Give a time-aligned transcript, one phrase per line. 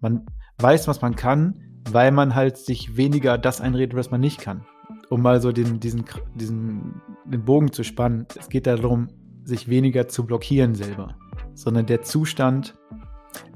[0.00, 0.26] man
[0.58, 4.64] weiß, was man kann, weil man halt sich weniger das einredet, was man nicht kann.
[5.10, 8.26] Um mal so den, diesen, diesen, den Bogen zu spannen.
[8.38, 9.08] Es geht darum,
[9.44, 11.16] sich weniger zu blockieren selber,
[11.54, 12.74] sondern der Zustand,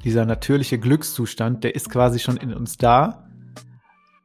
[0.04, 3.28] dieser natürliche Glückszustand, der ist quasi schon in uns da,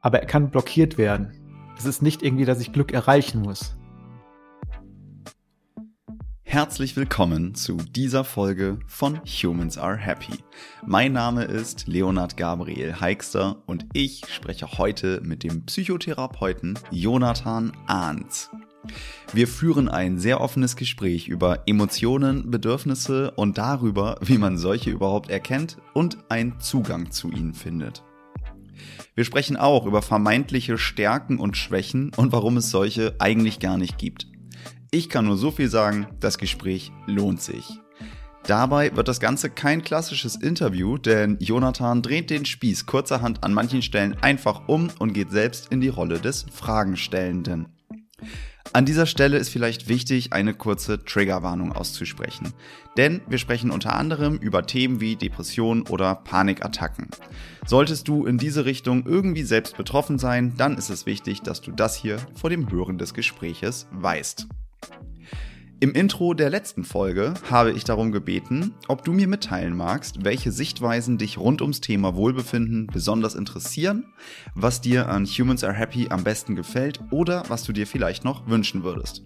[0.00, 1.32] aber er kann blockiert werden.
[1.76, 3.77] Es ist nicht irgendwie, dass ich Glück erreichen muss.
[6.50, 10.32] Herzlich willkommen zu dieser Folge von Humans Are Happy.
[10.86, 18.50] Mein Name ist Leonard Gabriel Heikster und ich spreche heute mit dem Psychotherapeuten Jonathan Ahns.
[19.34, 25.28] Wir führen ein sehr offenes Gespräch über Emotionen, Bedürfnisse und darüber, wie man solche überhaupt
[25.28, 28.02] erkennt und einen Zugang zu ihnen findet.
[29.14, 33.98] Wir sprechen auch über vermeintliche Stärken und Schwächen und warum es solche eigentlich gar nicht
[33.98, 34.28] gibt.
[34.90, 37.78] Ich kann nur so viel sagen, das Gespräch lohnt sich.
[38.46, 43.82] Dabei wird das Ganze kein klassisches Interview, denn Jonathan dreht den Spieß kurzerhand an manchen
[43.82, 47.68] Stellen einfach um und geht selbst in die Rolle des Fragenstellenden.
[48.72, 52.54] An dieser Stelle ist vielleicht wichtig, eine kurze Triggerwarnung auszusprechen.
[52.96, 57.08] Denn wir sprechen unter anderem über Themen wie Depressionen oder Panikattacken.
[57.66, 61.72] Solltest du in diese Richtung irgendwie selbst betroffen sein, dann ist es wichtig, dass du
[61.72, 64.46] das hier vor dem Hören des Gespräches weißt.
[65.80, 70.50] Im Intro der letzten Folge habe ich darum gebeten, ob du mir mitteilen magst, welche
[70.50, 74.12] Sichtweisen dich rund ums Thema Wohlbefinden besonders interessieren,
[74.56, 78.48] was dir an Humans Are Happy am besten gefällt oder was du dir vielleicht noch
[78.48, 79.22] wünschen würdest.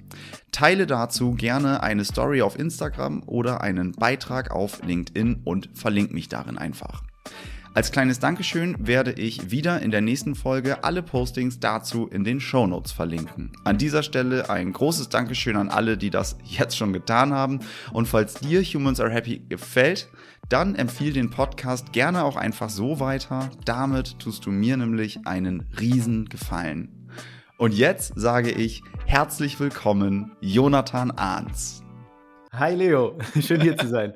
[0.50, 6.28] Teile dazu gerne eine Story auf Instagram oder einen Beitrag auf LinkedIn und verlink mich
[6.28, 7.02] darin einfach.
[7.74, 12.38] Als kleines Dankeschön werde ich wieder in der nächsten Folge alle Postings dazu in den
[12.38, 13.50] Show Notes verlinken.
[13.64, 17.60] An dieser Stelle ein großes Dankeschön an alle, die das jetzt schon getan haben.
[17.94, 20.10] Und falls dir Humans Are Happy gefällt,
[20.50, 23.48] dann empfiehl den Podcast gerne auch einfach so weiter.
[23.64, 27.08] Damit tust du mir nämlich einen riesen Gefallen.
[27.56, 31.82] Und jetzt sage ich herzlich willkommen, Jonathan Ahns.
[32.52, 34.12] Hi Leo, schön hier zu sein.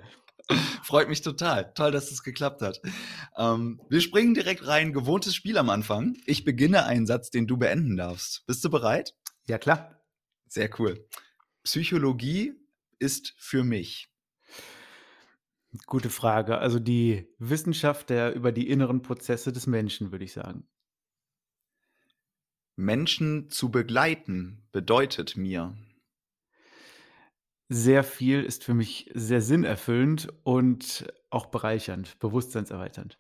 [0.83, 1.73] Freut mich total.
[1.75, 2.81] Toll, dass es geklappt hat.
[3.37, 4.93] Ähm, wir springen direkt rein.
[4.93, 6.17] Gewohntes Spiel am Anfang.
[6.27, 8.47] Ich beginne einen Satz, den du beenden darfst.
[8.47, 9.15] Bist du bereit?
[9.49, 10.01] Ja, klar.
[10.49, 11.07] Sehr cool.
[11.65, 12.55] Psychologie
[12.99, 14.09] ist für mich.
[15.87, 16.59] Gute Frage.
[16.59, 20.67] Also die Wissenschaft der über die inneren Prozesse des Menschen, würde ich sagen.
[22.77, 25.77] Menschen zu begleiten bedeutet mir
[27.69, 33.19] sehr viel, ist für mich sehr sinnerfüllend und auch bereichernd, bewusstseinserweiternd.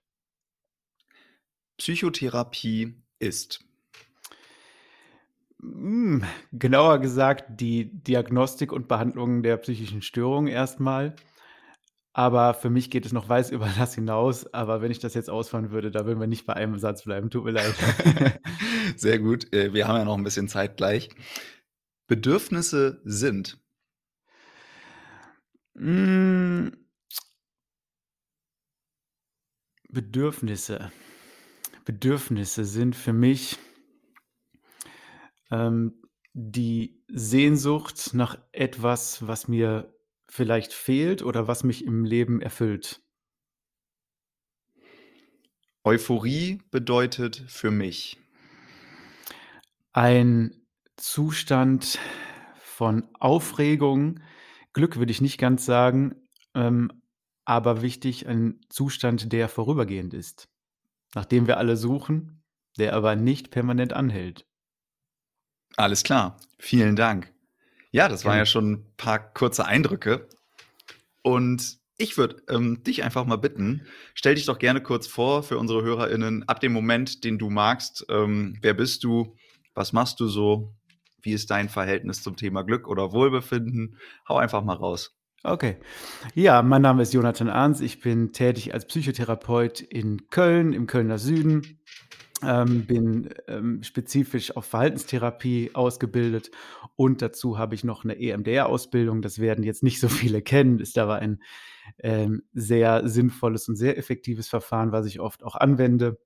[1.79, 3.65] Psychotherapie ist.
[5.61, 11.17] Hm, genauer gesagt, die Diagnostik und Behandlung der psychischen Störungen erstmal.
[12.13, 14.53] Aber für mich geht es noch weit über das hinaus.
[14.55, 17.29] Aber wenn ich das jetzt ausfahren würde, da würden wir nicht bei einem Satz bleiben.
[17.29, 17.75] Tut mir leid.
[18.97, 19.53] Sehr gut.
[19.53, 21.11] Äh, wir haben ja noch ein bisschen Zeit gleich.
[22.07, 23.59] Bedürfnisse sind.
[25.77, 26.73] Hm.
[29.89, 30.91] Bedürfnisse.
[31.85, 33.59] Bedürfnisse sind für mich
[35.51, 39.95] ähm, die Sehnsucht nach etwas, was mir
[40.29, 43.03] vielleicht fehlt oder was mich im Leben erfüllt.
[45.85, 48.19] Euphorie bedeutet für mich
[49.93, 50.67] ein
[50.97, 51.99] Zustand
[52.61, 54.21] von Aufregung,
[54.77, 56.17] Glück würde ich nicht ganz sagen,
[56.55, 56.93] ähm,
[57.47, 60.51] aber wichtig ein Zustand, der vorübergehend ist,
[61.15, 62.43] nach dem wir alle suchen,
[62.77, 64.45] der aber nicht permanent anhält.
[65.79, 67.33] Alles klar, vielen Dank.
[67.91, 70.29] Ja, das waren ja schon ein paar kurze Eindrücke.
[71.23, 75.57] Und ich würde ähm, dich einfach mal bitten, stell dich doch gerne kurz vor für
[75.57, 78.05] unsere HörerInnen, ab dem Moment, den du magst.
[78.11, 79.39] Ähm, wer bist du?
[79.73, 80.75] Was machst du so?
[81.27, 83.99] Wie ist dein Verhältnis zum Thema Glück oder Wohlbefinden?
[84.29, 85.19] Hau einfach mal raus.
[85.43, 85.77] Okay.
[86.35, 87.81] Ja, mein Name ist Jonathan Arns.
[87.81, 91.81] Ich bin tätig als Psychotherapeut in Köln, im Kölner Süden.
[92.45, 96.53] Ähm, bin ähm, spezifisch auf Verhaltenstherapie ausgebildet
[96.95, 99.21] und dazu habe ich noch eine EMDR-Ausbildung.
[99.21, 101.43] Das werden jetzt nicht so viele kennen, ist aber ein
[101.99, 106.19] ähm, sehr sinnvolles und sehr effektives Verfahren, was ich oft auch anwende.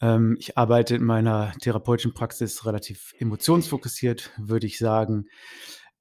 [0.00, 5.26] Ähm, ich arbeite in meiner therapeutischen Praxis relativ emotionsfokussiert, würde ich sagen,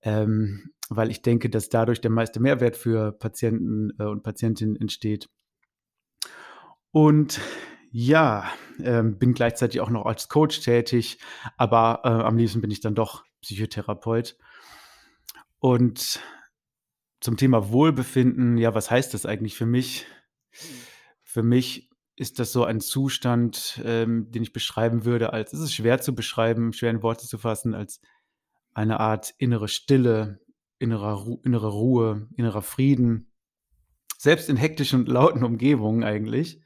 [0.02, 5.30] ähm, weil ich denke, dass dadurch der meiste Mehrwert für Patienten äh, und Patientinnen entsteht.
[6.92, 7.40] Und
[7.92, 8.52] ja,
[8.84, 11.20] ähm, bin gleichzeitig auch noch als Coach tätig,
[11.58, 14.38] aber äh, am liebsten bin ich dann doch Psychotherapeut.
[15.60, 16.20] Und
[17.22, 20.06] zum Thema Wohlbefinden, ja, was heißt das eigentlich für mich?
[21.24, 21.85] Für mich
[22.16, 26.16] ist das so ein Zustand, ähm, den ich beschreiben würde als es ist schwer zu
[26.16, 28.00] beschreiben, schwer in Worte zu fassen, als
[28.74, 30.40] eine Art innere Stille,
[30.80, 33.32] innerer Ru innere Ruhe, innerer Frieden,
[34.18, 36.62] selbst in hektischen und lauten Umgebungen eigentlich.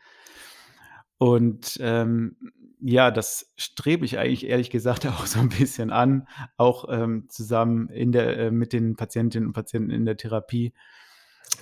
[1.18, 2.38] Und, ähm,
[2.82, 7.90] ja, das strebe ich eigentlich ehrlich gesagt auch so ein bisschen an, auch, ähm, zusammen
[7.90, 10.74] in der äh, mit den Patientinnen und Patienten in der Therapie,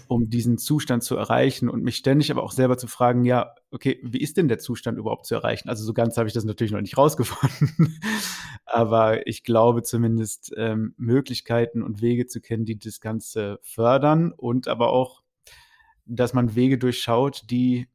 [0.08, 4.00] um diesen Zustand zu erreichen und mich ständig aber auch selber zu fragen: „Ja, okay,
[4.04, 6.72] wie ist denn der Zustand überhaupt zu erreichen?“ Also, so ganz habe ich das natürlich
[6.74, 8.00] noch nicht rausgefunden,
[8.66, 14.68] aber ich glaube zumindest, ähm, Möglichkeiten und Wege zu kennen, die das Ganze fördern und
[14.68, 15.24] aber auch,
[16.06, 17.88] dass man Wege durchschaut, die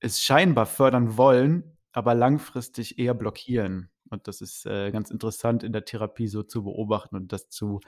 [0.00, 3.90] es scheinbar fördern wollen, aber langfristig eher blockieren.
[4.10, 7.80] Und das ist, äh, ganz interessant in der Therapie so zu beobachten und das zu,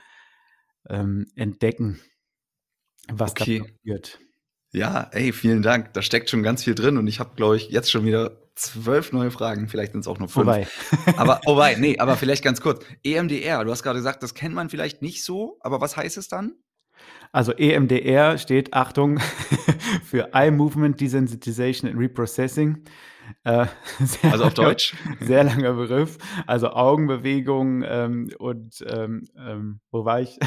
[0.89, 2.01] ähm, entdecken,
[3.09, 3.61] was Okay.
[3.61, 4.19] passiert.
[4.73, 5.93] Ja, ey, vielen Dank.
[5.95, 9.13] Da steckt schon ganz viel drin und ich habe, glaube ich, jetzt schon wieder 12
[9.13, 9.69] neue Fragen.
[9.69, 10.35] Vielleicht sind es auch nur 5.
[10.35, 10.69] Vorbei.
[11.17, 12.85] Aber oh wei, ne, aber vielleicht ganz kurz.
[13.03, 16.29] EMDR, du hast gerade gesagt, das kennt man vielleicht nicht so, aber was heißt es
[16.29, 16.55] dann?
[17.33, 19.19] Also, EMDR steht, Achtung,
[20.05, 22.85] für Eye Movement Desensitization and Reprocessing.
[23.45, 23.67] Äh,
[24.31, 24.95] Also, auf langer Deutsch?
[25.21, 26.19] sehr langer Begriff.
[26.47, 30.39] Also, Augenbewegung, ähm, und, ähm, ähm wo war ich?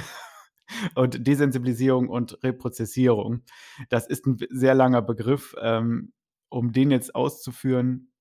[0.96, 3.42] Und Desensibilisierung und Reprozessierung.
[3.90, 5.56] Das ist 'n sehr langer Begriff.
[5.62, 6.14] Ähm,
[6.50, 8.12] um den jetzt auszuführen,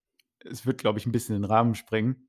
[0.41, 2.29] es wird, glaube ich, 'n bisschen den Rahmen sprengen.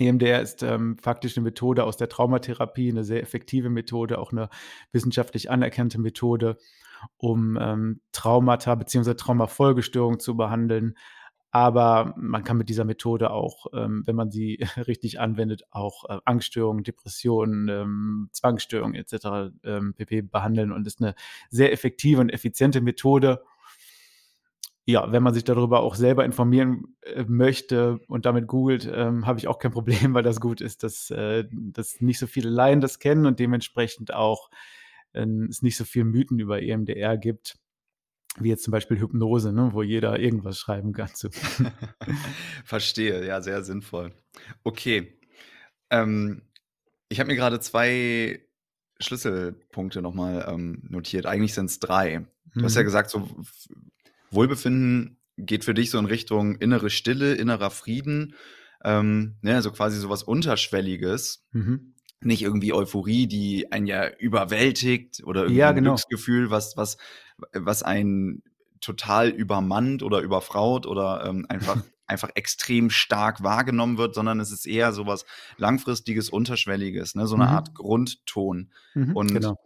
[0.00, 4.48] EMDR ist, ähm, faktisch 'ne Methode aus der Traumatherapie, 'ne sehr effektive Methode, auch 'ne
[4.92, 6.58] wissenschaftlich anerkannte Methode,
[7.18, 10.96] um, ähm, Traumata beziehungsweise Traumafolgestörungen zu behandeln.
[11.54, 14.58] Aber man kann mit dieser Methode auch, ähm, wenn man sie
[14.88, 20.22] richtig anwendet, auch, äh, Angststörungen, Depressionen, ähm, Zwangsstörungen et cetera, ähm, pp.
[20.22, 21.14] behandeln und ist 'ne
[21.50, 23.40] sehr effektive und effiziente Methode.
[24.86, 29.38] Ja, wenn man sich darüber auch selber informieren, äh, möchte und damit googelt, ähm, habe
[29.38, 32.80] ich auch kein Problem, weil das gut ist, dass, äh dass nicht so viele Laien
[32.82, 34.50] das kennen und dementsprechend auch,
[35.14, 37.56] ähm, es nicht so viel Mythen über EMDR gibt,
[38.38, 41.30] wie jetzt zum Beispiel Hypnose, ne, wo jeder irgendwas schreiben kann zu.
[42.64, 44.12] Verstehe, ja, sehr sinnvoll.
[44.64, 45.18] Okay.
[45.90, 46.42] Ähm,
[47.08, 48.40] ich habe mir gerade 2
[49.00, 51.26] Schlüsselpunkte noch mal, ähm, notiert.
[51.26, 52.26] Eigentlich sind's 3.
[52.54, 52.86] Du hast ja Mhm.
[52.86, 53.28] gesagt, so
[54.30, 58.34] Wohlbefinden geht für dich so in Richtung innere Stille, innerer Frieden,
[58.84, 61.44] ähm, ne, also quasi so was Unterschwelliges.
[61.52, 61.94] Mhm.
[62.20, 65.90] Nicht irgendwie Euphorie, die einen ja überwältigt oder irgendwie Ja, genau.
[65.90, 66.96] Glücksgefühl, was was
[67.52, 68.42] was einen
[68.80, 74.66] total übermannt oder überfraut oder, ähm, einfach einfach extrem stark wahrgenommen wird, sondern es ist
[74.66, 75.24] eher so was
[75.56, 77.74] Langfristiges, Unterschwelliges, ne, so 'ne Art Mhm.
[77.74, 78.72] Grundton.
[78.94, 79.56] Mhm, Und genau.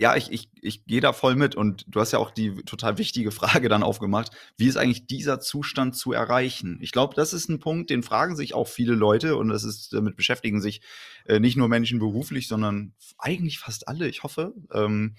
[0.00, 2.98] ja, ich ich ich gehe da voll mit und du hast ja auch die total
[2.98, 6.78] wichtige Frage dann aufgemacht: Wie ist eigentlich dieser Zustand zu erreichen?
[6.82, 9.92] Ich glaube, das ist 'n Punkt, den fragen sich auch viele Leute und das ist
[9.92, 10.80] damit beschäftigen sich,
[11.26, 14.54] äh, nicht nur Menschen beruflich, sondern eigentlich fast alle, ich hoffe.
[14.72, 15.14] Ähm,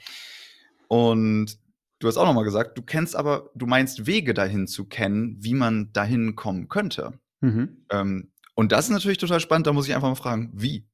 [0.87, 1.57] und
[1.99, 5.37] du hast auch noch mal gesagt, du kennst aber du meinst Wege dahin zu kennen,
[5.39, 7.19] wie man dahin kommen könnte.
[7.41, 7.85] Mhm.
[7.89, 10.87] Ähm, und das ist natürlich total spannend, da muss ich einfach mal fragen, wie?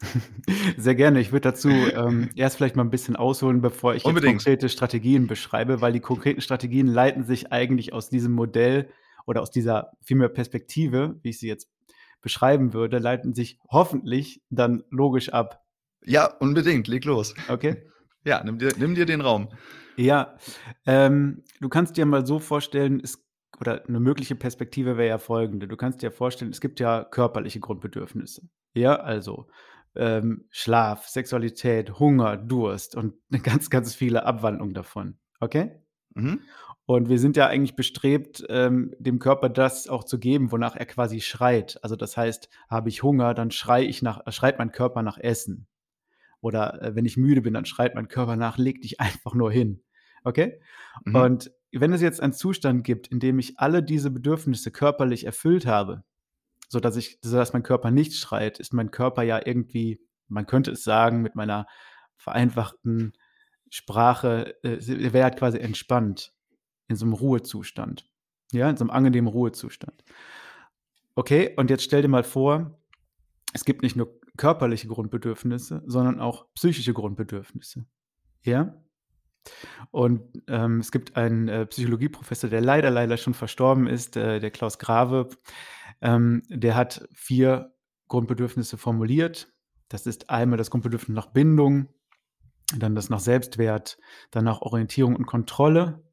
[0.76, 1.20] Sehr gerne.
[1.20, 5.80] Ich würde dazu, ähm, erst vielleicht mal 'n bisschen ausholen, bevor ich konkrete Strategien beschreibe,
[5.80, 8.88] weil die konkreten Strategien leiten sich eigentlich aus diesem Modell
[9.26, 11.68] oder aus dieser vielmehr Perspektive, wie ich sie jetzt
[12.20, 15.64] beschreiben würde, leiten sich hoffentlich dann logisch ab.
[16.04, 17.34] Ja, unbedingt, leg los.
[17.48, 17.82] Okay.
[18.26, 19.48] Ja, nimm dir nimm dir den Raum.
[19.96, 20.36] Ja,
[20.86, 23.24] ähm, du kannst dir mal so vorstellen, es
[23.60, 27.60] oder 'ne mögliche Perspektive wäre ja folgende: Du kannst dir vorstellen, es gibt ja körperliche
[27.60, 28.42] Grundbedürfnisse.
[28.74, 29.48] Ja, also,
[29.96, 35.80] ähm, Schlaf, Sexualität, Hunger, Durst und 'ne ganz, ganz viele Abwandlungen davon, okay?
[36.14, 36.40] Mhm.
[36.86, 40.86] Und wir sind ja eigentlich bestrebt, ähm, dem Körper das auch zu geben, wonach er
[40.86, 41.78] quasi schreit.
[41.82, 45.66] Also, das heißt, habe ich Hunger, dann schreie ich nach schreit mein Körper nach Essen.
[46.40, 49.50] Oder, äh, wenn ich müde bin, dann schreit mein Körper nach: „Leg dich einfach nur
[49.52, 49.82] hin“,
[50.24, 50.60] okay?
[51.06, 51.12] Mhm.
[51.14, 55.66] Und wenn es jetzt einen Zustand gibt, in dem ich alle diese Bedürfnisse körperlich erfüllt
[55.66, 56.04] habe,
[56.68, 60.84] sodass ich sodass mein Körper nicht schreit, ist mein Körper ja irgendwie man könnte es
[60.84, 61.66] sagen mit meiner
[62.18, 63.14] vereinfachten
[63.70, 66.34] Sprache, äh, er wäre halt quasi entspannt
[66.88, 68.10] in so 'nem Ruhezustand,
[68.52, 70.02] ja, in so 'nem angenehmen Ruhezustand.
[71.18, 72.78] Okay, und jetzt stell dir mal vor,
[73.54, 77.84] es gibt nicht nur körperliche Grundbedürfnisse, sondern auch psychische Grundbedürfnisse,
[78.42, 78.74] ja?
[79.90, 84.50] Und, ähm, es gibt einen, äh, Psychologieprofessor, der leider, leider schon verstorben ist, äh, der
[84.50, 85.28] Klaus Grave.
[86.00, 87.72] Ähm, der hat 4
[88.08, 89.52] Grundbedürfnisse formuliert.
[89.88, 91.88] Das ist einmal das Grundbedürfnis nach Bindung,
[92.76, 93.98] dann das nach Selbstwert,
[94.30, 96.04] dann nach Orientierung und Kontrolle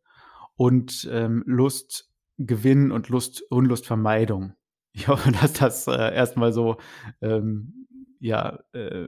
[0.56, 4.54] und ähm, Lustgewinn und Lust, Unlustvermeidung.
[4.94, 6.78] Ich hoffe, dass das äh, erstmal so
[7.22, 7.86] ähm,
[8.26, 9.08] ja, äh,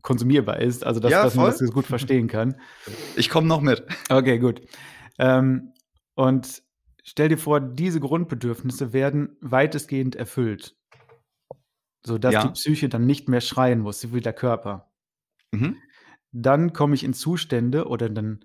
[0.00, 2.56] konsumierbar ist, also dass, Ja, dass man das gut verstehen kann.
[3.16, 3.84] Ich komme noch mit.
[4.08, 4.62] Okay, gut.
[5.18, 5.72] Ähm,
[6.14, 6.62] und
[7.04, 10.76] stell dir vor, diese Grundbedürfnisse werden weitestgehend erfüllt,
[12.04, 12.42] sodass Ja.
[12.46, 14.90] die Psyche dann nicht mehr schreien muss, so wie der Körper.
[15.52, 15.76] Mhm.
[16.32, 18.44] Dann komme ich in Zustände oder dann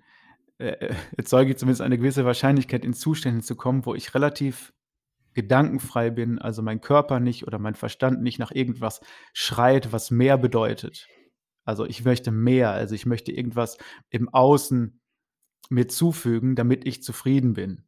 [0.58, 4.74] äh, erzeuge ich zumindest eine gewisse Wahrscheinlichkeit, in Zustände zu kommen, wo ich relativ
[5.38, 9.00] gedankenfrei bin, also mein Körper nicht oder mein Verstand nicht nach irgendwas
[9.32, 11.06] schreit, was mehr bedeutet.
[11.64, 13.78] Also ich möchte mehr, also ich möchte irgendwas
[14.10, 15.00] im Außen
[15.70, 17.84] mir zufügen, damit ich zufrieden bin.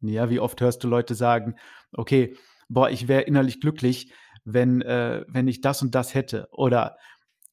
[0.00, 1.54] Ja, wie oft hörst du Leute sagen,
[1.92, 2.36] okay,
[2.68, 4.12] boah, ich wäre innerlich glücklich,
[4.44, 6.48] wenn, äh, wenn ich das und das hätte.
[6.50, 6.96] Oder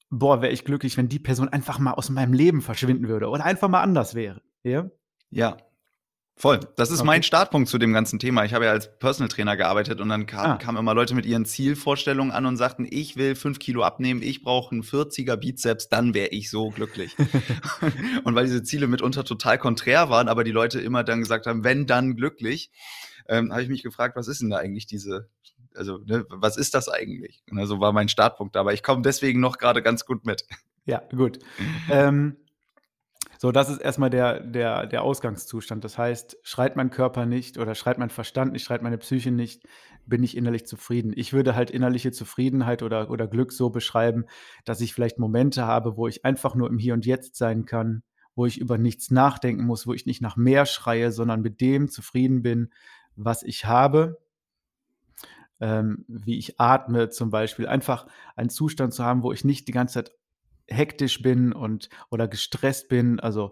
[0.09, 3.45] boah, wäre ich glücklich, wenn die Person einfach mal aus meinem Leben verschwinden würde oder
[3.45, 4.41] einfach mal anders wäre.
[4.63, 4.89] Ja?
[5.29, 5.57] Ja.
[6.37, 6.59] Voll.
[6.75, 7.07] Das ist Okay.
[7.07, 8.43] mein Startpunkt zu dem ganzen Thema.
[8.43, 10.55] Ich habe ja als Personal Trainer gearbeitet und dann kam, Ah.
[10.57, 14.43] kamen immer Leute mit ihren Zielvorstellungen an und sagten, ich will fünf Kilo abnehmen, ich
[14.43, 17.15] brauche einen 40er Bizeps, dann wäre ich so glücklich.
[18.25, 21.63] und weil diese Ziele mitunter total konträr waren, aber die Leute immer dann gesagt haben,
[21.63, 22.69] wenn dann glücklich,
[23.29, 25.29] ähm, habe ich mich gefragt, was ist denn da eigentlich diese,
[25.73, 27.43] also ne, was ist das eigentlich?
[27.49, 30.45] Und also war mein Startpunkt da, aber ich komme deswegen noch gerade ganz gut mit.
[30.85, 31.39] Ja, gut.
[31.89, 32.35] ähm,
[33.37, 35.83] so, das ist erstmal der, der, der Ausgangszustand.
[35.83, 39.63] Das heißt, schreit mein Körper nicht oder schreit mein Verstand nicht, schreit meine Psyche nicht,
[40.05, 41.13] bin ich innerlich zufrieden.
[41.15, 44.25] Ich würde halt innerliche Zufriedenheit oder, oder Glück so beschreiben,
[44.63, 48.03] dass ich vielleicht Momente habe, wo ich einfach nur im Hier und Jetzt sein kann,
[48.35, 51.89] wo ich über nichts nachdenken muss, wo ich nicht nach mehr schreie, sondern mit dem
[51.89, 52.71] zufrieden bin,
[53.15, 54.19] was ich habe,
[55.59, 57.67] ähm, wie ich atme zum Beispiel.
[57.67, 60.11] Einfach einen Zustand zu haben, wo ich nicht die ganze Zeit
[60.67, 63.51] hektisch bin und oder gestresst bin, also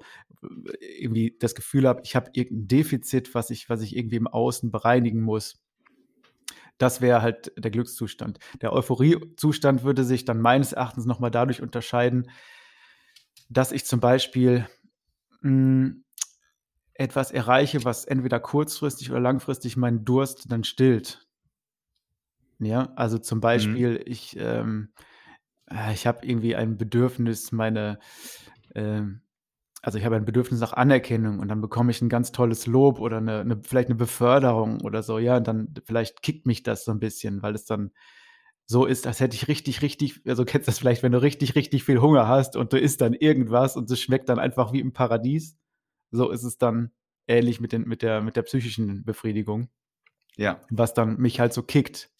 [0.79, 4.71] irgendwie das Gefühl habe, ich habe irgendein Defizit, was ich, was ich irgendwie im Außen
[4.71, 5.63] bereinigen muss.
[6.77, 8.39] Das wäre halt der Glückszustand.
[8.61, 12.29] Der Euphoriezustand würde sich dann meines Erachtens nochmal dadurch unterscheiden,
[13.49, 14.67] dass ich zum Beispiel
[15.41, 15.93] mh,
[16.95, 21.27] etwas erreiche, was entweder kurzfristig oder langfristig meinen Durst dann stillt.
[22.59, 24.93] Ja, also zum Beispiel, ich, ähm,
[25.69, 27.99] äh, ich habe irgendwie ein Bedürfnis, meine,
[28.75, 29.21] ähm,
[29.81, 32.99] also ich habe ein Bedürfnis nach Anerkennung und dann bekomme ich ein ganz tolles Lob
[32.99, 36.85] oder eine, eine, vielleicht eine Beförderung oder so, ja, und dann vielleicht kickt mich das
[36.85, 37.91] so ein bisschen, weil es dann
[38.65, 41.55] so ist, als hätte ich richtig, richtig, also kennst du das vielleicht, wenn du richtig,
[41.55, 44.79] richtig viel Hunger hast und du isst dann irgendwas und es schmeckt dann einfach wie
[44.79, 45.57] im Paradies.
[46.11, 46.91] So ist es dann
[47.27, 49.69] ähnlich mit, den, mit, der, mit der psychischen Befriedigung,
[50.37, 52.12] Ja, was dann mich halt so kickt.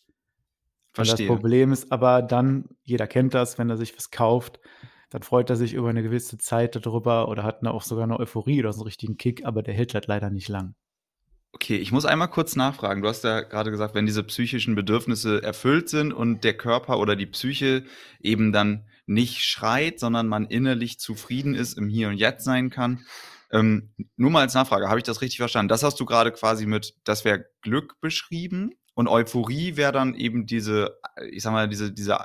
[0.94, 1.28] Weil das verstehe.
[1.28, 4.60] Problem ist aber dann, jeder kennt das, wenn er sich was kauft,
[5.10, 8.20] dann freut er sich über eine gewisse Zeit darüber oder hat eine, auch sogar eine
[8.20, 10.76] Euphorie oder so einen richtigen Kick, aber der hält halt leider nicht lang.
[11.52, 13.04] Okay, ich muss einmal kurz nachfragen.
[13.04, 17.16] Du hast ja gerade gesagt, wenn diese psychischen Bedürfnisse erfüllt sind und der Körper oder
[17.16, 17.84] die Psyche
[18.20, 23.06] eben dann nicht schreit, sondern man innerlich zufrieden ist, im Hier und Jetzt sein kann.
[23.52, 25.70] Ähm, nur mal als Nachfrage, habe ich das richtig verstanden?
[25.70, 30.46] Das hast du gerade quasi mit, das wäre Glück beschrieben und Euphorie wäre dann eben
[30.46, 32.18] diese, ich sag mal, diese, diese,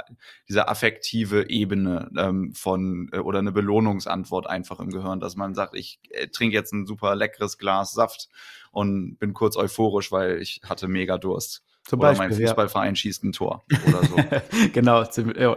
[0.48, 5.74] diese affektive Ebene ähm, von äh, oder eine Belohnungsantwort einfach im Gehirn, dass man sagt,
[5.74, 8.28] ich äh, trinke jetzt ein super leckeres Glas Saft
[8.70, 11.64] und bin kurz euphorisch, weil ich hatte mega Durst.
[11.84, 12.46] Zum oder Beispiel, mein ja.
[12.48, 14.16] Fußballverein schießt ein Tor oder so.
[14.74, 15.04] genau,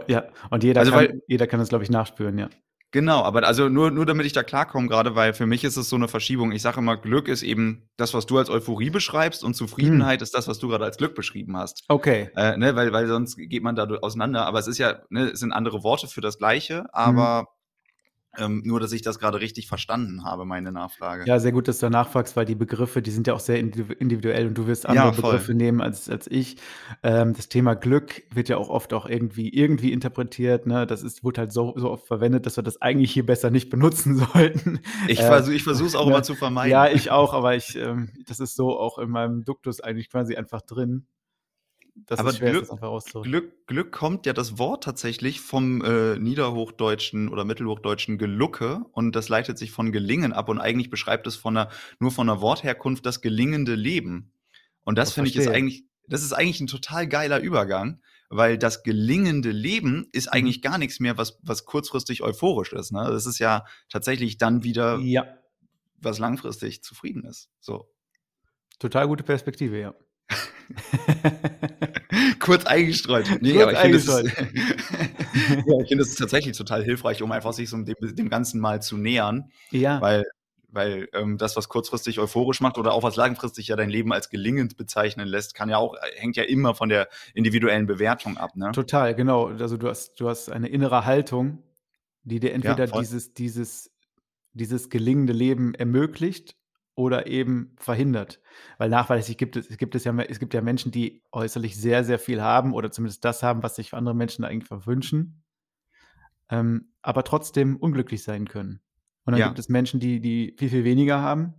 [0.08, 0.24] ja.
[0.48, 2.48] Und jeder, Also, kann, weil- jeder kann das, glaube ich, nachspüren, ja.
[2.92, 5.88] Genau, aber also nur, nur damit ich da klarkomme gerade, weil für mich ist es
[5.88, 6.52] so eine Verschiebung.
[6.52, 10.34] Ich sage immer, Glück ist eben das, was du als Euphorie beschreibst und Zufriedenheit ist
[10.34, 11.84] das, was du gerade als Glück beschrieben hast.
[11.88, 12.30] Okay.
[12.36, 14.44] Äh, ne, weil, weil sonst geht man da auseinander.
[14.44, 17.48] Aber es ist ja, ne, es sind andere Worte für das Gleiche, aber
[18.38, 21.24] ähm, nur, dass ich das gerade richtig verstanden habe, meine Nachfrage.
[21.26, 23.92] Ja, sehr gut, dass du nachfragst, weil die Begriffe, die sind ja auch sehr individu-
[23.98, 25.32] individuell und du wirst Ja, andere voll.
[25.32, 26.56] Begriffe nehmen als, als ich.
[27.02, 30.66] Ähm, das Thema Glück wird ja auch oft auch irgendwie, irgendwie interpretiert.
[30.66, 30.86] Ne?
[30.86, 33.68] Das ist, wird halt so, so oft verwendet, dass wir das eigentlich hier besser nicht
[33.70, 34.80] benutzen sollten.
[35.08, 36.70] Ich Äh, versuche ich versuch's auch ne, immer zu vermeiden.
[36.70, 40.36] Ja, ich auch, aber ich, ähm, das ist so auch in meinem Duktus eigentlich quasi
[40.36, 41.06] einfach drin.
[41.94, 43.04] Das Aber ist schwer, Glück- das.
[43.22, 49.28] Glück, Glück kommt ja das Wort tatsächlich vom äh, niederhochdeutschen oder mittelhochdeutschen Gelucke und das
[49.28, 53.04] leitet sich von Gelingen ab und eigentlich beschreibt es von einer, nur von der Wortherkunft
[53.04, 54.32] das gelingende Leben.
[54.84, 58.56] Und das Oh, finde ich ist eigentlich, das ist eigentlich ein total geiler Übergang, weil
[58.56, 60.32] das gelingende Leben ist Mhm.
[60.32, 62.92] eigentlich gar nichts mehr, was, was kurzfristig euphorisch ist.
[62.92, 63.04] Ne?
[63.10, 65.26] Das ist ja tatsächlich dann wieder, Ja,
[65.98, 67.50] was langfristig zufrieden ist.
[67.60, 67.86] So.
[68.78, 69.94] total gute Perspektive, ja.
[72.38, 73.26] Kurz eingestreut.
[73.40, 74.06] Nee, Kurz aber ich finde, es
[75.66, 78.60] ja, ich finde, es ist tatsächlich total hilfreich, um einfach sich so dem, dem Ganzen
[78.60, 79.50] mal zu nähern.
[79.70, 80.00] ja.
[80.00, 80.24] Weil,
[80.68, 84.30] weil ähm, das, was kurzfristig euphorisch macht oder auch was langfristig ja dein Leben als
[84.30, 88.72] gelingend bezeichnen lässt, kann ja auch, hängt ja immer von der individuellen Bewertung ab, ne?
[88.72, 89.48] Total, genau.
[89.48, 91.62] Also du hast, du hast eine innere Haltung,
[92.24, 93.90] die dir entweder ja, dieses, dieses,
[94.54, 96.56] dieses gelingende Leben ermöglicht
[96.94, 98.40] oder eben verhindert.
[98.78, 102.18] Weil nachweislich gibt es, gibt es ja, es gibt ja Menschen, die äußerlich sehr, sehr
[102.18, 105.42] viel haben oder zumindest das haben, was sich andere Menschen eigentlich verwünschen,
[106.50, 108.80] ähm, aber trotzdem unglücklich sein können.
[109.24, 109.46] Und dann ja.
[109.48, 111.54] gibt es Menschen, die, die viel, viel weniger haben,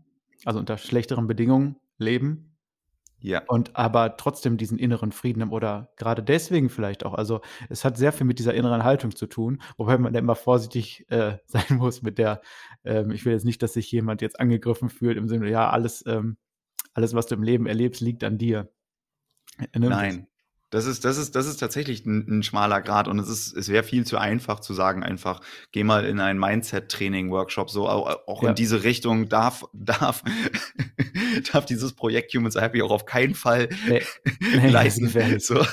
[0.46, 2.53] also unter schlechteren Bedingungen leben.
[3.24, 3.42] Ja.
[3.48, 7.14] Und aber trotzdem diesen inneren Frieden haben oder gerade deswegen vielleicht auch.
[7.14, 7.40] Also
[7.70, 11.38] es hat sehr viel mit dieser inneren Haltung zu tun, wobei man immer vorsichtig äh,
[11.46, 12.42] sein muss mit der,
[12.84, 16.04] ähm, ich will jetzt nicht, dass sich jemand jetzt angegriffen fühlt im Sinne, ja, alles,
[16.06, 16.36] ähm,
[16.94, 18.70] alles, was du im Leben erlebst, liegt an dir.
[19.74, 19.90] Ne?
[19.90, 20.28] Nein,
[20.74, 23.70] das ist, das ist, das ist tatsächlich ein, ein schmaler Grad und es ist, es
[23.70, 25.40] wäre viel zu einfach zu sagen, einfach,
[25.72, 28.50] geh mal in einen Mindset-Training-Workshop, so auch, auch ja.
[28.50, 30.24] in diese Richtung darf, darf,
[31.52, 34.02] darf dieses Projekt Humans Happy auch auf keinen Fall nee.
[34.40, 35.12] Nee, leisten.
[35.40, 35.64] So.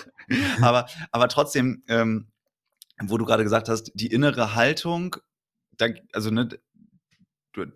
[0.60, 2.28] Aber, aber trotzdem, ähm,
[3.00, 5.16] wo du gerade gesagt hast, die innere Haltung,
[5.78, 6.46] da, also ne,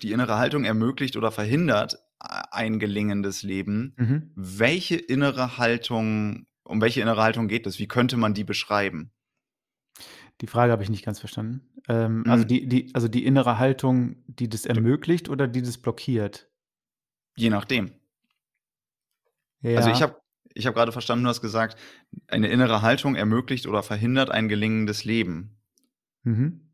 [0.02, 3.94] die innere Haltung ermöglicht oder verhindert ein gelingendes Leben.
[3.96, 4.30] Mhm.
[4.34, 7.78] Welche innere Haltung um welche innere Haltung geht es?
[7.78, 9.12] Wie könnte man die beschreiben?
[10.40, 11.68] Die Frage habe ich nicht ganz verstanden.
[11.88, 12.30] Ähm, mhm.
[12.30, 16.50] also, die, die, also die innere Haltung, die das ermöglicht oder die das blockiert?
[17.37, 17.92] Je nachdem.
[19.61, 19.76] Ja.
[19.78, 20.21] Also ich habe
[20.54, 21.76] ich hab gerade verstanden, du hast gesagt,
[22.28, 25.61] eine innere Haltung ermöglicht oder verhindert ein gelingendes Leben.
[26.23, 26.73] Mhm.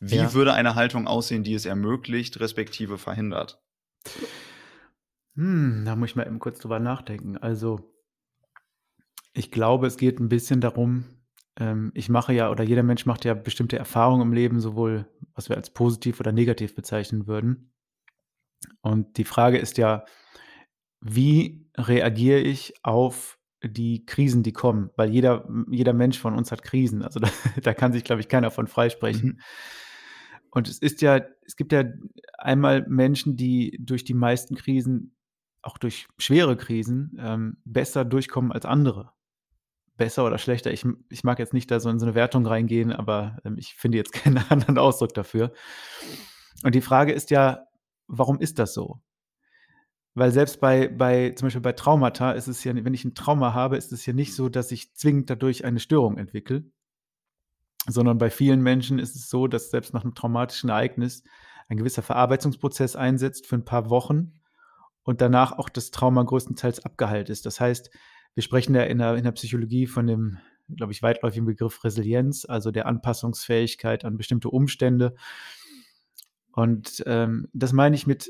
[0.00, 0.32] Wie ja.
[0.34, 3.60] würde eine Haltung aussehen, die es ermöglicht, respektive verhindert?
[5.34, 7.36] Hm, da muss ich mal eben kurz drüber nachdenken.
[7.36, 7.92] Also
[9.38, 11.04] ich glaube, es geht ein bisschen darum
[11.58, 15.48] ähm, ich mache ja oder jeder Mensch macht ja bestimmte Erfahrungen im Leben, sowohl was
[15.48, 17.72] wir als positiv oder negativ bezeichnen würden.
[18.80, 20.04] Und die Frage ist ja,
[21.00, 24.90] wie reagiere ich auf die Krisen, die kommen?
[24.96, 27.02] Weil jeder jeder Mensch von uns hat Krisen.
[27.02, 27.28] Also, da
[27.60, 29.30] da kann sich, glaube ich, keiner von freisprechen.
[29.30, 29.40] Mhm.
[30.50, 31.84] Und es ist ja es gibt ja
[32.38, 35.16] einmal Menschen, die durch die meisten Krisen,
[35.62, 39.12] auch durch schwere Krisen, ähm, besser durchkommen als andere
[39.98, 40.72] besser oder schlechter.
[40.72, 43.74] Ich, ich mag jetzt nicht da so in so eine Wertung reingehen, aber ähm, ich
[43.74, 45.52] finde jetzt keinen anderen Ausdruck dafür.
[46.64, 47.66] Und die Frage ist ja,
[48.06, 49.02] warum ist das so?
[50.14, 53.52] Weil selbst bei, bei, zum Beispiel bei Traumata ist es ja, wenn ich ein Trauma
[53.54, 56.64] habe, ist es ja nicht so, dass ich zwingend dadurch eine Störung entwickle,
[57.86, 61.22] sondern bei vielen Menschen ist es so, dass selbst nach einem traumatischen Ereignis
[61.68, 64.32] ein gewisser Verarbeitungsprozess einsetzt für ein paar Wochen
[65.02, 67.46] und danach auch das Trauma größtenteils abgeheilt ist.
[67.46, 67.90] Das heißt,
[68.34, 70.38] wir sprechen ja in der, in der Psychologie von dem,
[70.76, 75.14] glaube ich, weitläufigen Begriff Resilienz, also der Anpassungsfähigkeit an bestimmte Umstände.
[76.52, 78.28] Und ähm, das meine ich mit,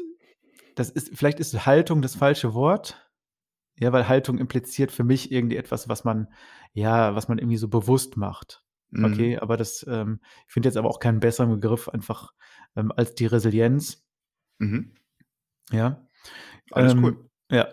[0.75, 3.05] das ist, vielleicht ist Haltung das falsche Wort.
[3.81, 6.27] Ja, weil Haltung impliziert für mich irgendwie etwas, was man,
[6.73, 8.65] ja, was man irgendwie so bewusst macht.
[8.91, 9.05] Mhm.
[9.05, 12.33] Okay, aber das, ähm, ich finde jetzt aber auch keinen besseren Begriff einfach
[12.75, 14.05] ähm, als die Resilienz.
[14.59, 14.95] Mhm.
[15.71, 16.07] Ja.
[16.73, 17.31] Alles ähm, cool.
[17.51, 17.69] Ja,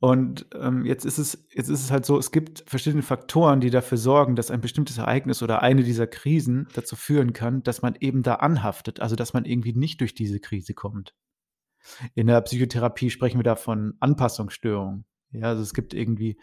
[0.00, 3.70] und ähm, jetzt ist es, jetzt ist es halt so, es gibt verschiedene Faktoren, die
[3.70, 7.94] dafür sorgen, dass ein bestimmtes Ereignis oder eine dieser Krisen dazu führen kann, dass man
[8.00, 11.14] eben da anhaftet, also dass man irgendwie nicht durch diese Krise kommt.
[12.14, 15.04] In der Psychotherapie sprechen wir da von Anpassungsstörungen.
[15.30, 16.38] Ja, also es gibt irgendwie,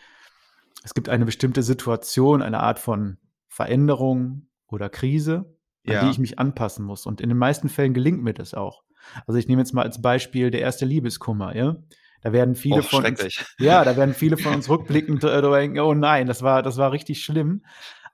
[0.83, 6.03] es gibt eine bestimmte Situation, eine Art von Veränderung oder Krise, an ja.
[6.03, 7.05] die ich mich anpassen muss.
[7.05, 8.83] Und in den meisten Fällen gelingt mir das auch.
[9.25, 11.77] Also ich nehme jetzt mal als Beispiel der erste Liebeskummer, ja.
[12.21, 13.21] Da werden viele oh, von uns,
[13.57, 16.91] ja, da werden viele von uns rückblickend äh, denken, oh nein, das war, das war
[16.91, 17.63] richtig schlimm.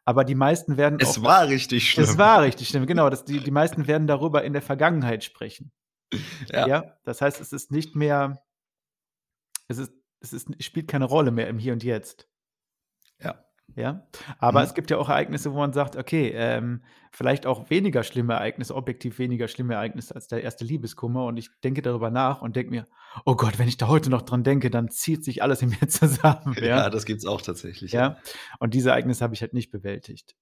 [0.06, 1.00] Aber die meisten werden.
[1.02, 2.06] Es auch, war richtig schlimm.
[2.06, 3.10] Es war richtig schlimm, genau.
[3.10, 5.74] Das, die, die meisten werden darüber in der Vergangenheit sprechen.
[6.50, 6.68] Ja.
[6.68, 6.98] ja.
[7.04, 8.42] Das heißt, es ist nicht mehr,
[9.68, 9.92] es ist,
[10.22, 12.30] es ist, es spielt keine Rolle mehr im Hier und Jetzt.
[13.76, 14.08] Ja.
[14.40, 14.66] Aber mhm.
[14.66, 18.76] es gibt ja auch Ereignisse, wo man sagt, okay, ähm, vielleicht auch weniger schlimme Ereignisse,
[18.76, 21.26] objektiv weniger schlimme Ereignisse als der erste Liebeskummer.
[21.26, 22.88] Und ich denke darüber nach und denke mir,
[23.26, 25.88] oh Gott, wenn ich da heute noch dran denke, dann zieht sich alles in mir
[25.88, 26.56] zusammen.
[26.60, 27.92] Ja, ja das gibt es auch tatsächlich.
[27.92, 28.02] Ja.
[28.02, 28.18] ja.
[28.60, 30.36] und diese Ereignisse habe ich halt nicht bewältigt.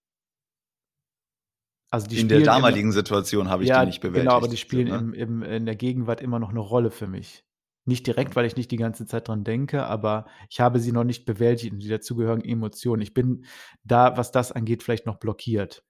[1.92, 4.26] Also die in der damaligen immer, Situation habe ich ja, die nicht bewältigt.
[4.26, 4.98] Genau, aber die spielen ne?
[4.98, 7.46] im, im, in der Gegenwart immer noch eine Rolle für mich.
[7.86, 11.04] Nicht direkt, weil ich nicht die ganze Zeit dran denke, aber ich habe sie noch
[11.04, 13.02] nicht bewältigt und die dazugehörigen Emotionen.
[13.02, 13.46] Ich bin
[13.84, 15.84] da, was das angeht, vielleicht noch blockiert.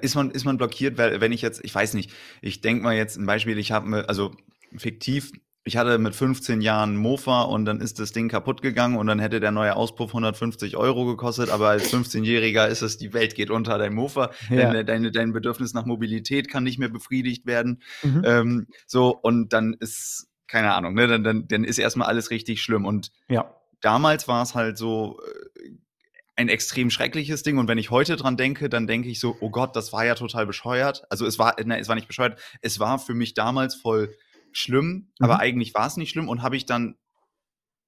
[0.00, 2.94] Ist man, ist man blockiert, weil wenn ich jetzt, ich weiß nicht, ich denke mal
[2.94, 4.32] jetzt ein Beispiel, ich habe, also
[4.76, 5.32] fiktiv,
[5.64, 9.20] ich hatte mit 15 Jahren Mofa und dann ist das Ding kaputt gegangen und dann
[9.20, 13.50] hätte der neue Auspuff 150 Euro gekostet, aber als 15-Jähriger ist es, die Welt geht
[13.50, 14.56] unter, dein Mofa, ja.
[14.56, 17.82] deine, deine, dein Bedürfnis nach Mobilität kann nicht mehr befriedigt werden.
[18.02, 18.22] Mhm.
[18.24, 22.62] Ähm, so, und dann ist, keine Ahnung, ne, dann, dann, dann ist erstmal alles richtig
[22.62, 22.84] schlimm.
[22.84, 23.50] Und ja.
[23.80, 25.70] damals war es halt so, äh,
[26.36, 27.56] ein extrem schreckliches Ding.
[27.56, 30.14] Und wenn ich heute dran denke, dann denke ich so, oh Gott, das war ja
[30.14, 31.04] total bescheuert.
[31.08, 32.38] Also es war, ne, es war nicht bescheuert.
[32.60, 34.14] Es war für mich damals voll
[34.52, 34.86] schlimm,
[35.18, 35.24] mhm.
[35.24, 36.96] aber eigentlich war es nicht schlimm und habe ich dann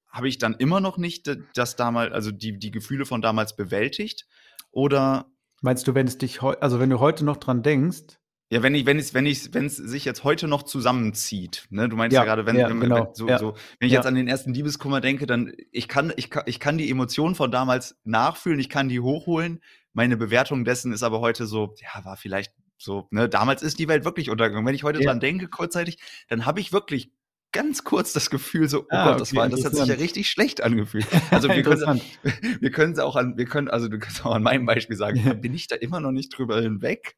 [0.08, 4.26] habe ich dann immer noch nicht das damals, also die, die Gefühle von damals bewältigt?
[4.70, 5.26] Oder
[5.60, 8.20] meinst du, wenn es dich also wenn du heute noch dran denkst?
[8.50, 11.88] Ja, wenn ich, wenn es, wenn ich, wenn es sich jetzt heute noch zusammenzieht, ne?
[11.88, 13.06] Du meinst ja, ja gerade, wenn, ja, wenn, genau.
[13.06, 13.38] wenn, so, ja.
[13.38, 16.60] so, wenn ich jetzt an den ersten Liebeskummer denke, dann ich kann, ich kann, ich
[16.60, 19.62] kann die Emotionen von damals nachfühlen, ich kann die hochholen.
[19.92, 23.88] Meine Bewertung dessen ist aber heute so, ja, war vielleicht so, ne, damals ist die
[23.88, 24.66] Welt wirklich untergegangen.
[24.66, 27.10] Wenn ich heute dran denke, kurzzeitig, dann habe ich wirklich
[27.54, 29.94] ganz kurz das Gefühl so, oh ah, Gott, das okay, war, das hat sich ja
[29.94, 31.06] richtig schlecht angefühlt.
[31.30, 32.00] Also wir können,
[32.60, 35.40] wir können es auch an, wir können, also du kannst auch an meinem Beispiel sagen,
[35.40, 37.16] bin ich da immer noch nicht drüber hinweg?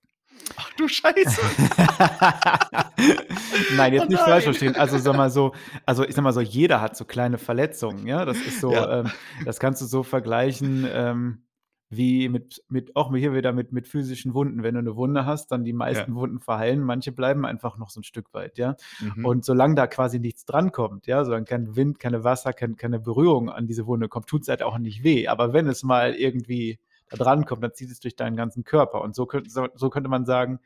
[0.57, 1.40] Ach du Scheiße.
[3.77, 4.77] nein, jetzt oh nicht falsch verstehen.
[4.77, 5.53] Also sag mal so,
[5.85, 8.25] also ich sag mal so, jeder hat so kleine Verletzungen, ja.
[8.25, 9.01] Das ist so, ja.
[9.01, 9.11] ähm,
[9.44, 10.87] das kannst du so vergleichen.
[10.90, 11.42] Ähm,
[11.88, 14.62] wie mit, mit auch hier wieder mit, mit physischen Wunden.
[14.62, 16.16] Wenn du eine Wunde hast, dann die meisten ja.
[16.16, 18.77] Wunden verheilen, manche bleiben einfach noch so ein Stück weit, ja.
[19.01, 19.25] Mhm.
[19.25, 23.51] Und solange da quasi nichts drankommt, ja, solange kein Wind, keine Wasser, kein, keine Berührung
[23.51, 25.29] an diese Wunde kommt, tut es halt auch nicht weh.
[25.29, 29.01] Aber wenn es mal irgendwie da drankommt, dann zieht es durch deinen ganzen Körper.
[29.01, 30.61] Und so könnte, so, könnte man sagen,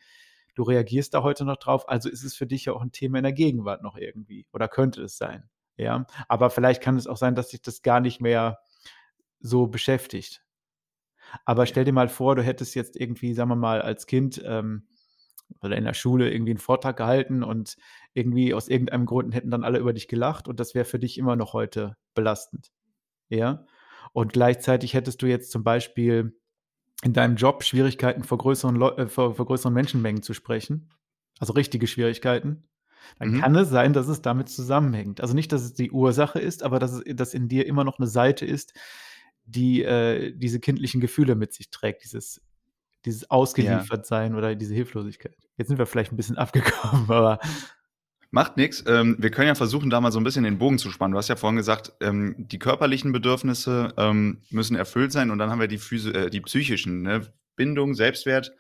[0.55, 3.19] du reagierst da heute noch drauf, also ist es für dich ja auch ein Thema
[3.19, 4.47] in der Gegenwart noch irgendwie.
[4.53, 5.49] Oder könnte es sein.
[5.77, 6.07] Ja.
[6.29, 8.61] Aber vielleicht kann es auch sein, dass sich das gar nicht mehr
[9.41, 10.43] so beschäftigt.
[11.45, 14.89] Aber stell dir mal vor, du hättest jetzt irgendwie, sagen wir mal, als Kind ähm,
[15.63, 17.77] oder in der Schule irgendwie einen Vortrag gehalten und
[18.15, 21.19] irgendwie aus irgendeinem Grund hätten dann alle über dich gelacht und das wäre für dich
[21.19, 22.71] immer noch heute belastend.
[23.29, 23.65] Ja.
[24.13, 26.37] Und gleichzeitig hättest du jetzt zum Beispiel
[27.03, 30.91] in deinem Job Schwierigkeiten vor größeren, äh, vor, vor, größeren Menschenmengen zu sprechen,
[31.39, 32.65] also richtige Schwierigkeiten,
[33.19, 33.41] dann mhm.
[33.41, 35.21] kann es sein, dass es damit zusammenhängt.
[35.21, 37.99] Also nicht, dass es die Ursache ist, aber dass, es, dass in dir immer noch
[37.99, 38.75] eine Seite ist,
[39.45, 42.43] die äh, diese kindlichen Gefühle mit sich trägt, dieses,
[43.05, 44.39] dieses Ausgeliefertsein ja.
[44.39, 45.37] oder diese Hilflosigkeit.
[45.57, 47.39] Jetzt sind wir vielleicht ein bisschen abgekommen, aber.
[48.31, 48.85] Macht nichts.
[48.87, 51.13] Ähm, wir können ja versuchen, da mal so ein bisschen den Bogen zu spannen.
[51.13, 55.51] Du hast ja vorhin gesagt, ähm, die körperlichen Bedürfnisse ähm, müssen erfüllt sein und dann
[55.51, 57.33] haben wir die, Physi äh, die psychischen, ne?
[57.57, 58.53] Bindung, Selbstwert,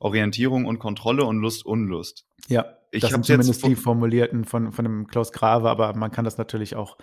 [0.00, 2.26] Orientierung und Kontrolle und Lust, Unlust.
[2.48, 6.24] Ja, ich das sind zumindest die formulierten von, von dem Klaus Grave, aber man kann
[6.24, 6.96] das natürlich auch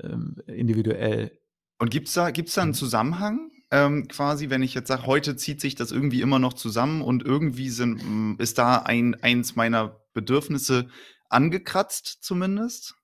[0.00, 1.32] ähm, individuell
[1.78, 2.74] und gibt es da, gibt's da einen mhm.
[2.74, 3.50] Zusammenhang?
[3.70, 7.24] Ähm, quasi, wenn ich jetzt sage, heute zieht sich das irgendwie immer noch zusammen und
[7.24, 10.88] irgendwie sind, ist da ein, eins meiner Bedürfnisse
[11.30, 12.94] angekratzt zumindest?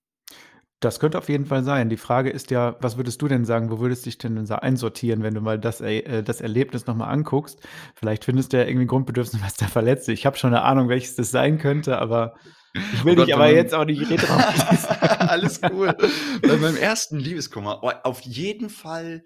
[0.83, 1.89] Das könnte auf jeden Fall sein.
[1.89, 4.55] Die Frage ist ja, was würdest du denn sagen, wo würdest du dich denn so
[4.57, 7.61] einsortieren, wenn du mal das, äh, das Erlebnis nochmal anguckst?
[7.95, 10.09] Vielleicht findest du ja irgendwie ein Grundbedürfnis, was da verletzt.
[10.09, 12.35] Ich habe schon eine Ahnung, welches das sein könnte, aber
[12.75, 14.27] ich will oh dich aber jetzt auch nicht reden.
[14.29, 15.95] Alles cool.
[16.43, 19.25] Bei meinem ersten Liebeskummer, oh, auf jeden Fall,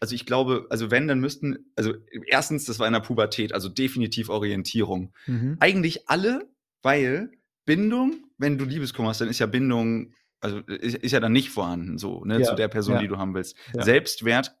[0.00, 1.94] also ich glaube, also wenn, dann müssten, also
[2.26, 5.14] erstens, das war in der Pubertät, also definitiv Orientierung.
[5.26, 5.56] Mhm.
[5.60, 6.50] Eigentlich alle,
[6.82, 7.30] weil
[7.70, 11.50] Bindung, wenn du Liebeskummer hast, dann ist ja Bindung, also ist, ist ja dann nicht
[11.50, 13.00] vorhanden, so, ne, ja, zu der Person, ja.
[13.00, 13.56] die du haben willst.
[13.72, 13.84] Ja.
[13.84, 14.56] Selbstwert,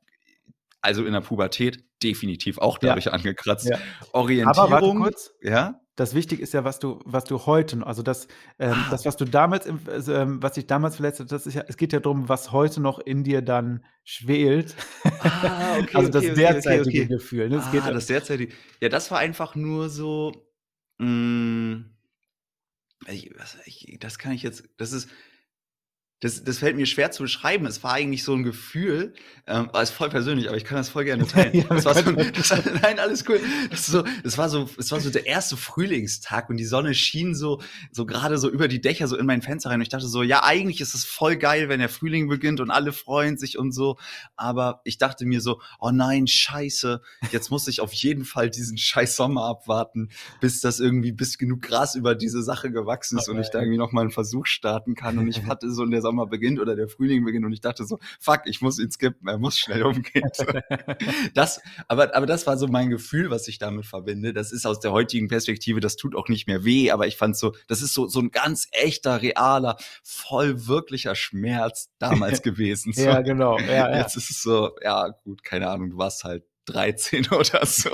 [0.80, 3.68] also in der Pubertät, definitiv auch dadurch angekratzt.
[4.12, 5.32] Orientierung, Aber warte kurz.
[5.42, 8.26] ja das Wichtige ist ja, was du, was du heute, also das,
[8.58, 8.88] ähm, ah.
[8.90, 11.76] das, was du damals, also, ähm, was dich damals verletzt hat, das ist ja, es
[11.76, 14.76] geht ja darum, was heute noch in dir dann schwelt.
[15.20, 17.50] Ah, okay, also das okay, derzeitige okay, Gefühl.
[17.50, 17.56] Ne?
[17.56, 18.54] Das, ah, das derzeitige.
[18.80, 20.32] Ja, das war einfach nur so.
[20.96, 21.90] Mh, mm,
[23.06, 25.08] ich, was, ich, das kann ich jetzt, das ist,
[26.20, 27.64] das, das fällt mir schwer zu beschreiben.
[27.64, 29.14] Es war eigentlich so ein Gefühl,
[29.46, 31.54] ähm, ist voll persönlich, aber ich kann das voll gerne teilen.
[31.54, 32.50] ja, das war so, das,
[32.82, 33.40] nein, alles cool.
[33.70, 37.34] Das, so, das war so, es war so der erste Frühlingstag und die Sonne schien
[37.34, 39.76] so, so gerade so über die Dächer so in mein Fenster rein.
[39.76, 42.70] Und ich dachte so, ja, eigentlich ist es voll geil, wenn der Frühling beginnt und
[42.70, 43.96] alle freuen sich und so.
[44.36, 47.00] Aber ich dachte mir so, oh nein, scheiße,
[47.32, 50.10] jetzt muss ich auf jeden Fall diesen scheiß Sommer abwarten,
[50.42, 53.36] bis das irgendwie, bis genug Gras über diese Sache gewachsen ist okay.
[53.38, 55.16] und ich da irgendwie noch mal einen Versuch starten kann.
[55.16, 57.84] Und ich hatte so in der Sommer beginnt oder der Frühling beginnt und ich dachte
[57.84, 60.28] so, fuck, ich muss ihn skippen, er muss schnell umgehen.
[61.34, 64.32] das, aber, aber das war so mein Gefühl, was ich damit verbinde.
[64.32, 67.36] Das ist aus der heutigen Perspektive, das tut auch nicht mehr weh, aber ich fand
[67.36, 72.92] so, das ist so, so ein ganz echter, realer, voll wirklicher Schmerz damals gewesen.
[72.92, 73.02] So.
[73.02, 73.56] ja, genau.
[73.60, 73.98] Ja, ja.
[73.98, 77.90] Jetzt ist es so, ja, gut, keine Ahnung, du warst halt 13 oder so.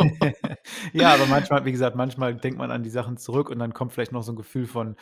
[0.95, 3.93] ja, aber manchmal, wie gesagt, manchmal denkt man an die Sachen zurück und dann kommt
[3.93, 4.97] vielleicht noch so ein Gefühl von,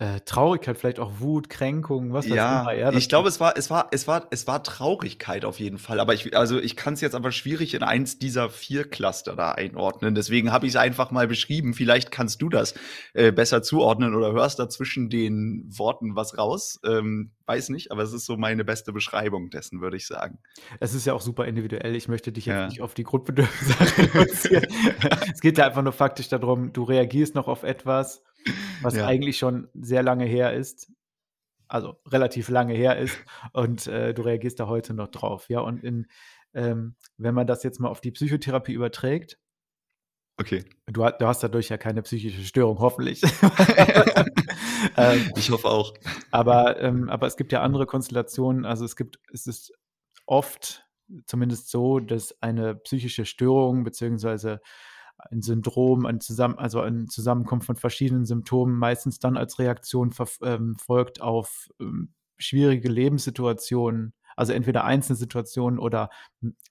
[0.00, 3.56] äh, Traurigkeit, vielleicht auch Wut, Kränkung, was weiß Ja, immer, ja, ich glaube, es war,
[3.58, 6.00] es war, es war, es war Traurigkeit auf jeden Fall.
[6.00, 9.52] Aber ich, also ich kann es jetzt aber schwierig in eins dieser vier Cluster da
[9.52, 10.14] einordnen.
[10.14, 11.74] Deswegen habe ich es einfach mal beschrieben.
[11.74, 12.74] Vielleicht kannst du das
[13.12, 16.80] äh, besser zuordnen oder hörst da zwischen den Worten was raus.
[16.82, 20.38] Ähm, weiß nicht, aber es ist so meine beste Beschreibung dessen, würde ich sagen.
[20.78, 21.94] Es ist ja auch super individuell.
[21.94, 22.66] Ich möchte dich jetzt Ja.
[22.68, 23.74] nicht auf die Grundbedürfnisse
[24.14, 24.66] reduzieren.
[25.30, 28.22] es geht ja einfach nur faktisch darum, du reagierst noch auf etwas,
[28.82, 29.06] was Ja.
[29.06, 30.90] eigentlich schon sehr lange her ist,
[31.68, 33.16] also relativ lange her ist,
[33.52, 35.48] und äh, du reagierst da heute noch drauf.
[35.48, 36.06] Ja, und in,
[36.54, 39.38] ähm, wenn man das jetzt mal auf die Psychotherapie überträgt,
[40.38, 40.64] Okay.
[40.86, 43.20] du, du hast dadurch ja keine psychische Störung, hoffentlich.
[44.96, 45.92] ähm, ich hoffe auch.
[46.30, 48.64] aber, ähm, aber es gibt ja andere Konstellationen.
[48.64, 49.72] Also es gibt, es ist
[50.26, 50.86] oft
[51.26, 54.60] zumindest so, dass eine psychische Störung beziehungsweise
[55.30, 60.76] ein Syndrom, ein Zusammen also eine Zusammenkunft von verschiedenen Symptomen meistens dann als Reaktion ähm,
[60.76, 66.10] folgt auf ähm, schwierige Lebenssituationen, also entweder einzelne Situationen oder,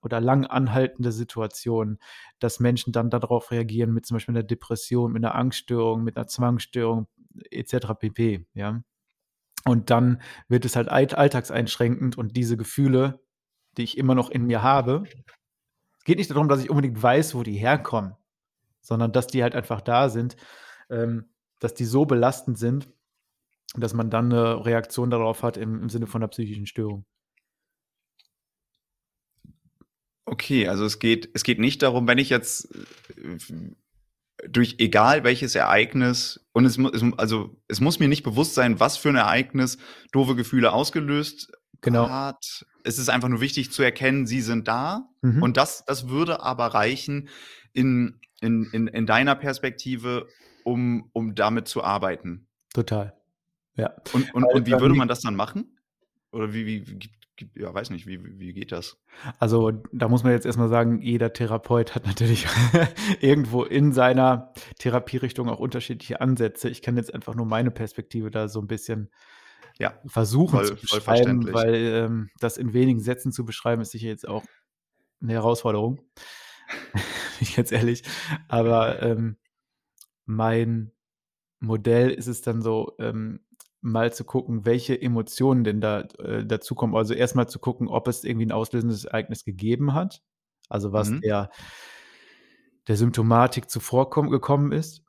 [0.02, 2.00] oder lang anhaltende Situationen,
[2.40, 6.28] dass Menschen dann darauf reagieren mit zum Beispiel einer Depression, mit einer Angststörung, mit einer
[6.28, 7.08] Zwangsstörung
[7.52, 7.94] etc.
[8.00, 8.48] pp.
[8.54, 8.82] Ja.
[9.66, 13.20] Und dann wird es halt alt- alltagseinschränkend und diese Gefühle,
[13.78, 15.04] die ich immer noch in mir habe,
[16.00, 18.16] es geht nicht darum, dass ich unbedingt weiß, wo die herkommen,
[18.82, 20.36] sondern dass die halt einfach da sind,
[20.90, 22.90] ähm, dass die so belastend sind,
[23.76, 27.06] dass man dann eine Reaktion darauf hat im, im Sinne von einer psychischen Störung.
[30.26, 32.74] Okay, also es geht, es geht nicht darum, wenn ich jetzt
[33.18, 33.38] äh,
[34.48, 38.54] durch egal welches Ereignis und es, mu- es mu- also es muss mir nicht bewusst
[38.54, 39.78] sein, was für ein Ereignis
[40.12, 42.10] doofe Gefühle ausgelöst Genau.
[42.10, 42.66] hat.
[42.84, 45.42] Es ist einfach nur wichtig zu erkennen, sie sind da Mhm.
[45.42, 47.30] und das, das würde aber reichen
[47.74, 50.28] in, in, in, in deiner Perspektive,
[50.64, 52.48] um, um damit zu arbeiten.
[52.74, 53.14] Total.
[53.76, 53.94] Ja.
[54.14, 55.78] Und, und, und wie ähm, würde man das dann machen?
[56.32, 57.00] Oder wie, wie, wie
[57.56, 58.98] ja, weiß nicht, wie, wie geht das?
[59.40, 62.48] Also da muss man jetzt erstmal sagen, jeder Therapeut hat natürlich
[63.22, 66.70] irgendwo in seiner Therapierichtung auch unterschiedliche Ansätze.
[66.70, 69.10] Ich kann jetzt einfach nur meine Perspektive da so ein bisschen
[69.78, 74.08] Ja, versuchen voll- zu beschreiben, weil ähm, das in wenigen Sätzen zu beschreiben, ist sicher
[74.08, 74.44] jetzt auch
[75.22, 76.02] eine Herausforderung.
[76.94, 77.02] Bin
[77.42, 78.04] ich ganz ehrlich.
[78.48, 79.38] Aber ähm,
[80.26, 80.92] mein
[81.60, 83.42] Modell ist es dann so, ähm,
[83.82, 86.96] mal zu gucken, welche Emotionen denn da äh, dazukommen.
[86.96, 90.22] Also erstmal zu gucken, ob es irgendwie ein auslösendes Ereignis gegeben hat.
[90.68, 91.22] Also was Mhm.
[91.22, 91.50] der,
[92.88, 95.04] der Symptomatik zuvorkommen gekommen ist.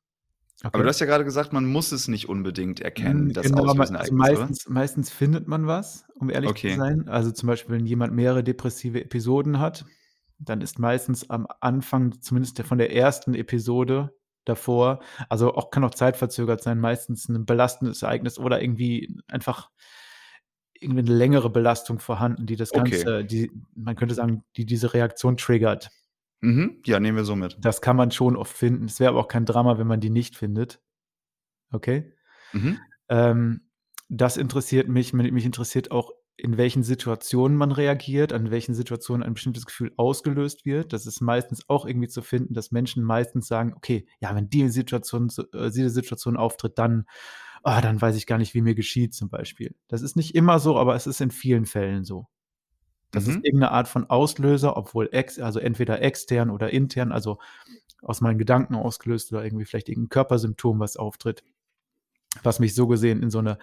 [0.63, 3.99] Aber du hast ja gerade gesagt, man muss es nicht unbedingt erkennen, das genau, auslösende
[3.99, 6.73] also meistens, meistens findet man was, um ehrlich Okay.
[6.73, 7.09] zu sein.
[7.09, 9.87] Also zum Beispiel, wenn jemand mehrere depressive Episoden hat,
[10.41, 15.85] dann ist meistens am Anfang, zumindest der- von der ersten Episode davor, also auch kann
[15.85, 19.71] auch zeitverzögert sein, meistens ein belastendes Ereignis oder irgendwie einfach
[20.83, 22.91] irgendwie eine längere Belastung vorhanden, die das Okay.
[22.91, 25.91] Ganze, die, man könnte sagen, die diese Reaktion triggert.
[26.41, 26.81] Mhm.
[26.87, 27.59] Ja, nehmen wir so mit.
[27.61, 28.87] Das kann man schon oft finden.
[28.87, 30.81] Es wäre aber auch kein Drama, wenn man die nicht findet.
[31.71, 32.15] Okay?
[32.55, 32.79] Mhm.
[33.11, 33.69] Ähm,
[34.09, 34.89] das interessiert.
[34.89, 39.93] Mich mich interessiert auch, in welchen Situationen man reagiert, an welchen Situationen ein bestimmtes Gefühl
[39.97, 40.93] ausgelöst wird.
[40.93, 44.69] Das ist meistens auch irgendwie zu finden, dass Menschen meistens sagen, okay, ja, wenn die
[44.69, 47.07] Situation, äh, diese Situation auftritt, dann,
[47.63, 49.75] ah, dann weiß ich gar nicht, wie mir geschieht zum Beispiel.
[49.89, 52.29] Das ist nicht immer so, aber es ist in vielen Fällen so.
[53.13, 53.45] Das ist Mhm.
[53.45, 57.39] irgendeine Art von Auslöser, obwohl ex, also entweder extern oder intern, also
[58.03, 61.45] aus meinen Gedanken ausgelöst oder irgendwie vielleicht irgendein Körpersymptom, was auftritt,
[62.43, 63.59] was mich so gesehen in so eine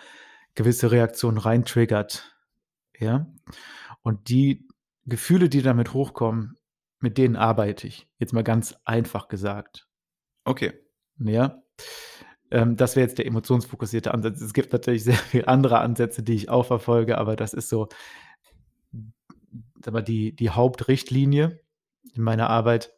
[0.55, 2.36] gewisse Reaktion reintriggert.
[2.99, 3.27] Ja.
[4.01, 4.67] Und die
[5.05, 6.57] Gefühle, die damit hochkommen,
[6.99, 8.07] mit denen arbeite ich.
[8.17, 9.87] Jetzt mal ganz einfach gesagt.
[10.43, 10.73] Okay.
[11.19, 11.61] Ja.
[12.49, 14.41] Ähm, das wäre jetzt der emotionsfokussierte Ansatz.
[14.41, 17.87] Es gibt natürlich sehr viele andere Ansätze, die ich auch verfolge, aber das ist so
[19.91, 21.59] mal, die, die Hauptrichtlinie
[22.13, 22.93] in meiner Arbeit,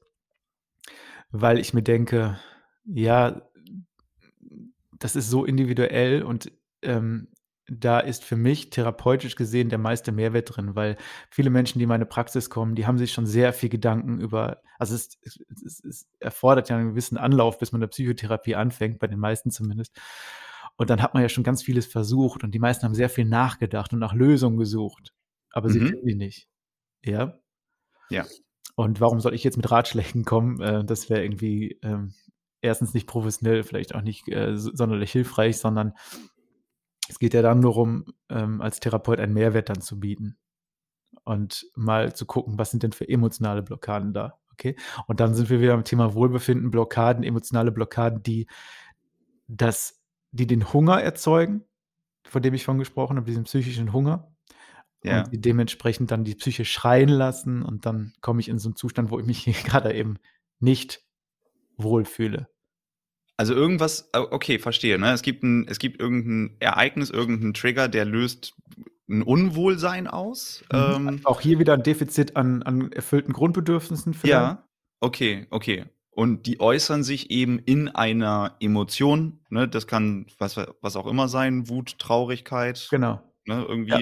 [1.32, 2.40] weil ich mir denke,
[2.86, 3.42] ja,
[4.98, 7.30] das ist so individuell und ähm,
[7.72, 10.98] da ist für mich therapeutisch gesehen der meiste Mehrwert drin, weil
[11.30, 14.62] viele Menschen, die in meine Praxis kommen, die haben sich schon sehr viel Gedanken über,
[14.78, 19.08] also es, es, es, erfordert ja einen gewissen Anlauf, bis man eine Psychotherapie anfängt, bei
[19.08, 20.00] den meisten zumindest.
[20.78, 23.26] Und dann hat man ja schon ganz vieles versucht und die meisten haben sehr viel
[23.26, 25.14] nachgedacht und nach Lösungen gesucht,
[25.52, 25.88] aber sie Mhm.
[25.88, 26.48] finden die nicht.
[27.04, 27.34] Ja.
[28.10, 28.26] Ja.
[28.76, 30.62] Und warum soll ich jetzt mit Ratschlägen kommen?
[30.62, 32.14] Äh, das wäre irgendwie ähm,
[32.62, 35.94] erstens nicht professionell, vielleicht auch nicht äh, so- sonderlich hilfreich, sondern
[37.10, 40.38] es geht ja dann nur darum, ähm, als Therapeut einen Mehrwert dann zu bieten
[41.24, 44.40] und mal zu gucken, was sind denn für emotionale Blockaden da.
[44.54, 44.76] Okay.
[45.08, 48.48] Und dann sind wir wieder am Thema Wohlbefinden, Blockaden, emotionale Blockaden, die
[49.48, 50.00] das
[50.32, 51.64] die den Hunger erzeugen,
[52.28, 54.32] von dem ich von gesprochen habe, diesen psychischen Hunger.
[55.04, 55.24] Ja.
[55.24, 58.76] Und die dementsprechend dann die Psyche schreien lassen und dann komme ich in so einen
[58.76, 60.18] Zustand, wo ich mich gerade eben
[60.60, 61.02] nicht
[61.78, 62.50] wohlfühle.
[63.40, 65.00] Also irgendwas, okay, verstehe.
[65.00, 65.14] Ne?
[65.14, 68.54] Es gibt ein, es gibt irgendein Ereignis, irgendeinen Trigger, der löst
[69.10, 70.62] ein Unwohlsein aus.
[70.74, 71.08] Mhm.
[71.08, 74.34] Ähm, Auch hier wieder ein Defizit an, an erfüllten Grundbedürfnissen vielleicht.
[74.34, 74.68] ja,
[75.00, 75.86] okay, okay.
[76.12, 79.40] Und die äußern sich eben in einer Emotion.
[79.50, 79.70] Ne?
[79.70, 83.22] Das kann was, was auch immer sein, Wut, Traurigkeit, Genau.
[83.46, 83.64] ne?
[83.66, 83.92] irgendwie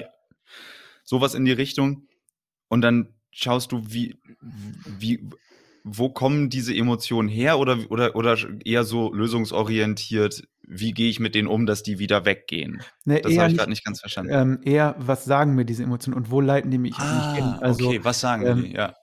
[1.04, 2.08] sowas in die Richtung.
[2.66, 4.16] Und dann schaust du, wie,
[4.98, 5.28] wie,
[5.84, 11.34] wo kommen diese Emotionen her oder, oder, oder eher so lösungsorientiert, wie gehe ich mit
[11.34, 12.82] denen um, dass die wieder weggehen?
[13.04, 14.32] Ne, Das habe ich gerade nicht ganz verstanden.
[14.32, 17.44] ähm, eher, was sagen mir diese Emotionen und wo leiten die mich, mich hin?
[17.44, 18.74] ah, Also, okay, was sagen ähm, die?
[18.74, 18.94] Ja.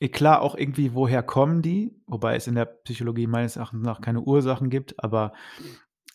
[0.00, 1.92] eh, klar, auch irgendwie, woher kommen die?
[2.06, 5.32] Wobei es in der Psychologie meines Erachtens nach keine Ursachen gibt, aber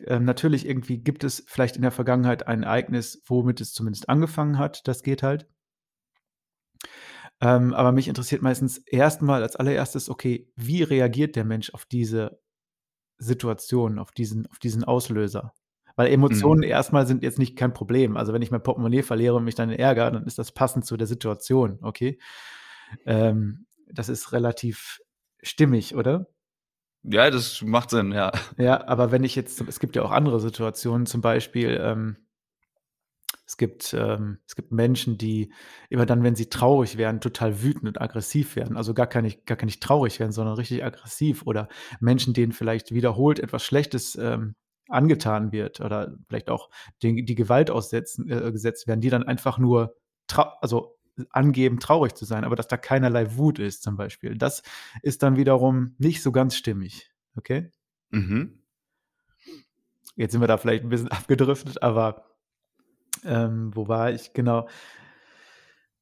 [0.06, 4.58] ähm, natürlich irgendwie gibt es vielleicht in der Vergangenheit ein Ereignis, womit es zumindest angefangen
[4.58, 4.88] hat.
[4.88, 5.48] Das geht halt.
[7.42, 12.42] Ähm, aber mich interessiert meistens erstmal als allererstes, okay, wie reagiert der Mensch auf diese
[13.18, 15.54] Situation, auf diesen, auf diesen Auslöser?
[15.96, 16.14] Weil Mhm.
[16.14, 18.18] Emotionen erstmal sind jetzt nicht kein Problem.
[18.18, 20.98] Also wenn ich mein Portemonnaie verliere und mich dann ärgere, dann ist das passend zu
[20.98, 22.20] der Situation, okay?
[23.06, 25.00] Ähm, das ist relativ
[25.42, 26.28] stimmig, oder?
[27.04, 28.32] Ja, das macht Sinn, ja.
[28.58, 32.18] Ja, aber wenn ich jetzt, es gibt ja auch andere Situationen, zum Beispiel, ähm,
[33.50, 35.52] es gibt, ähm, es gibt Menschen, die
[35.90, 38.78] immer dann, wenn sie traurig werden, total wütend und aggressiv werden.
[38.78, 41.48] Also gar gar nicht, gar gar nicht traurig werden, sondern richtig aggressiv.
[41.48, 41.68] Oder
[42.00, 44.54] Menschen, denen vielleicht wiederholt etwas Schlechtes ähm,
[44.88, 46.70] angetan wird oder vielleicht auch
[47.02, 49.96] die, die Gewalt aussetzen, äh, gesetzt werden, die dann einfach nur
[50.62, 51.00] also
[51.32, 54.38] angeben, traurig zu sein, aber dass da keinerlei Wut ist, zum Beispiel.
[54.38, 54.62] Das
[55.02, 57.10] ist dann wiederum nicht so ganz stimmig.
[57.36, 57.72] Okay?
[58.12, 58.62] Mhm.
[60.16, 62.29] Jetzt sind wir da vielleicht ein bisschen abgedriftet, aber
[63.26, 64.34] ähm, wo war ich?
[64.34, 64.68] Genau.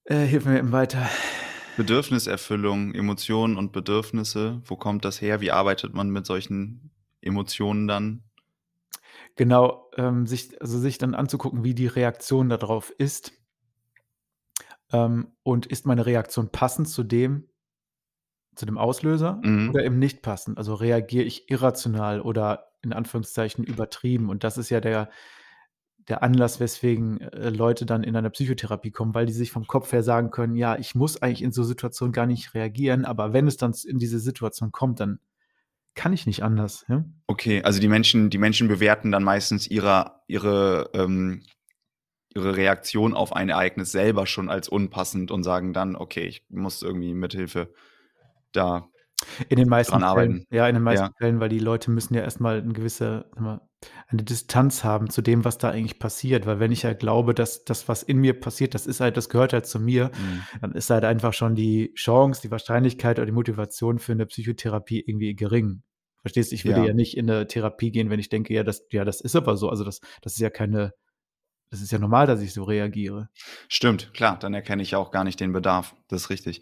[0.06, 1.10] Äh, hilf mir eben weiter.
[1.78, 5.42] Bedürfniserfüllung, Emotionen und Bedürfnisse, wo kommt das her?
[5.42, 8.24] Wie arbeitet man mit solchen Emotionen dann?
[9.36, 13.34] Genau, ähm, sich, also sich dann anzugucken, wie die Reaktion darauf ist.
[14.92, 17.48] Ähm, und ist meine Reaktion passend zu dem,
[18.56, 19.70] zu dem Auslöser Mhm.
[19.70, 20.58] oder eben nicht passend?
[20.58, 24.30] Also reagiere ich irrational oder in Anführungszeichen übertrieben?
[24.30, 25.10] Und das ist ja der,
[26.08, 29.91] der Anlass, weswegen äh, Leute dann in einer Psychotherapie kommen, weil die sich vom Kopf
[29.91, 33.48] her sagen können, ja, ich muss eigentlich in so Situationen gar nicht reagieren, aber wenn
[33.48, 35.20] es dann in diese Situation kommt, dann
[35.96, 36.86] kann ich nicht anders.
[36.88, 37.04] Ja?
[37.26, 41.43] Okay, also die Menschen, die Menschen bewerten dann meistens ihre, ihre, ähm,
[42.34, 46.84] ihre Reaktion auf ein Ereignis selber schon als unpassend und sagen dann, okay, ich muss
[46.84, 47.74] irgendwie mithilfe
[48.54, 48.88] da
[49.50, 51.12] In den meisten Fällen, ja, in den meisten Ja.
[51.18, 53.62] Fällen, weil die Leute müssen ja erstmal eine gewisse, mal,
[54.08, 56.46] eine Distanz haben zu dem, was da eigentlich passiert.
[56.46, 59.30] Weil wenn ich ja glaube, dass das, was in mir passiert, das ist halt, das
[59.30, 60.42] gehört halt zu mir, Mhm.
[60.62, 65.04] dann ist halt einfach schon die Chance, die Wahrscheinlichkeit oder die Motivation für eine Psychotherapie
[65.06, 65.84] irgendwie gering.
[66.22, 66.56] Verstehst du?
[66.56, 66.88] Ich würde Ja.
[66.88, 69.58] ja nicht in eine Therapie gehen, wenn ich denke, ja, das, ja, das ist aber
[69.58, 69.70] so.
[69.70, 70.94] Also das, das ist ja keine,
[71.70, 73.30] das ist ja normal, dass ich so reagiere.
[73.68, 75.96] Stimmt, klar, dann erkenne ich ja auch gar nicht den Bedarf.
[76.08, 76.62] Das ist richtig.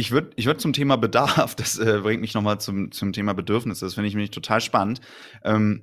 [0.00, 3.34] Ich würde ich würd zum Thema Bedarf, das äh, bringt mich nochmal zum, zum Thema
[3.34, 5.00] Bedürfnisse, das finde ich nämlich total spannend.
[5.44, 5.82] Ähm,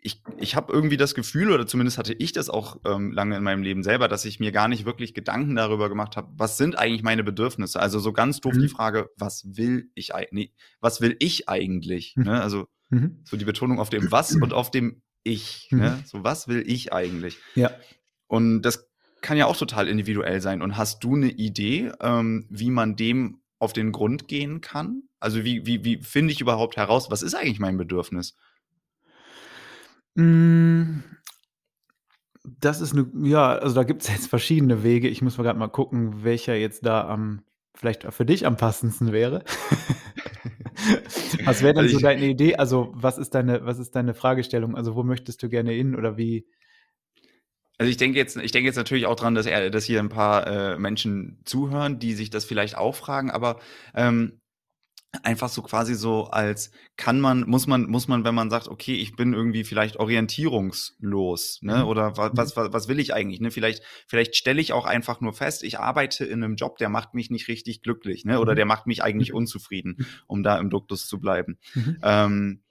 [0.00, 3.42] ich ich habe irgendwie das Gefühl, oder zumindest hatte ich das auch ähm, lange in
[3.42, 6.78] meinem Leben selber, dass ich mir gar nicht wirklich Gedanken darüber gemacht habe, was sind
[6.78, 7.78] eigentlich meine Bedürfnisse?
[7.78, 8.68] Also so ganz doof die Mhm.
[8.70, 10.32] Frage, was will ich eigentlich?
[10.32, 12.14] Nee, was will ich eigentlich?
[12.16, 12.24] Mhm.
[12.24, 12.40] Ne?
[12.40, 13.20] Also Mhm.
[13.24, 15.68] so die Betonung auf dem Was und auf dem Ich.
[15.70, 15.78] Mhm.
[15.80, 16.02] Ne?
[16.06, 17.36] So, was will ich eigentlich?
[17.54, 17.72] Ja.
[18.28, 18.88] Und das
[19.22, 20.62] kann ja auch total individuell sein.
[20.62, 25.04] Und hast du eine Idee, ähm, wie man dem auf den Grund gehen kann?
[25.20, 28.36] Also wie, wie, wie finde ich überhaupt heraus, was ist eigentlich mein Bedürfnis?
[30.16, 31.02] Mm,
[32.44, 35.08] Das ist eine, ja, also da gibt es jetzt verschiedene Wege.
[35.08, 37.42] Ich muss mal gerade mal gucken, welcher jetzt da am,
[37.74, 39.44] vielleicht für dich am passendsten wäre.
[41.44, 42.56] Was wäre denn Also so deine Idee?
[42.56, 44.76] Also, was ist deine, was ist deine Fragestellung?
[44.76, 46.46] Also, wo möchtest du gerne hin oder wie?
[47.78, 50.08] Also ich denke jetzt, ich denke jetzt natürlich auch dran, dass, er, dass hier ein
[50.08, 53.60] paar äh, Menschen zuhören, die sich das vielleicht auch fragen, aber
[53.94, 54.38] ähm,
[55.22, 58.94] einfach so quasi so als kann man, muss man, muss man, wenn man sagt, okay,
[58.94, 61.78] ich bin irgendwie vielleicht orientierungslos, ne?
[61.78, 61.84] Mhm.
[61.84, 62.36] Oder wa- Mhm.
[62.36, 63.40] was, was, was will ich eigentlich?
[63.40, 63.50] Ne?
[63.50, 67.12] Vielleicht, vielleicht stelle ich auch einfach nur fest, ich arbeite in einem Job, der macht
[67.14, 68.40] mich nicht richtig glücklich, ne?
[68.40, 68.56] Oder Mhm.
[68.56, 71.58] der macht mich eigentlich unzufrieden, um da im Duktus zu bleiben.
[71.74, 71.98] Mhm.
[72.02, 72.62] Ähm,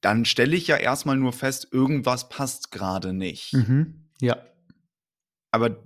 [0.00, 3.52] dann stelle ich ja erstmal nur fest, irgendwas passt gerade nicht.
[3.54, 4.08] Mhm.
[4.20, 4.36] Ja.
[5.50, 5.82] Aber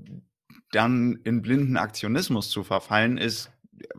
[0.72, 3.50] dann in blinden Aktionismus zu verfallen, ist,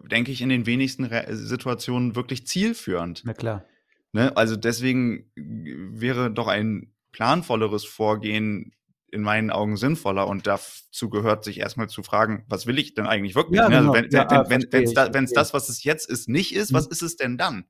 [0.09, 3.21] denke ich, in den wenigsten Re Situationen wirklich zielführend.
[3.25, 3.65] Na klar.
[4.11, 4.35] Ne?
[4.35, 8.73] Also deswegen wäre doch ein planvolleres Vorgehen
[9.11, 13.05] in meinen Augen sinnvoller und dazu gehört sich erstmal zu fragen, was will ich denn
[13.05, 13.59] eigentlich wirklich?
[13.59, 13.77] Ja, Ne?
[13.77, 14.03] Also genau.
[14.03, 16.87] wenn Ja, ah, wenn es ich, da, das, was es jetzt ist, nicht ist, was
[16.87, 16.91] Mhm.
[16.91, 17.65] ist es denn dann?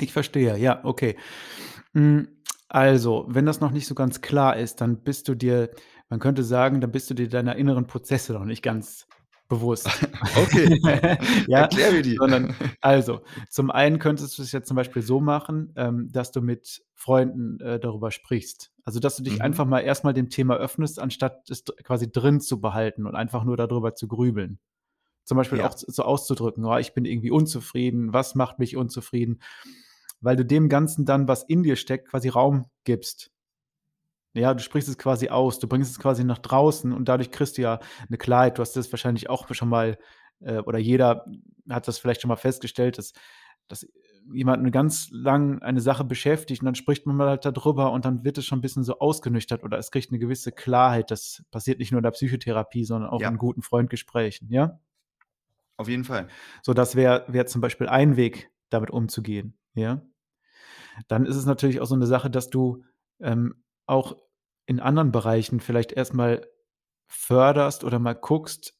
[0.00, 1.16] Ich verstehe, ja, okay.
[1.94, 2.28] Hm,
[2.68, 5.70] also, wenn das noch nicht so ganz klar ist, dann bist du dir
[6.10, 9.08] man könnte sagen, dann bist du dir deiner inneren Prozesse noch nicht ganz
[9.48, 10.06] bewusst.
[10.34, 10.68] Okay,
[11.46, 12.20] Ja, erklär mir die.
[12.20, 16.42] sondern also, zum einen könntest du es jetzt zum Beispiel so machen, ähm, dass du
[16.42, 18.72] mit Freunden, äh, darüber sprichst.
[18.84, 19.42] Also, dass du dich Mhm.
[19.42, 23.44] einfach mal erst mal dem Thema öffnest, anstatt es quasi drin zu behalten und einfach
[23.44, 24.58] nur da drüber zu grübeln.
[25.24, 25.74] Zum Beispiel auch Ja.
[25.74, 28.12] s so auszudrücken: „Oh, ich bin irgendwie unzufrieden.
[28.14, 29.40] Was macht mich unzufrieden?“
[30.22, 33.28] Weil du dem Ganzen dann, was in dir steckt, quasi Raum gibst.
[34.36, 35.58] Ja, du sprichst es quasi aus.
[35.58, 38.58] Du bringst es quasi nach draußen und dadurch kriegst du ja 'ne Klarheit.
[38.58, 39.98] Du hast das wahrscheinlich auch schon mal,
[40.40, 41.24] äh oder jeder
[41.70, 43.12] hat das vielleicht schon mal festgestellt, dass
[43.68, 43.86] dass
[44.32, 48.04] jemanden ganz lang eine Sache beschäftigt und dann spricht man mal halt da drüber und
[48.06, 51.10] dann wird es schon 'n bisschen so ausgenüchtert oder es kriegt 'ne gewisse Klarheit.
[51.10, 53.30] Das passiert nicht nur in der Psychotherapie, sondern auch Ja.
[53.30, 54.78] in guten Freundgesprächen, ja?
[55.78, 56.28] Auf jeden Fall.
[56.64, 60.02] So, das wäre wäre zum Beispiel ein Weg, damit umzugehen, ja?
[61.08, 62.84] Dann ist es natürlich auch so 'ne Sache, dass du,
[63.20, 64.16] ähm, auch
[64.66, 66.46] in anderen Bereichen vielleicht erst mal
[67.08, 68.74] förderst oder mal guckst,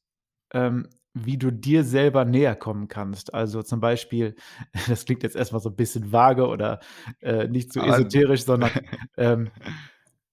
[0.55, 3.35] ähm, wie du dir selber näher kommen kannst.
[3.35, 4.37] Also, zum Beispiel,
[4.89, 6.81] das klingt jetzt erst mal so 'n bisschen vage oder,
[7.21, 8.73] äh, nicht so Aber esoterisch, sondern,
[9.19, 9.51] ähm,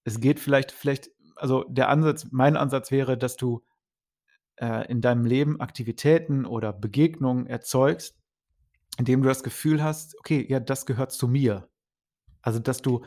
[0.05, 3.63] es geht vielleicht vielleicht also, der Ansatz mein Ansatz wäre, dass du,
[4.57, 8.17] äh, in deinem Leben Aktivitäten oder Begegnungen erzeugst,
[8.99, 11.69] indem du das Gefühl hast: „Okay, ja, das gehört zu mir.“
[12.41, 13.03] Also, dass du,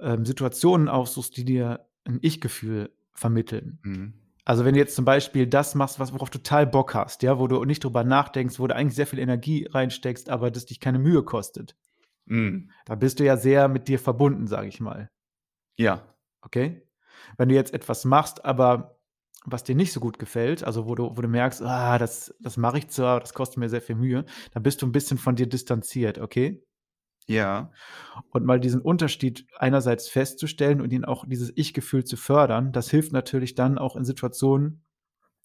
[0.00, 3.80] ähm, Situationen aussuchst, die dir 'n Ich-Gefühl vermitteln.
[3.84, 4.14] Mhm.
[4.46, 7.38] Also, wenn du jetzt zum Beispiel das machst, was worauf du total Bock hast, ja,
[7.38, 10.80] wo du nicht drüber nachdenkst, wo du eigentlich sehr viel Energie reinsteckst, aber das dich
[10.80, 11.76] keine Mühe kostet.
[12.26, 12.70] Mhm.
[12.86, 15.10] Da bist du ja sehr mit dir verbunden, sage ich mal.
[15.78, 16.14] Ja.
[16.42, 16.82] Okay?
[17.36, 18.99] Wenn du jetzt etwas machst, aber
[19.46, 22.56] was dir nicht so gut gefällt, also, wo du wo du merkst: „Ah, das das
[22.58, 25.18] mache ich zwar, aber das kostet mir sehr viel Mühe“, dann bist du 'n bisschen
[25.18, 26.62] von dir distanziert, okay?
[27.28, 27.70] Ja.
[28.32, 33.12] Und mal diesen Unterschied einerseits festzustellen und ihn auch dieses Ich-Gefühl zu fördern, das hilft
[33.12, 34.84] natürlich dann auch in Situationen,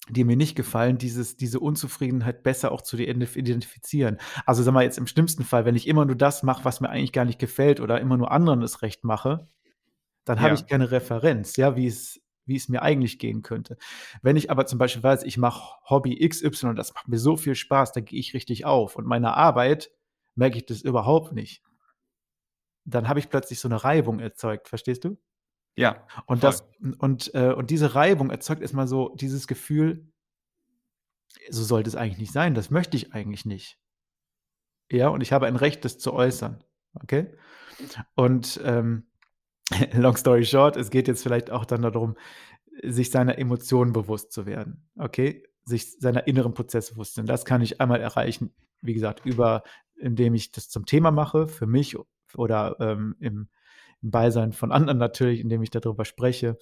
[0.09, 4.17] die mir nicht gefallen, dieses diese Unzufriedenheit besser auch zu identif identifizieren.
[4.45, 6.89] Also, sagen wir jetzt im schlimmsten Fall, wenn ich immer nur das mache, was mir
[6.89, 9.49] eigentlich gar nicht gefällt oder immer nur anderen es recht mache,
[10.25, 10.69] dann habe ich Ja.
[10.69, 13.77] keine Referenz, ja, wie es wie es mir eigentlich gehen könnte.
[14.21, 17.37] Wenn ich aber zum Beispiel weiß, ich mache Hobby XY und das macht mir so
[17.37, 19.91] viel Spaß, da gehe ich richtig auf und meiner Arbeit
[20.35, 21.61] merke ich das überhaupt nicht.
[22.87, 25.17] Dann habe ich plötzlich so 'ne Reibung erzeugt, verstehst du?
[25.77, 26.59] Ja, Und voll.
[26.59, 26.63] das
[26.99, 30.07] und, äh und diese Reibung erzeugt erst mal so dieses Gefühl
[31.49, 33.77] so sollte es eigentlich nicht sein, das möchte ich eigentlich nicht.
[34.91, 37.33] Ja, und ich habe ein Recht, das zu äußern, okay?
[38.15, 39.07] Und, ähm,
[39.93, 42.15] long story short, es geht jetzt vielleicht auch dann da drum,
[42.83, 45.43] sich seiner Emotionen bewusst zu werden, okay?
[45.63, 47.25] Sich seiner inneren Prozesse bewusst zu sein.
[47.25, 49.63] Das kann ich einmal erreichen, wie gesagt, über
[49.97, 51.95] indem ich das zum Thema mache für mich
[52.35, 53.47] oder, ähm, im
[54.05, 56.59] im Beisein von anderen natürlich, indem ich da drüber spreche.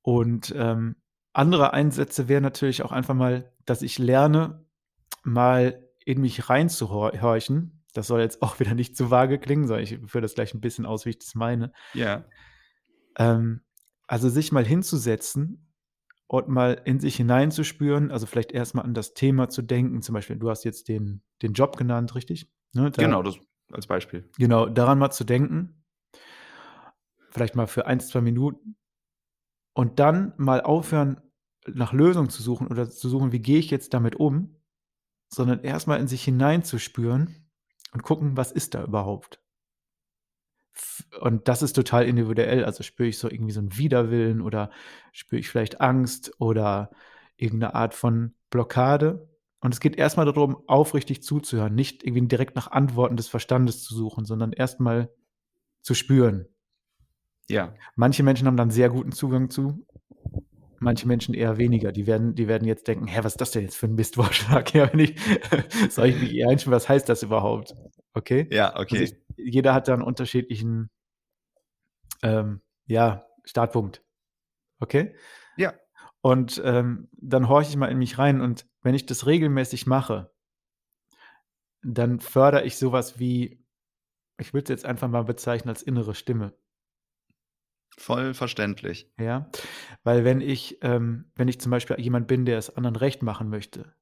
[0.00, 0.96] Und, ähm,
[1.34, 4.64] andere Einsätze wären natürlich auch einfach mal, dass ich lerne,
[5.22, 7.81] mal in mich reinzuhor horchen.
[7.94, 10.60] Das soll jetzt auch wieder nicht zu vage klingen, sondern ich führe das gleich 'n
[10.60, 11.72] bisschen aus, wie ich das meine.
[11.94, 12.32] Ja.
[13.18, 13.62] Ähm,
[14.08, 15.72] also, sich mal hinzusetzen
[16.28, 20.02] und mal in sich hineinzuspüren, also, vielleicht erst mal an das Thema zu denken.
[20.02, 22.50] Zum Beispiel, du hast jetzt den den Job genannt, richtig?
[22.74, 23.38] Ne, da Genau, das
[23.72, 24.32] als Beispiel.
[24.38, 25.84] Genau, daran mal zu denken.
[27.30, 28.76] Vielleicht mal für 1, 2 Minuten.
[29.74, 31.20] Und dann mal aufhören,
[31.66, 34.56] nach Lösungen zu suchen oder zu suchen: „Wie gehe ich jetzt damit um?“
[35.32, 37.41] Sondern erst mal in sich hineinzuspüren
[37.92, 39.38] und gucken: „Was ist da überhaupt?“
[40.76, 42.64] F und das ist total individuell.
[42.64, 44.70] Also, spüre ich so irgendwie so 'n Widerwillen oder
[45.12, 46.90] spüre ich vielleicht Angst oder
[47.36, 49.28] irgend 'ne Art von Blockade?
[49.60, 53.28] Und es geht erst mal da drum, aufrichtig zuzuhören, nicht irgendwie direkt nach Antworten des
[53.28, 55.10] Verstandes zu suchen, sondern erst mal
[55.82, 56.46] zu spüren.
[57.50, 57.74] Ja.
[57.96, 59.86] Manche Menschen haben da 'n sehr guten Zugang zu,
[60.82, 61.92] manche Menschen eher weniger.
[61.92, 64.74] Die werden die werden jetzt denken: „Hä, was ist das denn jetzt für 'n Mistvorschlag?“
[64.74, 65.16] Ja, wenn ich
[65.90, 67.74] soll ich mich hier einschwören, was heißt das überhaupt?
[68.14, 68.48] Okay?
[68.50, 69.04] Ja, Also, okay.
[69.04, 70.90] ich jeder hat da 'n unterschiedlichen
[72.22, 74.02] ähm, ja, Startpunkt.
[74.80, 75.16] Okay?
[75.56, 75.74] Ja.
[76.20, 80.30] Und, ähm, dann horche ich mal in mich rein und wenn ich das regelmäßig mache
[81.84, 83.60] dann fördere ich so was wie
[84.38, 86.54] ich würde es jetzt einfach mal bezeichnen als innere Stimme.
[87.98, 89.10] Voll verständlich.
[89.18, 89.50] Ja,
[90.02, 93.48] weil wenn ich ähm, wenn ich zum Beispiel jemand bin, der es anderen recht machen
[93.48, 93.94] möchte,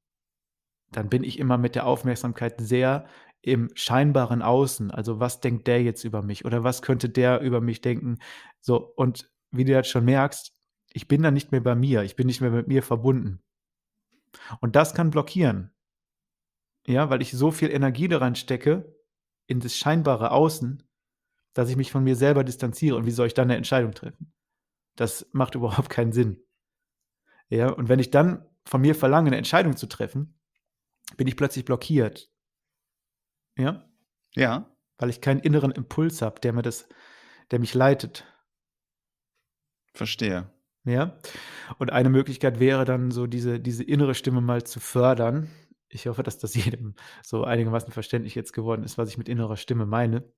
[0.93, 3.07] dann bin ich immer mit der Aufmerksamkeit sehr
[3.43, 4.91] im scheinbaren Außen.
[4.91, 8.19] Also was denkt der jetzt über mich oder was könnte der über mich denken?
[8.61, 10.53] So, und wie du jetzt schon merkst,
[10.93, 13.43] ich bin dann nicht mehr bei mir, ich bin nicht mehr mit mir verbunden.
[14.61, 15.73] Und das kann blockieren.
[16.87, 18.97] Ja, weil ich so viel Energie daran stecke,
[19.47, 20.83] in das scheinbare Außen,
[21.55, 22.97] dass ich mich von mir selber distanziere.
[22.97, 24.33] Und wie soll ich dann eine Entscheidung treffen?
[24.97, 26.43] Das macht überhaupt keinen Sinn.
[27.49, 30.39] Ja, und wenn ich dann von mir verlange, eine Entscheidung zu treffen,
[31.17, 32.31] bin ich plötzlich blockiert.
[33.57, 33.85] Ja?
[34.35, 34.71] Ja.
[34.99, 36.89] Weil ich keinen inneren Impuls habe, der mir das,
[37.51, 38.25] der mich leitet.
[39.93, 40.51] Verstehe.
[40.85, 41.19] Ja.
[41.79, 45.51] Und eine Möglichkeit wäre dann so diese, diese innere Stimme mal zu fördern.
[45.89, 49.57] Ich hoffe, dass das jedem so einigermaßen verständlich jetzt geworden ist, was ich mit innerer
[49.57, 50.31] Stimme meine.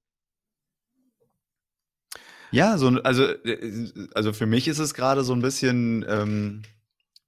[2.52, 6.62] Ja, so, also, äh, also für mich ist es gerade so ein bisschen ähm,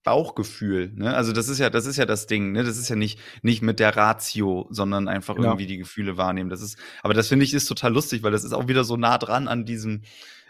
[0.05, 0.93] Bauchgefühl.
[0.95, 1.15] Ne?
[1.15, 2.53] Also das ist ja, das ist ja das Ding.
[2.53, 2.63] Ne?
[2.63, 5.49] Das ist ja nicht nicht mit der Ratio, sondern einfach genau.
[5.49, 6.51] irgendwie die Gefühle wahrnehmen.
[6.51, 8.97] Das ist, aber das finde ich ist total lustig, weil das ist auch wieder so
[8.97, 10.03] nah dran an diesem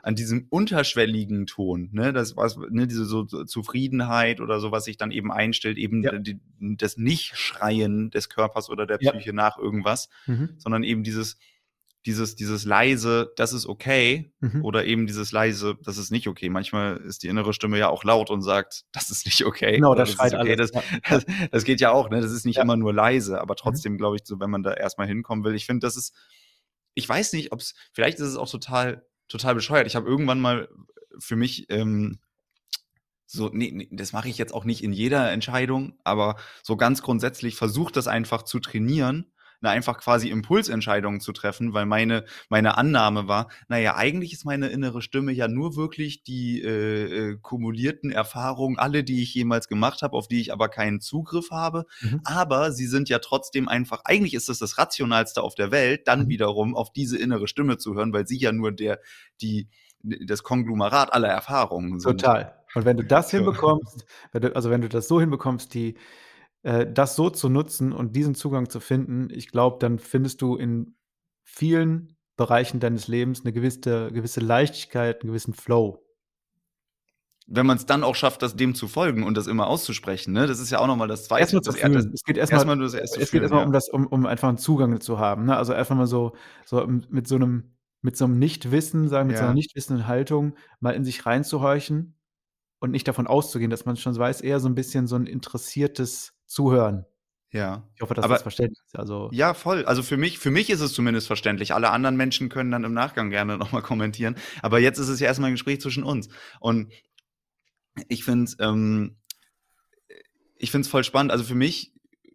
[0.02, 4.98] an diesem unterschwelligen Ton, ne, das was, ne, diese so Zufriedenheit oder so, was sich
[4.98, 6.18] dann eben einstellt, eben ja.
[6.18, 9.32] die, das Nicht-Schreien des Körpers oder der Psyche ja.
[9.32, 10.50] nach irgendwas, mhm.
[10.58, 11.38] sondern eben dieses,
[12.06, 14.62] dieses, dieses leise, das ist okay, mhm.
[14.62, 16.50] oder eben dieses leise, das ist nicht okay.
[16.50, 19.76] Manchmal ist die innere Stimme ja auch laut und sagt, das ist nicht okay.
[19.76, 20.52] Genau, das, schreit okay.
[20.52, 20.70] alles.
[20.70, 22.20] Das, das, das, geht ja auch, ne?
[22.20, 22.62] Das ist nicht ja.
[22.62, 23.58] immer nur leise, aber mhm.
[23.58, 23.98] trotzdem mhm.
[23.98, 26.14] glaube ich, so, wenn man da erstmal hinkommen will, ich finde, das ist,
[26.94, 29.86] ich weiß nicht, ob es, vielleicht ist es auch total, total bescheuert.
[29.86, 30.68] Ich habe irgendwann mal
[31.18, 32.18] für mich ähm,
[33.26, 37.02] so, nee, nee das mache ich jetzt auch nicht in jeder Entscheidung, aber so ganz
[37.02, 39.32] grundsätzlich versucht das einfach zu trainieren,
[39.70, 45.02] einfach quasi Impulsentscheidungen zu treffen, weil meine, meine Annahme war, naja, eigentlich ist meine innere
[45.02, 50.16] Stimme ja nur wirklich die äh, äh, kumulierten Erfahrungen, alle, die ich jemals gemacht habe,
[50.16, 51.84] auf die ich aber keinen Zugriff habe.
[52.00, 52.20] Mhm.
[52.24, 56.24] Aber sie sind ja trotzdem einfach, eigentlich ist das das Rationalste auf der Welt, dann
[56.24, 56.28] mhm.
[56.28, 59.00] wiederum auf diese innere Stimme zu hören, weil sie ja nur der,
[59.40, 59.68] die,
[60.02, 62.20] das Konglomerat aller Erfahrungen sind.
[62.20, 62.54] Total.
[62.74, 65.96] Und wenn du das hinbekommst, wenn du, also wenn du das so hinbekommst, die,
[66.64, 70.56] äh, das so zu nutzen und diesen Zugang zu finden, ich glaube, dann findest du
[70.56, 70.96] in
[71.42, 76.02] vielen Bereichen deines Lebens eine gewisse, gewisse Leichtigkeit, einen gewissen Flow.
[77.46, 80.46] Wenn man es dann auch schafft, das dem zu folgen und das immer auszusprechen, ne?
[80.46, 81.42] Das ist ja auch nochmal das Zweite.
[81.42, 82.12] Erstmal das, fühlen.
[82.14, 83.66] es geht erstmal erst das erste es geht erstmal ja.
[83.66, 85.44] um das, um, um einfach einen Zugang zu haben.
[85.44, 85.54] Ne?
[85.54, 86.32] Also einfach mal so,
[86.64, 89.40] so mit so einem, mit so einem Nichtwissen, sagen, mit ja.
[89.40, 92.16] so einer nicht wissenden Haltung mal in sich reinzuhorchen
[92.78, 96.34] und nicht davon auszugehen, dass man schon weiß, eher so ein bisschen so ein interessiertes
[96.46, 97.06] Zuhören.
[97.50, 97.88] Ja.
[97.94, 98.98] Ich hoffe, dass aber, das verständlich ist.
[98.98, 99.84] Also ja, voll.
[99.84, 101.72] Also für mich, für mich ist es zumindest verständlich.
[101.72, 104.36] Alle anderen Menschen können dann im Nachgang gerne nochmal kommentieren.
[104.60, 106.28] Aber jetzt ist es ja erstmal ein Gespräch zwischen uns.
[106.58, 106.92] Und
[108.08, 109.16] ich finde es ähm,
[110.56, 111.30] ich find's voll spannend.
[111.30, 111.92] Also für mich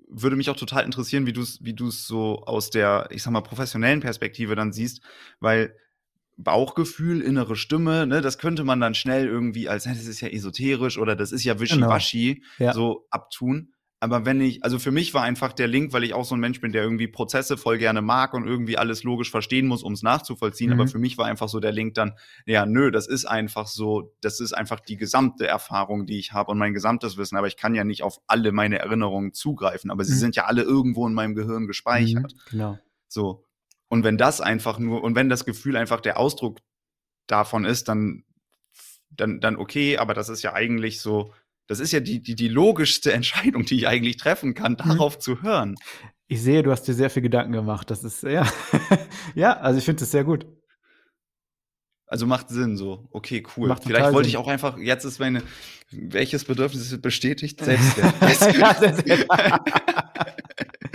[0.07, 3.31] würde mich auch total interessieren, wie du es wie du's so aus der, ich sag
[3.31, 5.01] mal, professionellen Perspektive dann siehst,
[5.39, 5.75] weil
[6.41, 10.97] Bauchgefühl, innere Stimme, ne, das könnte man dann schnell irgendwie als, das ist ja esoterisch
[10.97, 11.63] oder das ist ja genau.
[11.63, 12.69] wischiwaschi genau.
[12.69, 12.73] ja.
[12.73, 13.73] so abtun.
[14.01, 16.39] Aber wenn ich, also für mich war einfach der Link, weil ich auch so ein
[16.39, 19.91] Mensch bin, der irgendwie Prozesse voll gerne mag und irgendwie alles logisch verstehen muss, um
[19.91, 20.71] es nachzuvollziehen.
[20.71, 20.79] Mhm.
[20.79, 22.13] Aber für mich war einfach so der Link dann,
[22.45, 26.51] ja, nö, das ist einfach so, das ist einfach die gesamte Erfahrung, die ich habe
[26.51, 27.35] und mein gesamtes Wissen.
[27.35, 29.91] Aber ich kann ja nicht auf alle meine Erinnerungen zugreifen.
[29.91, 30.07] Aber mhm.
[30.07, 32.33] sie sind ja alle irgendwo in meinem Gehirn gespeichert.
[32.33, 32.79] Mhm, genau.
[33.09, 33.43] So.
[33.89, 36.59] Und wenn das einfach nur, und wenn das Gefühl einfach der Ausdruck
[37.27, 38.23] davon ist, dann,
[39.09, 41.33] dann, dann okay, aber das ist ja eigentlich so,
[41.67, 44.77] das ist ja die, die, die logischste Entscheidung, die ich eigentlich treffen kann, mhm.
[44.77, 45.21] darauf mhm.
[45.21, 45.75] zu hören.
[46.27, 47.89] Ich sehe, du hast dir sehr viel Gedanken gemacht.
[47.89, 48.47] Das ist, ja,
[49.35, 50.45] ja, also ich finde das sehr gut.
[52.09, 53.07] Also macht Sinn so.
[53.11, 53.67] Okay, cool.
[53.69, 54.29] Macht Vielleicht wollte Sinn.
[54.31, 55.43] ich auch einfach, jetzt ist meine,
[55.91, 57.61] welches Bedürfnis ist bestätigt?
[57.63, 59.05] Selbstwert.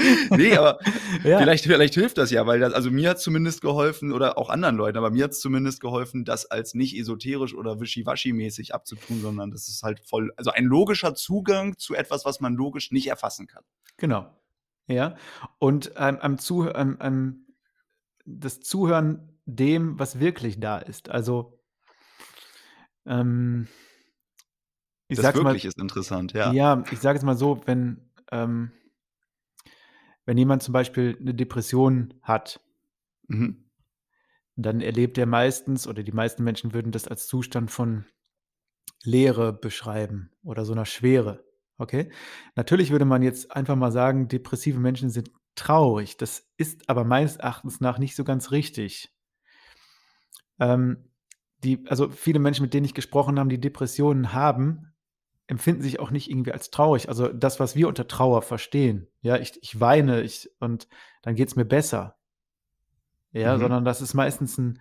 [0.31, 0.79] nee, aber
[1.23, 1.39] ja.
[1.39, 4.77] vielleicht, vielleicht hilft das ja, weil das, also mir hat zumindest geholfen oder auch anderen
[4.77, 9.69] Leuten, aber mir hat zumindest geholfen, das als nicht esoterisch oder wischiwaschi-mäßig abzutun, sondern das
[9.69, 13.62] ist halt voll, also ein logischer Zugang zu etwas, was man logisch nicht erfassen kann.
[13.97, 14.27] Genau.
[14.87, 15.17] Ja.
[15.59, 17.47] Und ähm, am Zuh ähm, ähm,
[18.27, 21.11] das Zuhören dem, was wirklich da ist.
[21.11, 21.59] Also
[23.07, 23.68] ähm,
[25.09, 26.53] ich das wirklich mal, ist interessant, ja.
[26.53, 28.72] Ja, ich sage es mal so, wenn ähm,
[30.26, 32.61] wenn jemand zum Beispiel eine Depression hat,
[33.28, 33.64] mhm.
[34.57, 38.07] dann erlebt er meistens oder die meisten Menschen würden das als Zustand von
[39.03, 41.45] Leere beschreiben oder so einer Schwere.
[41.76, 42.11] Okay?
[42.55, 46.16] Natürlich würde man jetzt einfach mal sagen, depressive Menschen sind traurig.
[46.16, 49.14] Das ist aber meines Erachtens nach nicht so ganz richtig.
[50.59, 51.11] Ähm,
[51.63, 54.93] die, also viele Menschen, mit denen ich gesprochen habe, die Depressionen haben,
[55.47, 57.09] empfinden sich auch nicht irgendwie als traurig.
[57.09, 59.09] Also das, was wir unter Trauer verstehen.
[59.21, 60.89] Ja, ich, ich weine ich, und
[61.23, 62.17] dann geht es mir besser.
[63.33, 63.61] Ja, mhm.
[63.61, 64.81] sondern das ist meistens ein,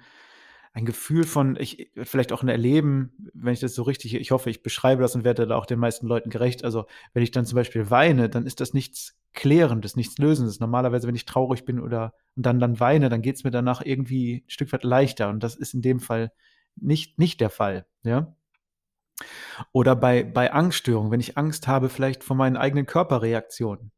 [0.74, 4.50] ein Gefühl von, ich, vielleicht auch ein Erleben, wenn ich das so richtig, ich hoffe,
[4.50, 6.66] ich beschreibe das und werde da auch den meisten Leuten gerecht.
[6.66, 10.60] Also, wenn ich dann zum Beispiel weine, dann ist das nichts Klärendes, nichts Lösendes.
[10.60, 13.84] Normalerweise, wenn ich traurig bin oder und dann, dann weine, dann geht es mir danach
[13.86, 15.30] irgendwie ein Stück weit leichter.
[15.30, 16.32] Und das ist in dem Fall
[16.76, 17.86] nicht, nicht der Fall.
[18.02, 18.36] Ja.
[19.72, 23.92] Oder bei, bei Angststörungen, wenn ich Angst habe, vielleicht vor meinen eigenen Körperreaktionen.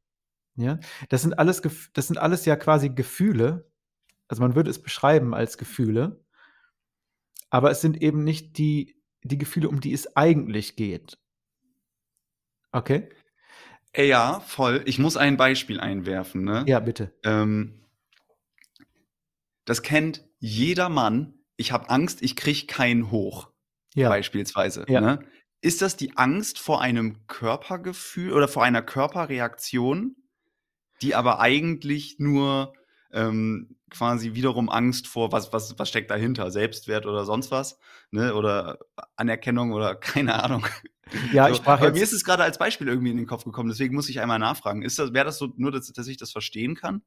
[0.58, 1.62] Ja, das sind alles,
[1.94, 3.70] das sind alles ja quasi Gefühle.
[4.28, 6.25] Also man würde es beschreiben als Gefühle.
[7.50, 11.18] Aber es sind eben nicht die, die Gefühle, um die es eigentlich geht.
[12.72, 13.10] Okay?
[13.96, 14.82] Ja, voll.
[14.86, 16.44] Ich muss ein Beispiel einwerfen.
[16.44, 16.66] Ne?
[16.68, 17.14] Ja, bitte.
[17.24, 17.86] Ähm,
[19.64, 21.34] das kennt jeder Mann.
[21.56, 23.52] Ich habe Angst, ich kriege keinen hoch
[23.96, 24.10] ja.
[24.10, 24.86] beispielsweise.
[24.88, 25.02] Ja.
[25.02, 25.20] Ne?
[25.62, 30.16] Ist das die Angst vor einem Körpergefühl oder vor einer Körperreaktion,
[31.02, 32.74] die aber eigentlich nur
[33.16, 37.80] ähm, quasi wiederum Angst vor, was, was, was steckt dahinter, Selbstwert oder sonst was,
[38.12, 38.36] ne?
[38.36, 38.78] Oder
[39.16, 40.68] Anerkennung oder keine Ahnung.
[41.32, 41.96] Ja, ich sprach so, jetzt.
[41.96, 44.40] Mir ist es gerade als Beispiel irgendwie in den Kopf gekommen, deswegen muss ich einmal
[44.40, 44.82] nachfragen.
[44.82, 47.02] Ist das, wäre das so nur, dass, dass ich das verstehen kann?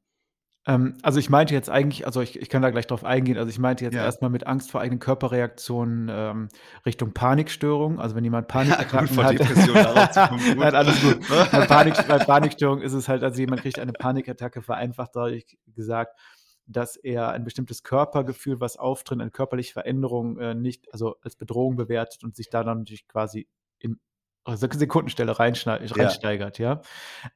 [0.67, 3.49] Ähm, also ich meinte jetzt eigentlich, also ich, ich kann da gleich drauf eingehen, also
[3.49, 4.03] ich meinte jetzt ja.
[4.03, 6.49] erstmal mit Angst vor eigenen Körperreaktionen ähm,
[6.85, 7.99] Richtung Panikstörung.
[7.99, 10.57] Also wenn jemand Panikattacken ja, gut, hat, gut.
[10.57, 11.19] Nein, alles gut.
[11.51, 16.19] bei, Panik, bei Panikstörung ist es halt, also jemand kriegt eine Panikattacke, vereinfacht dadurch gesagt,
[16.67, 21.77] dass er ein bestimmtes Körpergefühl, was auftritt, eine körperliche Veränderung äh, nicht, also als Bedrohung
[21.77, 23.47] bewertet und sich da dann natürlich quasi
[23.79, 23.99] in
[24.47, 26.73] Sekundenstelle reinsteigert, ja.
[26.73, 26.81] ja?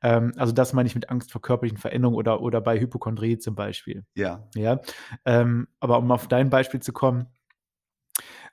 [0.01, 3.55] Ähm, also das meine ich mit Angst vor körperlichen Veränderungen oder, oder bei Hypochondrie zum
[3.55, 4.05] Beispiel.
[4.15, 4.47] Ja.
[4.55, 4.79] Ja.
[5.25, 7.27] Ähm, aber um auf dein Beispiel zu kommen,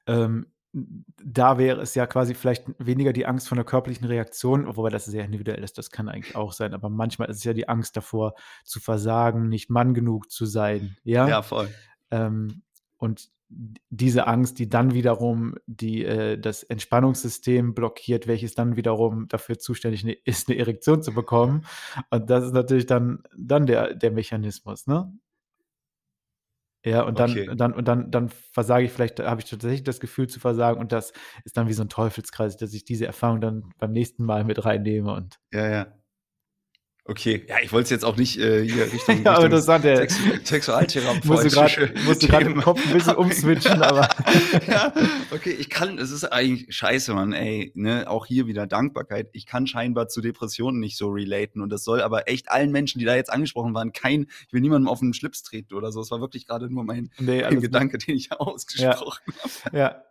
[0.06, 4.90] ähm, da wäre es ja quasi vielleicht weniger die Angst vor einer körperlichen Reaktion, wobei
[4.90, 7.68] das sehr individuell ist, das kann eigentlich auch sein, aber manchmal ist es ja die
[7.68, 8.34] Angst davor,
[8.64, 10.96] zu versagen, nicht Mann genug zu sein.
[11.02, 11.68] Ja, ja voll.
[12.12, 12.62] Ähm,
[13.00, 13.30] und
[13.88, 20.04] diese Angst, die dann wiederum die, äh, das Entspannungssystem blockiert, welches dann wiederum dafür zuständig
[20.04, 21.66] ne, ist, eine Erektion zu bekommen.
[22.10, 25.12] Und das ist natürlich dann, dann der, der Mechanismus, ne?
[26.84, 27.50] Ja, und dann, okay.
[27.56, 30.92] dann, und dann, dann versage ich vielleicht, habe ich tatsächlich das Gefühl zu versagen und
[30.92, 31.12] das
[31.44, 34.64] ist dann wie so ein Teufelskreis, dass ich diese Erfahrung dann beim nächsten Mal mit
[34.64, 35.38] reinnehme und.
[35.52, 35.99] Ja, ja.
[37.10, 40.08] Okay, ja, ich wollte es jetzt auch nicht äh, hier Richtung, ja, Richtung Sex der
[40.44, 41.24] Sexualtherapeut.
[42.06, 44.08] Musste gerade im Kopf ein bisschen umswitchen, aber.
[44.68, 44.92] ja,
[45.32, 49.28] okay, ich kann, es ist eigentlich scheiße, Mann, ey, ne, auch hier wieder Dankbarkeit.
[49.32, 53.00] Ich kann scheinbar zu Depressionen nicht so relaten und das soll aber echt allen Menschen,
[53.00, 56.00] die da jetzt angesprochen waren, kein, ich will niemandem auf den Schlips treten oder so.
[56.00, 59.42] Es war wirklich gerade nur mein, nee, mein Gedanke, den ich ausgesprochen ja.
[59.64, 59.76] habe.
[59.76, 60.02] Ja,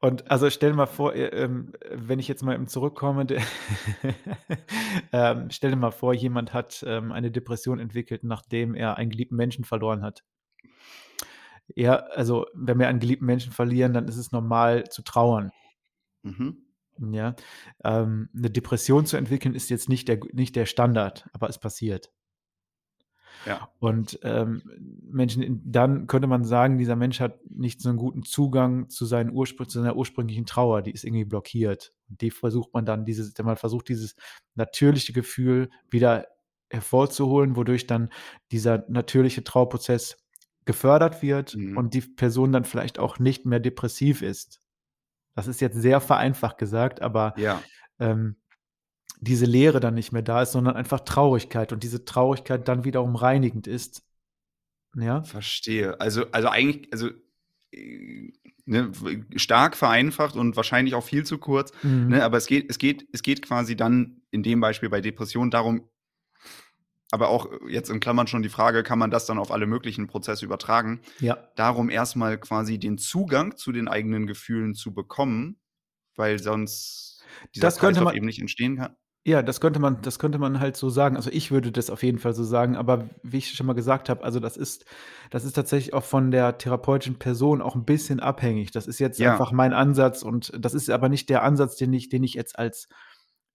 [0.00, 3.26] und also stell dir mal vor, äh, ähm, wenn ich jetzt mal eben zurückkomme,
[5.12, 9.36] ähm, stell dir mal vor, jemand hat ähm, eine Depression entwickelt, nachdem er einen geliebten
[9.36, 10.24] Menschen verloren hat.
[11.74, 15.50] Ja, also wenn wir einen geliebten Menschen verlieren, dann ist es normal zu trauern.
[16.22, 16.58] Mhm.
[16.98, 17.34] Ja,
[17.80, 22.12] eine Depression zu entwickeln ist jetzt nicht der, nicht der Standard, aber es passiert.
[23.46, 23.68] Ja.
[23.78, 24.62] Und ähm,
[25.02, 29.30] Menschen, dann könnte man sagen, dieser Mensch hat nicht so einen guten Zugang zu, seinen
[29.30, 31.92] Urspr zu seiner ursprünglichen Trauer, die ist irgendwie blockiert.
[32.08, 34.16] Und die versucht man dann, dieses, man versucht dieses
[34.54, 36.28] natürliche Gefühl wieder
[36.70, 38.10] hervorzuholen, wodurch dann
[38.50, 40.24] dieser natürliche Trauerprozess
[40.64, 41.76] gefördert wird mhm.
[41.76, 44.60] und die Person dann vielleicht auch nicht mehr depressiv ist.
[45.34, 47.62] Das ist jetzt sehr vereinfacht gesagt, aber ja.
[47.98, 48.36] ähm,
[49.24, 53.16] diese Leere dann nicht mehr da ist, sondern einfach Traurigkeit und diese Traurigkeit dann wiederum
[53.16, 54.02] reinigend ist.
[54.96, 55.22] Ja.
[55.24, 56.00] Verstehe.
[56.00, 57.08] Also, also eigentlich, also
[57.72, 58.32] äh,
[58.64, 58.92] ne,
[59.36, 61.72] stark vereinfacht und wahrscheinlich auch viel zu kurz.
[61.82, 62.08] Mhm.
[62.08, 65.50] Ne, aber es geht, es geht, es geht quasi dann in dem Beispiel bei Depressionen
[65.50, 65.88] darum,
[67.10, 70.08] aber auch jetzt in Klammern schon die Frage, kann man das dann auf alle möglichen
[70.08, 71.00] Prozesse übertragen?
[71.20, 71.48] Ja.
[71.54, 75.60] Darum erstmal quasi den Zugang zu den eigenen Gefühlen zu bekommen,
[76.16, 77.22] weil sonst
[77.54, 78.96] dieser das könnte man, eben nicht entstehen kann.
[79.26, 81.16] Ja, das könnte man das könnte man halt so sagen.
[81.16, 84.10] Also, ich würde das auf jeden Fall so sagen, aber wie ich schon mal gesagt
[84.10, 84.84] habe, also, das ist
[85.30, 88.70] das ist tatsächlich auch von der therapeutischen Person auch ein bisschen abhängig.
[88.70, 89.32] Das ist jetzt Ja.
[89.32, 92.58] einfach mein Ansatz und das ist aber nicht der Ansatz, den ich den ich jetzt
[92.58, 92.86] als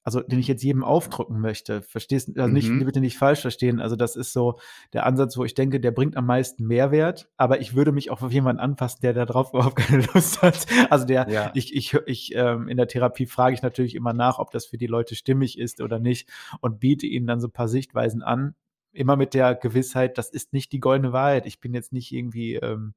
[0.04, 1.82] also den ich jetzt jedem aufdrücken möchte.
[1.82, 2.86] Verstehst also nicht, mhm.
[2.86, 3.80] bitte nicht falsch verstehen.
[3.80, 4.60] Also das ist so
[4.94, 8.22] der Ansatz, wo ich denke, der bringt am meisten Mehrwert, aber ich würde mich auch
[8.22, 10.66] auf jemanden anpassen, der darauf überhaupt keine Lust hat.
[10.90, 11.52] Also der, ja.
[11.54, 14.78] ich, ich, ich, ähm, in der Therapie frage ich natürlich immer nach, ob das für
[14.78, 16.30] die Leute stimmig ist oder nicht
[16.62, 18.56] und biete ihnen dann so ein paar Sichtweisen an.
[18.92, 21.46] Immer mit der Gewissheit, das ist nicht die goldene Wahrheit.
[21.46, 22.96] Ich bin jetzt nicht irgendwie ähm,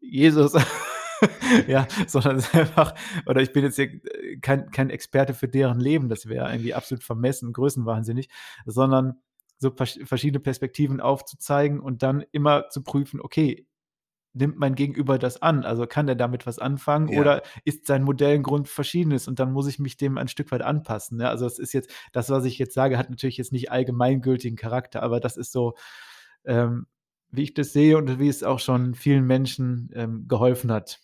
[0.00, 0.56] Jesus
[1.68, 2.94] ja, sondern es ist einfach,
[3.26, 4.00] oder ich bin jetzt hier
[4.40, 8.28] kein, kein Experte für deren Leben, das wäre irgendwie absolut vermessen, größenwahnsinnig,
[8.66, 9.20] sondern
[9.58, 13.66] so verschiedene Perspektiven aufzuzeigen und dann immer zu prüfen, okay,
[14.34, 15.64] nimmt mein Gegenüber das an?
[15.64, 17.20] Also kann der damit was anfangen ja.
[17.20, 20.52] oder ist sein Modell ein Grund verschiedenes und dann muss ich mich dem ein Stück
[20.52, 21.18] weit anpassen?
[21.18, 21.28] Ne?
[21.28, 25.02] Also das ist jetzt, das, was ich jetzt sage, hat natürlich jetzt nicht allgemeingültigen Charakter,
[25.02, 25.74] aber das ist so,
[26.44, 26.86] ähm,
[27.30, 31.00] wie ich das sehe und wie es auch schon vielen Menschen ähm, geholfen hat.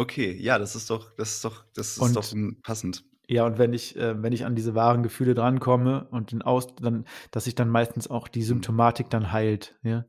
[0.00, 2.32] Okay, ja, das ist doch, das ist doch, das ist und, doch
[2.62, 3.04] passend.
[3.28, 6.74] Ja, und wenn ich, äh, wenn ich an diese wahren Gefühle drankomme und den Aus,
[6.76, 8.46] dann, dass sich dann meistens auch die hm.
[8.46, 10.06] Symptomatik dann heilt, ja.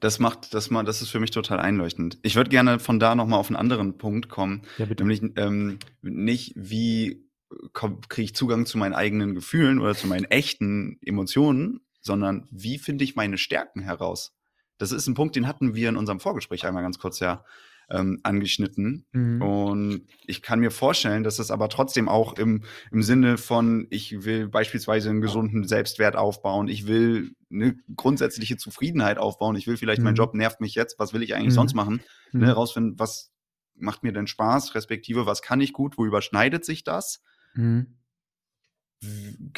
[0.00, 2.18] Das macht, das mal, das ist für mich total einleuchtend.
[2.20, 4.66] Ich würde gerne von da nochmal auf einen anderen Punkt kommen.
[4.76, 5.02] Ja, bitte.
[5.02, 7.26] Nämlich ähm, nicht, wie
[7.72, 13.04] kriege ich Zugang zu meinen eigenen Gefühlen oder zu meinen echten Emotionen, sondern wie finde
[13.04, 14.36] ich meine Stärken heraus?
[14.76, 17.46] Das ist ein Punkt, den hatten wir in unserem Vorgespräch einmal ganz kurz ja
[17.90, 19.04] ähm, angeschnitten.
[19.12, 19.42] Mhm.
[19.42, 24.24] Und ich kann mir vorstellen, dass es aber trotzdem auch im, im Sinne von, ich
[24.24, 30.00] will beispielsweise einen gesunden Selbstwert aufbauen, ich will eine grundsätzliche Zufriedenheit aufbauen, ich will vielleicht,
[30.00, 30.04] mhm.
[30.04, 31.54] mein Job nervt mich jetzt, was will ich eigentlich mhm.
[31.54, 32.02] sonst machen?
[32.32, 32.52] Ne, mhm.
[32.52, 33.32] rausfinden, was
[33.74, 37.22] macht mir denn Spaß, respektive, was kann ich gut, wo überschneidet sich das?
[37.54, 37.98] Mhm.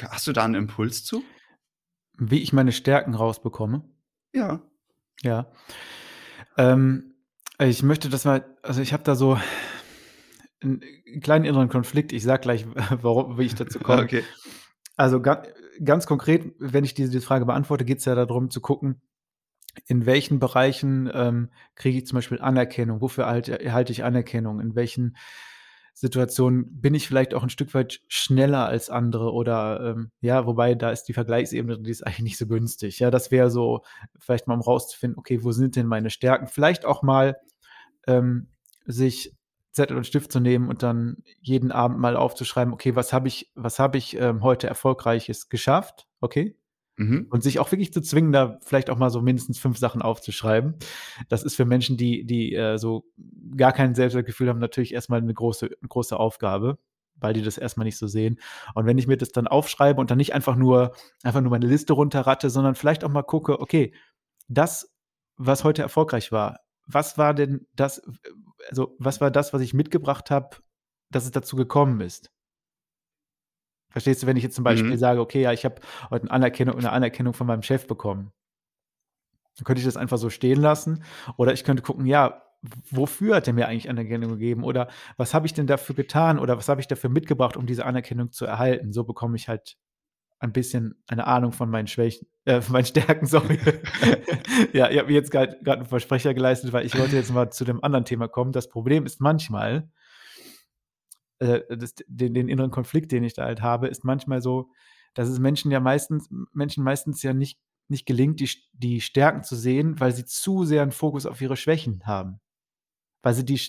[0.01, 1.23] Hast du da einen Impuls zu?
[2.17, 3.85] Wie ich meine Stärken rausbekomme?
[4.33, 4.63] Ja.
[5.23, 5.51] Ja.
[6.57, 7.12] Ähm,
[7.69, 9.39] ich möchte das mal, also ich habe da so
[10.63, 10.81] einen
[11.21, 12.13] kleinen inneren Konflikt.
[12.13, 12.67] Ich sage gleich,
[13.03, 14.03] warum, wie ich dazu komme.
[14.03, 14.25] Okay.
[14.97, 15.49] Also ganz,
[15.83, 19.01] ganz konkret, wenn ich diese, diese Frage beantworte, geht es ja darum zu gucken,
[19.87, 24.75] in welchen Bereichen ähm, kriege ich zum Beispiel Anerkennung, wofür erhalte, erhalte ich Anerkennung, in
[24.75, 25.17] welchen
[25.95, 30.75] Situationen bin ich vielleicht auch ein Stück weit schneller als andere oder ähm, ja, wobei
[30.75, 32.99] da ist die Vergleichsebene, die ist eigentlich nicht so günstig.
[32.99, 33.83] Ja, das wäre so,
[34.19, 36.47] vielleicht mal um rauszufinden, okay, wo sind denn meine Stärken?
[36.47, 37.37] Vielleicht auch mal
[38.07, 38.49] ähm,
[38.85, 39.37] sich
[39.73, 43.51] Zettel und Stift zu nehmen und dann jeden Abend mal aufzuschreiben, okay, was habe ich,
[43.55, 46.07] was habe ich ähm, heute Erfolgreiches geschafft?
[46.21, 46.57] Okay.
[46.97, 47.27] Mhm.
[47.31, 50.75] Und sich auch wirklich zu zwingen, da vielleicht auch mal so mindestens fünf Sachen aufzuschreiben.
[51.31, 53.07] Das ist für Menschen, die, die äh, so
[53.57, 56.79] gar kein Selbstwertgefühl haben, natürlich erstmal eine große, eine große Aufgabe,
[57.17, 58.39] weil die das erstmal nicht so sehen.
[58.75, 61.67] Und wenn ich mir das dann aufschreibe und dann nicht einfach nur, einfach nur meine
[61.67, 63.95] Liste runterratte, sondern vielleicht auch mal gucke, okay,
[64.49, 64.95] das,
[65.39, 68.03] was heute erfolgreich war, was war denn das,
[68.69, 70.57] also was war das, was ich mitgebracht habe,
[71.11, 72.31] dass es dazu gekommen ist?
[73.91, 74.97] Verstehst du, wenn ich jetzt zum Beispiel mhm.
[74.97, 75.77] sage, okay, ja, ich habe
[76.11, 78.33] heute eine Anerkennung, eine Anerkennung von meinem Chef bekommen.
[79.57, 81.05] Dann könnte ich das einfach so stehen lassen.
[81.37, 82.43] Oder ich könnte gucken, ja,
[82.91, 84.65] wofür hat er mir eigentlich Anerkennung gegeben?
[84.65, 86.39] Oder was habe ich denn dafür getan?
[86.39, 88.93] Oder was habe ich dafür mitgebracht, um diese Anerkennung zu erhalten?
[88.93, 89.77] So bekomme ich halt
[90.43, 93.59] ein bisschen eine Ahnung von meinen Schwächen, äh, von meinen Stärken, sorry.
[94.73, 97.65] ja, ich habe mir jetzt gerade einen Versprecher geleistet, weil ich wollte jetzt mal zu
[97.65, 98.53] dem anderen Thema kommen.
[98.53, 99.89] Das Problem ist manchmal,
[101.39, 104.69] äh, das, den, den, inneren Konflikt, den ich da halt habe, ist manchmal so,
[105.15, 109.55] dass es Menschen ja meistens, Menschen meistens ja nicht, nicht gelingt, die, die Stärken zu
[109.55, 112.41] sehen, weil sie zu sehr einen Fokus auf ihre Schwächen haben.
[113.23, 113.61] Weil sie die,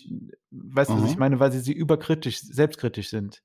[0.50, 3.44] weißt du, was ich meine, weil sie sie überkritisch, selbstkritisch sind.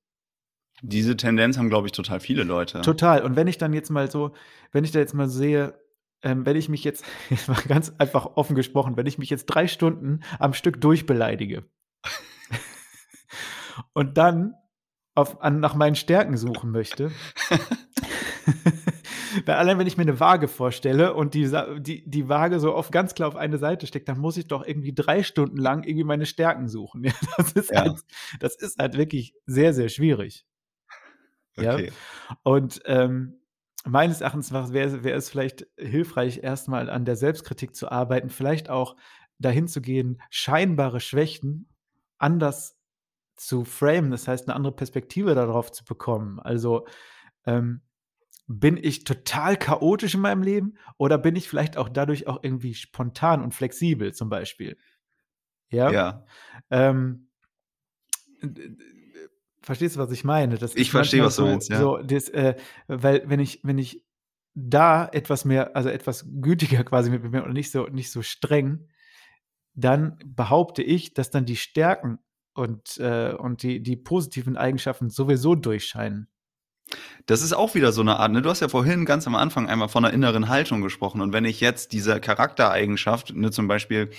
[0.81, 2.81] Diese Tendenz haben, glaube ich, total viele Leute.
[2.81, 3.23] Total.
[3.23, 4.33] Und wenn ich dann jetzt mal so,
[4.71, 5.79] wenn ich da jetzt mal sehe,
[6.21, 9.45] ähm, wenn ich mich jetzt, jetzt mal ganz einfach offen gesprochen, wenn ich mich jetzt
[9.45, 11.65] drei Stunden am Stück durchbeleidige
[13.93, 14.53] und dann
[15.15, 17.11] auf, an, nach meinen Stärken suchen möchte,
[19.45, 22.91] weil allein wenn ich mir eine Waage vorstelle und die, die, die Waage so auf
[22.91, 26.05] ganz klar auf eine Seite steckt, dann muss ich doch irgendwie drei Stunden lang irgendwie
[26.05, 27.03] meine Stärken suchen.
[27.03, 27.81] Ja, das, ist ja.
[27.81, 27.99] halt,
[28.39, 30.45] das ist halt wirklich sehr, sehr schwierig.
[31.59, 31.85] Okay.
[31.87, 32.37] Ja?
[32.43, 33.39] Und ähm,
[33.85, 38.95] meines Erachtens wäre wär es vielleicht hilfreich, erstmal an der Selbstkritik zu arbeiten, vielleicht auch
[39.39, 41.69] dahin zu gehen, scheinbare Schwächen
[42.17, 42.77] anders
[43.35, 46.39] zu framen, das heißt, eine andere Perspektive darauf zu bekommen.
[46.39, 46.85] Also
[47.45, 47.81] ähm,
[48.47, 52.73] bin ich total chaotisch in meinem Leben oder bin ich vielleicht auch dadurch auch irgendwie
[52.73, 54.77] spontan und flexibel zum Beispiel?
[55.69, 55.91] Ja.
[55.91, 56.25] ja.
[56.69, 57.29] Ähm,
[59.69, 60.57] Verstehst du, was ich meine?
[60.57, 61.77] Das ich verstehe, was du meinst, ja.
[61.79, 62.55] So, das, äh,
[62.87, 64.03] weil wenn ich, wenn ich
[64.55, 68.87] da etwas mehr, also etwas gütiger quasi mit mir und nicht so, nicht so streng,
[69.75, 72.17] dann behaupte ich, dass dann die Stärken
[72.55, 76.29] und, äh, und die, die positiven Eigenschaften sowieso durchscheinen.
[77.27, 78.41] Das ist auch wieder so eine Art, ne?
[78.41, 81.21] Du hast ja vorhin ganz am Anfang einmal von einer inneren Haltung gesprochen.
[81.21, 84.09] Und wenn ich jetzt diese Charaktereigenschaft, ne, zum Beispiel,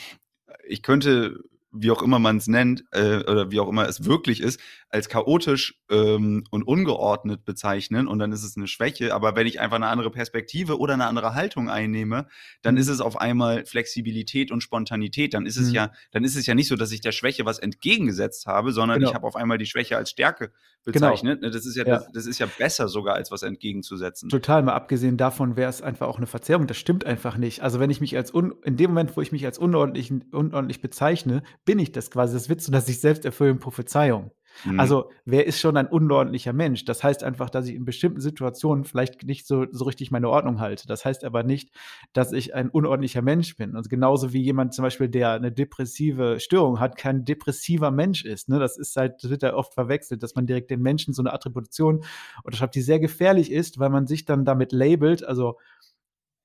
[0.68, 1.40] ich könnte
[1.72, 4.61] wie auch immer man es nennt, äh, oder wie auch immer es wirklich ist,
[4.91, 9.14] als chaotisch ähm, und ungeordnet bezeichnen und dann ist es eine Schwäche.
[9.14, 12.26] Aber wenn ich einfach eine andere Perspektive oder eine andere Haltung einnehme,
[12.62, 15.34] dann ist es auf einmal Flexibilität und Spontanität.
[15.34, 15.74] Dann ist es Mhm.
[15.74, 18.99] ja, dann ist es ja nicht so, dass ich der Schwäche was entgegengesetzt habe, sondern
[18.99, 19.11] Genau.
[19.11, 20.53] ich habe auf einmal die Schwäche als Stärke
[20.84, 21.41] bezeichnet.
[21.43, 21.95] Ne, Das ist ja, Ja.
[21.99, 24.28] Das, das ist ja besser sogar, als was entgegenzusetzen.
[24.28, 26.66] Total, mal abgesehen davon wäre es einfach auch eine Verzerrung.
[26.66, 27.62] Das stimmt einfach nicht.
[27.62, 30.80] Also, wenn ich mich als un in dem Moment, wo ich mich als unordentlich unordentlich
[30.80, 32.34] bezeichne, bin ich das quasi.
[32.34, 34.32] Das wird zu einer sich selbst erfüllenden Prophezeiung.
[34.64, 34.76] Mhm.
[34.78, 36.84] Also, wer ist schon ein unordentlicher Mensch?
[36.84, 40.61] Das heißt einfach, dass ich in bestimmten Situationen vielleicht nicht so so richtig meine Ordnung
[40.61, 40.86] halte.
[40.86, 41.70] Das heißt aber nicht,
[42.12, 43.76] dass ich ein unordentlicher Mensch bin.
[43.76, 48.48] Also, genauso wie jemand zum Beispiel, der eine depressive Störung hat, kein depressiver Mensch ist,
[48.48, 48.59] ne?
[48.59, 51.32] Das ist halt das wird ja oft verwechselt, dass man direkt den Menschen so eine
[51.32, 52.05] Attribution
[52.44, 55.57] unterschreibt, die sehr gefährlich ist, weil man sich dann damit labelt, also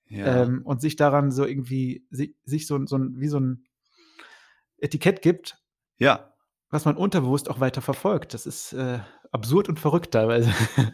[0.09, 0.25] ja.
[0.43, 3.65] ähm, und sich daran so irgendwie si sich so so wie so 'n
[4.77, 5.57] Etikett gibt,
[5.97, 6.34] ja.
[6.69, 8.33] Was man unterbewusst auch weiter verfolgt.
[8.33, 8.99] Das ist, äh,
[9.31, 10.53] absurd und verrückt teilweise.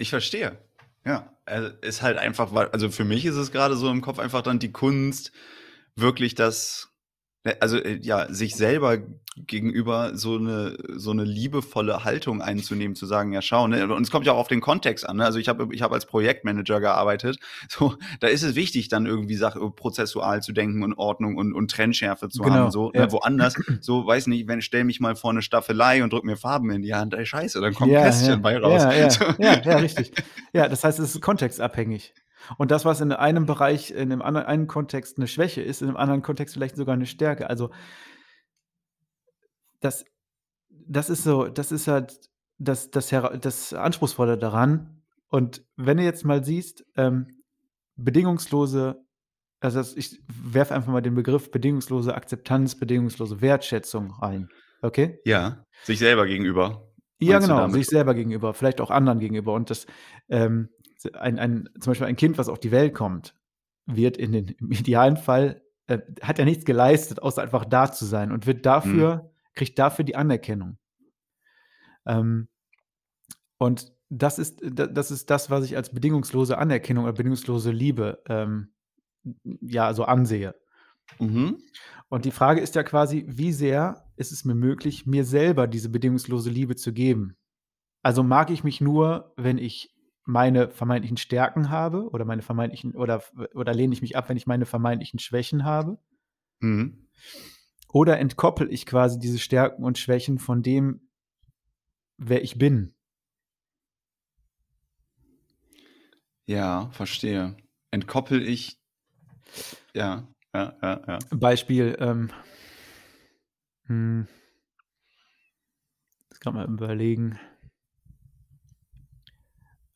[0.00, 0.56] Ich verstehe.
[1.04, 4.42] Ja, also ist halt einfach, also für mich ist es gerade so im Kopf einfach
[4.42, 5.32] dann die Kunst,
[5.96, 6.94] wirklich das,
[7.60, 8.98] also äh, ja, sich selber
[9.46, 14.10] gegenüber so eine so eine liebevolle Haltung einzunehmen, zu sagen, ja schau, ne, und es
[14.10, 15.18] kommt ja auch auf den Kontext an.
[15.18, 15.24] Ne?
[15.24, 17.38] Also ich habe ich habe als Projektmanager gearbeitet,
[17.68, 21.70] so da ist es wichtig, dann irgendwie Sache prozessual zu denken und Ordnung und, und
[21.70, 22.70] Trennschärfe zu Genau, haben.
[22.70, 23.06] So ja.
[23.06, 26.36] ne, woanders, so weiß nicht, wenn stell mich mal vor eine Staffelei und drück mir
[26.36, 28.36] Farben in die Hand, ey Scheiße, dann kommt Ja, Kästchen ja.
[28.36, 28.82] bei raus.
[28.82, 29.24] Ja, ja, So.
[29.38, 30.12] ja, ja, richtig.
[30.52, 32.12] Ja, das heißt, es ist kontextabhängig.
[32.56, 35.88] Und das, was in einem Bereich, in einem anderen einen Kontext eine Schwäche ist, in
[35.88, 37.48] einem anderen Kontext vielleicht sogar eine Stärke.
[37.50, 37.70] Also
[39.80, 40.04] das
[40.70, 42.18] das ist so das ist halt
[42.58, 43.10] das das
[43.40, 45.02] das Anspruchsvolle daran.
[45.28, 47.42] Und wenn du jetzt mal siehst, ähm,
[47.96, 49.04] bedingungslose
[49.60, 54.48] also ich werfe einfach mal den Begriff bedingungslose Akzeptanz, bedingungslose Wertschätzung rein,
[54.82, 55.18] okay?
[55.24, 56.88] Ja, sich selber gegenüber.
[57.20, 59.52] Ja, genau, sich selber gegenüber, vielleicht auch anderen gegenüber.
[59.52, 59.86] Und das,
[60.28, 60.68] ähm,
[61.14, 63.34] ein, ein, zum Beispiel ein Kind, was auf die Welt kommt,
[63.86, 68.04] wird in den, im idealen Fall, äh, hat ja nichts geleistet, außer einfach da zu
[68.04, 70.78] sein und wird dafür, kriegt dafür die Anerkennung.
[72.06, 72.48] Ähm,
[73.58, 78.22] und das ist, da- das ist das, was ich als bedingungslose Anerkennung oder bedingungslose Liebe
[78.26, 78.72] ähm,
[79.60, 80.54] ja so ansehe.
[81.18, 81.58] Mhm.
[82.08, 85.90] Und die Frage ist ja quasi, wie sehr ist es mir möglich, mir selber diese
[85.90, 87.36] bedingungslose Liebe zu geben?
[88.02, 89.94] Also mag ich mich nur, wenn ich
[90.28, 93.22] meine vermeintlichen Stärken habe oder meine vermeintlichen oder
[93.54, 95.98] oder lehne ich mich ab, wenn ich meine vermeintlichen Schwächen habe?
[96.60, 97.08] Mhm.
[97.90, 101.08] Oder entkoppel ich quasi diese Stärken und Schwächen von dem,
[102.18, 102.94] wer ich bin?
[106.44, 107.56] Ja, verstehe.
[107.90, 108.78] Entkoppel ich.
[109.94, 111.18] Ja, ja, ja, ja.
[111.30, 112.30] Beispiel, ähm,
[113.86, 114.28] hm,
[116.28, 117.38] das kann man überlegen.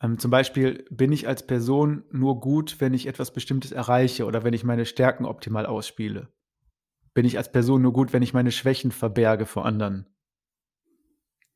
[0.03, 4.43] Ähm, zum Beispiel bin ich als Person nur gut, wenn ich etwas Bestimmtes erreiche oder
[4.43, 6.29] wenn ich meine Stärken optimal ausspiele.
[7.15, 10.07] Bin ich als Person nur gut, wenn ich meine Schwächen verberge vor anderen.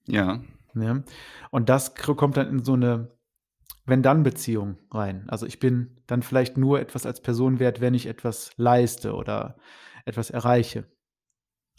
[0.06, 0.42] Ja,
[0.74, 1.02] Ja?
[1.50, 3.10] Und das kommt dann in so eine
[3.86, 5.28] Wenn-Dann-Beziehung rein.
[5.28, 9.56] Also ich bin dann vielleicht nur etwas als Person wert, wenn ich etwas leiste oder
[10.04, 10.84] etwas erreiche.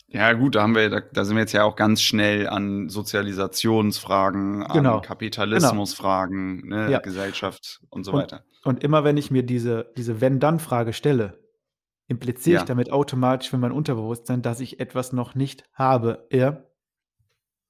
[0.10, 2.89] Ja, gut, da haben wir, da, da sind wir jetzt ja auch ganz schnell an
[2.89, 4.95] Sozialisationsfragen, Genau.
[4.97, 6.99] an Kapitalismusfragen, ne, Ja.
[6.99, 8.43] Gesellschaft und so Und- weiter.
[8.64, 11.39] Und immer wenn ich mir diese, diese Wenn-Dann-Frage stelle,
[12.08, 12.62] impliziere Ja.
[12.62, 16.28] ich damit automatisch für mein Unterbewusstsein, dass ich etwas noch nicht habe.
[16.32, 16.64] Ja?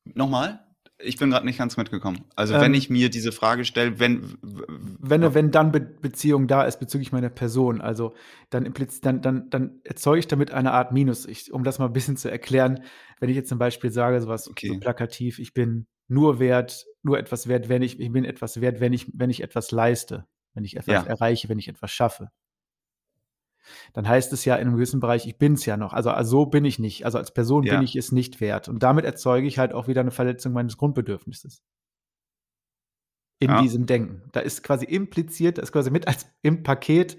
[0.05, 0.59] Nochmal?
[0.99, 2.25] Ich bin gerade nicht ganz mitgekommen.
[2.35, 4.23] Also, Ähm, wenn ich mir diese Frage stelle, wenn.
[4.23, 4.63] w- w-
[4.99, 8.15] Wenn eine Wenn-Dann-Beziehung da ist bezüglich meiner Person, also
[8.49, 11.25] dann, dann, dann, dann erzeuge ich damit eine Art Minus.
[11.27, 12.83] Ich, um das mal ein bisschen zu erklären,
[13.19, 14.69] wenn ich jetzt zum Beispiel sage, sowas Okay.
[14.69, 18.79] so plakativ, ich bin nur wert, nur etwas wert, wenn ich, ich bin etwas wert,
[18.79, 20.25] wenn ich, wenn ich etwas leiste,
[20.55, 21.09] wenn ich etwas Ja.
[21.09, 22.29] erreiche, wenn ich etwas schaffe.
[23.93, 25.93] Dann heißt es ja in einem gewissen Bereich, ich bin es ja noch.
[25.93, 27.05] Also, also so bin ich nicht.
[27.05, 27.75] Also als Person Ja.
[27.75, 28.67] bin ich es nicht wert.
[28.69, 31.61] Und damit erzeuge ich halt auch wieder eine Verletzung meines Grundbedürfnisses.
[33.39, 33.61] In Ja.
[33.61, 34.23] diesem Denken.
[34.31, 37.17] Da ist quasi impliziert, da ist quasi mit als im Paket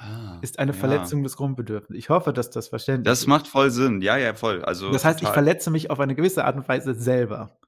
[0.00, 0.78] Ah, ist eine ja.
[0.78, 1.98] Verletzung des Grundbedürfnisses.
[1.98, 3.26] Ich hoffe, dass das verständlich Das ist.
[3.26, 4.00] macht voll Sinn.
[4.00, 4.64] Ja, ja, voll.
[4.64, 5.34] Also, Das heißt, ich total.
[5.34, 7.58] verletze mich auf eine gewisse Art und Weise selber.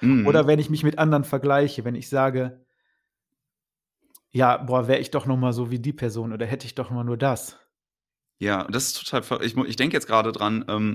[0.00, 0.26] Mhm.
[0.28, 2.64] Oder wenn ich mich mit anderen vergleiche, wenn ich sage,
[4.32, 6.90] ja, boah, wäre ich doch noch mal so wie die Person oder hätte ich doch
[6.90, 7.58] mal nur das.
[8.38, 9.44] Ja, das ist total.
[9.44, 10.94] Ich, ich denke jetzt gerade dran, ähm,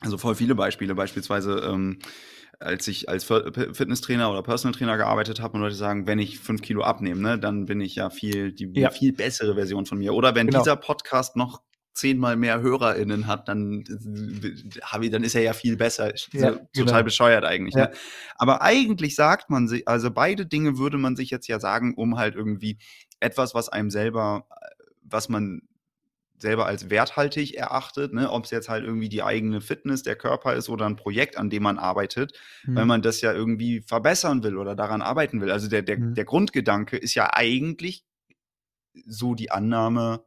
[0.00, 1.98] also voll viele Beispiele, beispielsweise, ähm,
[2.60, 6.62] als ich als Fitnesstrainer oder Personal Trainer gearbeitet habe und Leute sagen, wenn ich fünf
[6.62, 8.90] Kilo abnehme, ne, dann bin ich ja viel, die Ja.
[8.90, 10.14] viel bessere Version von mir.
[10.14, 10.60] Oder wenn Genau.
[10.60, 11.62] dieser Podcast noch
[11.94, 16.12] zehnmal mehr HörerInnen hat, dann, dann ist er ja viel besser.
[16.32, 17.02] Ja, total genau.
[17.02, 17.74] bescheuert eigentlich.
[17.74, 17.86] Ja.
[17.86, 17.92] Ne?
[18.36, 22.16] Aber eigentlich sagt man sich, also beide Dinge würde man sich jetzt ja sagen, um
[22.16, 22.78] halt irgendwie
[23.20, 24.46] etwas, was einem selber,
[25.02, 25.62] was man
[26.38, 28.30] selber als werthaltig erachtet, ne?
[28.30, 31.50] ob es jetzt halt irgendwie die eigene Fitness, der Körper ist oder ein Projekt, an
[31.50, 32.32] dem man arbeitet,
[32.64, 32.74] Mhm.
[32.74, 35.52] weil man das ja irgendwie verbessern will oder daran arbeiten will.
[35.52, 36.14] Also der, der, Mhm.
[36.14, 38.04] der Grundgedanke ist ja eigentlich
[39.06, 40.24] so die Annahme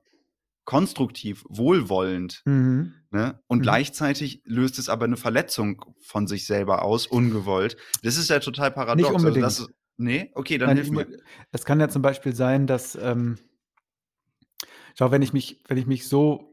[0.66, 2.42] konstruktiv, wohlwollend.
[2.46, 2.94] Mhm.
[3.12, 3.40] Ne?
[3.48, 3.64] Und Mhm.
[3.64, 7.78] gleichzeitig löst es aber eine Verletzung von sich selber aus, ungewollt.
[8.04, 9.10] Das ist ja total paradox.
[9.16, 9.44] unbedingt.
[9.46, 11.08] Also das, nee, okay, dann Nein, hilf mir.
[11.52, 13.38] Es kann ja zum Beispiel sein, dass, ähm,
[14.98, 16.52] schau, wenn ich mich, wenn ich mich so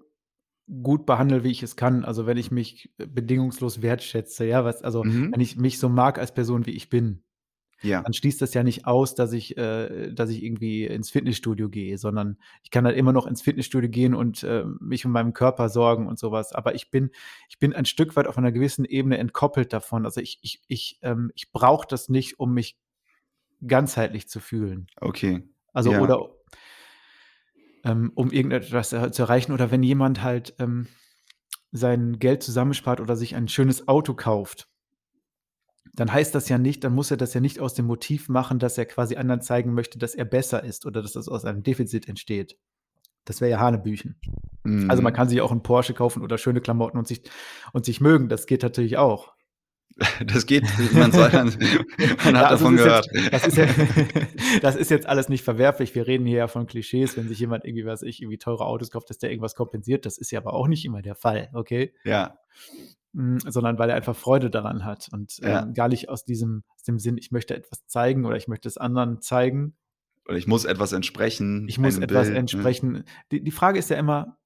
[0.82, 5.04] gut behandle, wie ich es kann, also wenn ich mich bedingungslos wertschätze, ja, was, also
[5.04, 5.32] Mhm.
[5.32, 7.24] wenn ich mich so mag als Person, wie ich bin,
[7.82, 11.68] Ja, dann schließt das ja nicht aus, dass ich, äh, dass ich irgendwie ins Fitnessstudio
[11.68, 15.32] gehe, sondern ich kann halt immer noch ins Fitnessstudio gehen und äh, mich um meinen
[15.32, 16.52] Körper sorgen und sowas.
[16.52, 17.10] Aber ich bin,
[17.48, 20.04] ich bin ein Stück weit auf einer gewissen Ebene entkoppelt davon.
[20.04, 22.78] Also ich, ich, ich, ähm, ich brauche das nicht, um mich
[23.66, 24.86] ganzheitlich zu fühlen.
[25.00, 25.42] okay.
[25.72, 26.00] Also Ja.
[26.00, 26.28] oder
[27.84, 30.86] ähm, um irgendetwas zu erreichen oder wenn jemand halt ähm,
[31.72, 34.68] sein Geld zusammenspart oder sich ein schönes Auto kauft,
[35.94, 38.58] dann heißt das ja nicht, dann muss er das ja nicht aus dem Motiv machen,
[38.58, 41.62] dass er quasi anderen zeigen möchte, dass er besser ist oder dass das aus einem
[41.62, 42.56] Defizit entsteht.
[43.24, 44.16] Das wäre ja Hanebüchen.
[44.88, 45.16] Also man Mhm.
[45.16, 47.22] kann sich auch einen Porsche kaufen oder schöne Klamotten und sich,
[47.72, 48.28] und sich mögen.
[48.28, 49.32] Das geht natürlich auch.
[50.26, 50.64] Das geht,
[50.94, 53.06] man, soll, man hat Ja, also davon das gehört.
[53.12, 53.66] ist Jetzt, das, ist ja,
[54.62, 55.94] das ist jetzt alles nicht verwerflich.
[55.94, 58.90] Wir reden hier ja von Klischees, wenn sich jemand irgendwie, was ich, irgendwie teure Autos
[58.90, 60.06] kauft, dass der irgendwas kompensiert.
[60.06, 61.92] Das ist ja aber auch nicht immer der Fall, okay?
[62.04, 62.38] Ja,
[63.14, 65.62] Sondern weil er einfach Freude daran hat und Ja.
[65.64, 68.68] ähm, gar nicht aus diesem, aus dem Sinn, ich möchte etwas zeigen oder ich möchte
[68.68, 69.76] es anderen zeigen.
[70.26, 71.66] oder ich muss etwas entsprechen.
[71.68, 72.38] Ich muss etwas Bild, ne?
[72.38, 73.04] entsprechen.
[73.32, 74.38] Die, die Frage ist ja immer,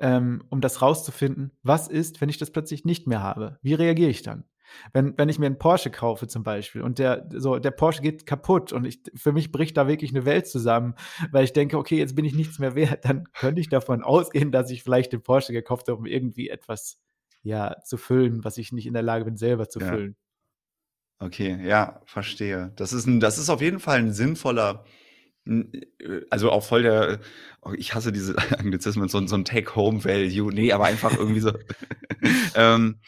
[0.00, 3.58] ähm, um das rauszufinden, was ist, wenn ich das plötzlich nicht mehr habe?
[3.62, 4.44] Wie reagiere ich dann?
[4.92, 8.26] Wenn, wenn ich mir einen Porsche kaufe zum Beispiel und der, so, der Porsche geht
[8.26, 10.94] kaputt und ich, für mich bricht da wirklich eine Welt zusammen,
[11.32, 14.52] weil ich denke, okay, jetzt bin ich nichts mehr wert, dann könnte ich davon ausgehen,
[14.52, 17.00] dass ich vielleicht den Porsche gekauft habe, um irgendwie etwas
[17.42, 19.88] ja, zu füllen, was ich nicht in der Lage bin, selber zu Ja.
[19.88, 20.16] füllen.
[21.20, 22.72] Okay, ja, verstehe.
[22.76, 24.84] Das ist, ein, das ist auf jeden Fall ein sinnvoller,
[25.46, 25.64] äh,
[26.30, 27.20] also auch voll der,
[27.62, 30.52] oh, ich hasse diese Anglizismen, so, ein- so ein Take-Home-Value.
[30.52, 31.52] Nee, aber einfach irgendwie so.
[32.54, 33.00] ähm,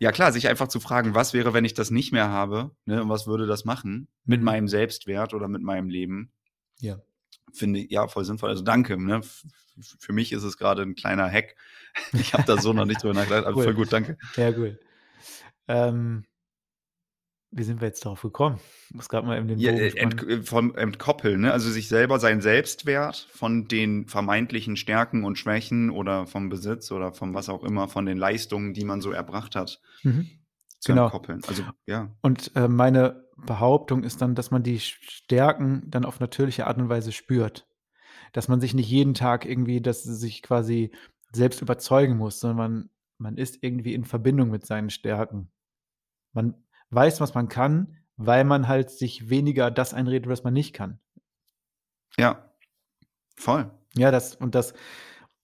[0.00, 3.02] ja, klar, sich einfach zu fragen, was wäre, wenn ich das nicht mehr habe, ne,
[3.02, 4.44] und was würde das machen mit Mhm.
[4.44, 6.32] meinem Selbstwert oder mit meinem Leben,
[6.80, 6.98] Ja.
[7.52, 8.50] Finde ich ja voll sinnvoll.
[8.50, 9.20] Also danke, ne?
[10.00, 11.54] Für mich ist es gerade ein kleiner Hack.
[12.12, 13.64] Ich habe da so noch nicht drüber nachgedacht, aber Cool.
[13.64, 14.18] voll gut, danke.
[14.36, 14.78] Ja, gut.
[15.66, 16.24] Ähm,
[17.50, 18.60] wie sind wir jetzt darauf gekommen?
[18.90, 21.52] Ich muss gerade mal in den Ja, äh, ent, vom Entkoppeln, ne?
[21.52, 27.12] Also sich selber seinen Selbstwert von den vermeintlichen Stärken und Schwächen oder vom Besitz oder
[27.12, 30.28] vom was auch immer, von den Leistungen, die man so erbracht hat, Mhm.
[30.80, 31.04] Zu Genau.
[31.04, 31.42] entkoppeln.
[31.46, 36.66] Also ja, Und äh, meine Behauptung ist dann, dass man die Stärken dann auf natürliche
[36.66, 37.66] Art und Weise spürt.
[38.32, 40.92] Dass man sich nicht jeden Tag irgendwie, dass sich quasi
[41.32, 45.50] selbst überzeugen muss, sondern man, man ist irgendwie in Verbindung mit seinen Stärken.
[46.32, 46.54] Man
[46.90, 51.00] weiß, was man kann, weil man halt sich weniger das einredet, was man nicht kann.
[52.18, 52.50] ja,
[53.36, 53.70] voll.
[53.96, 54.74] Ja, das und das,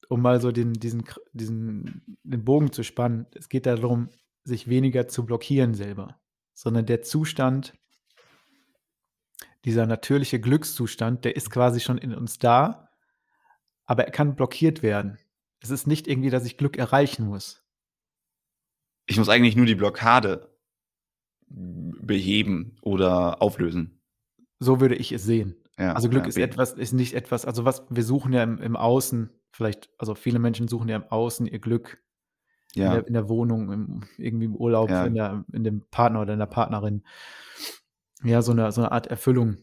[0.09, 4.09] um mal so den, diesen, diesen, den Bogen zu spannen, es geht darum,
[4.45, 6.21] sich weniger zu blockieren selber,
[6.53, 7.75] sondern der Zustand,
[9.65, 12.91] dieser natürliche Glückszustand, der ist quasi schon in uns da,
[13.87, 15.19] aber er kann blockiert werden.
[15.61, 17.65] Es ist nicht irgendwie, dass ich Glück erreichen muss.
[19.07, 20.55] Ich muss eigentlich nur die Blockade
[21.49, 24.01] beheben oder auflösen.
[24.59, 25.57] So würde ich es sehen.
[25.79, 28.59] Ja, Also Glück ja, ist etwas, ist nicht etwas, also was wir suchen ja im,
[28.59, 32.03] im Außen, vielleicht, also viele Menschen suchen ja im Außen ihr Glück
[32.77, 35.05] in, Ja, der, in der Wohnung, im, irgendwie im Urlaub, Ja.
[35.05, 37.03] in, der, in dem Partner oder in der Partnerin.
[38.23, 39.59] Ja, so eine, so eine Art Erfüllung.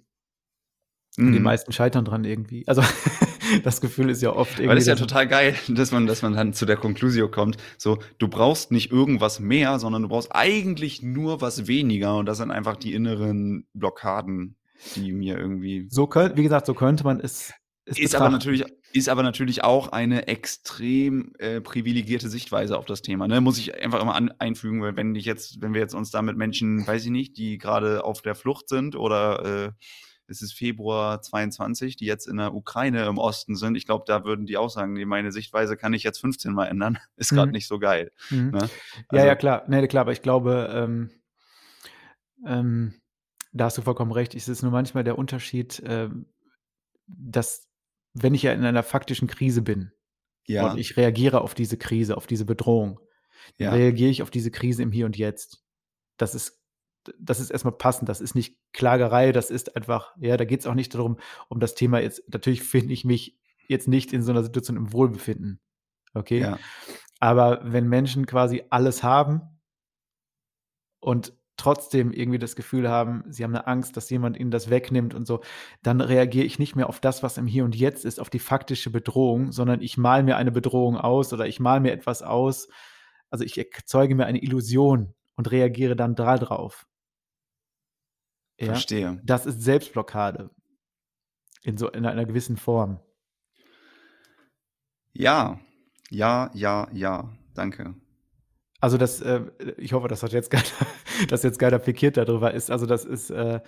[1.17, 1.43] Und Die mhm.
[1.43, 2.65] meisten scheitern dran irgendwie.
[2.67, 2.81] Also
[3.63, 4.69] das Gefühl ist ja oft irgendwie.
[4.69, 7.57] Weil das ist ja total geil, dass man, dass man dann zu der Konklusio kommt.
[7.77, 12.17] So, du brauchst nicht irgendwas mehr, sondern du brauchst eigentlich nur was weniger.
[12.17, 14.55] Und das sind einfach die inneren Blockaden,
[14.95, 15.87] die mir irgendwie.
[15.89, 17.53] so könnte, wie gesagt, so könnte man es.
[17.85, 18.63] Es Ist aber natürlich,
[18.93, 23.27] ist aber natürlich auch eine extrem äh, privilegierte Sichtweise auf das Thema.
[23.27, 23.41] Ne?
[23.41, 26.21] Muss ich einfach immer an, einfügen, weil wenn ich jetzt, wenn wir jetzt uns da
[26.21, 29.71] mit Menschen, weiß ich nicht, die gerade auf der Flucht sind oder äh,
[30.27, 34.23] es ist Februar 22, die jetzt in der Ukraine im Osten sind, ich glaube, da
[34.23, 36.99] würden die auch sagen, nee, meine Sichtweise kann ich jetzt 15 Mal ändern.
[37.17, 37.53] Ist gerade Mhm.
[37.53, 38.11] nicht so geil.
[38.29, 38.51] Mhm.
[38.51, 38.59] Ne?
[38.59, 38.69] Ja,
[39.09, 39.63] Also- ja, klar.
[39.67, 41.09] Nee, klar, aber ich glaube, ähm,
[42.45, 42.93] ähm,
[43.53, 44.33] da hast du vollkommen recht.
[44.35, 46.27] Es ist nur manchmal der Unterschied, ähm,
[47.07, 47.67] dass,
[48.13, 49.91] wenn ich ja in einer faktischen Krise bin,
[50.47, 50.71] Ja.
[50.71, 52.99] Und ich reagiere auf diese Krise, auf diese Bedrohung.
[53.57, 53.71] Ja.
[53.71, 55.63] Reagiere ich auf diese Krise im Hier und Jetzt.
[56.17, 56.61] Das ist,
[57.19, 58.09] das ist erstmal passend.
[58.09, 61.59] Das ist nicht Klagerei, das ist einfach, ja, da geht es auch nicht darum, um
[61.59, 65.59] das Thema jetzt, natürlich finde ich mich jetzt nicht in so einer Situation im Wohlbefinden.
[66.13, 66.39] Okay.
[66.39, 66.59] Ja.
[67.19, 69.41] Aber wenn Menschen quasi alles haben
[70.99, 75.13] und trotzdem irgendwie das Gefühl haben, sie haben eine Angst, dass jemand ihnen das wegnimmt
[75.13, 75.41] und so,
[75.83, 78.39] dann reagiere ich nicht mehr auf das, was im Hier und Jetzt ist, auf die
[78.39, 82.67] faktische Bedrohung, sondern ich male mir eine Bedrohung aus oder ich male mir etwas aus.
[83.29, 86.87] Also ich erzeuge mir eine Illusion und reagiere dann darauf.
[88.59, 88.67] Ja?
[88.67, 89.21] Verstehe.
[89.23, 90.49] Das ist Selbstblockade.
[91.63, 92.99] In so in einer gewissen Form.
[95.13, 95.59] Ja,
[96.09, 97.31] ja, ja, ja.
[97.53, 97.95] Danke.
[98.81, 99.43] Also das, äh,
[99.77, 100.65] ich hoffe, das jetzt keiner,
[101.27, 102.71] dass jetzt keiner pikiert darüber ist.
[102.71, 103.59] Also das ist, äh,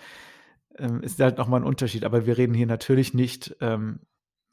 [0.76, 2.04] äh, ist halt nochmal ein Unterschied.
[2.04, 4.00] Aber wir reden hier natürlich nicht ähm,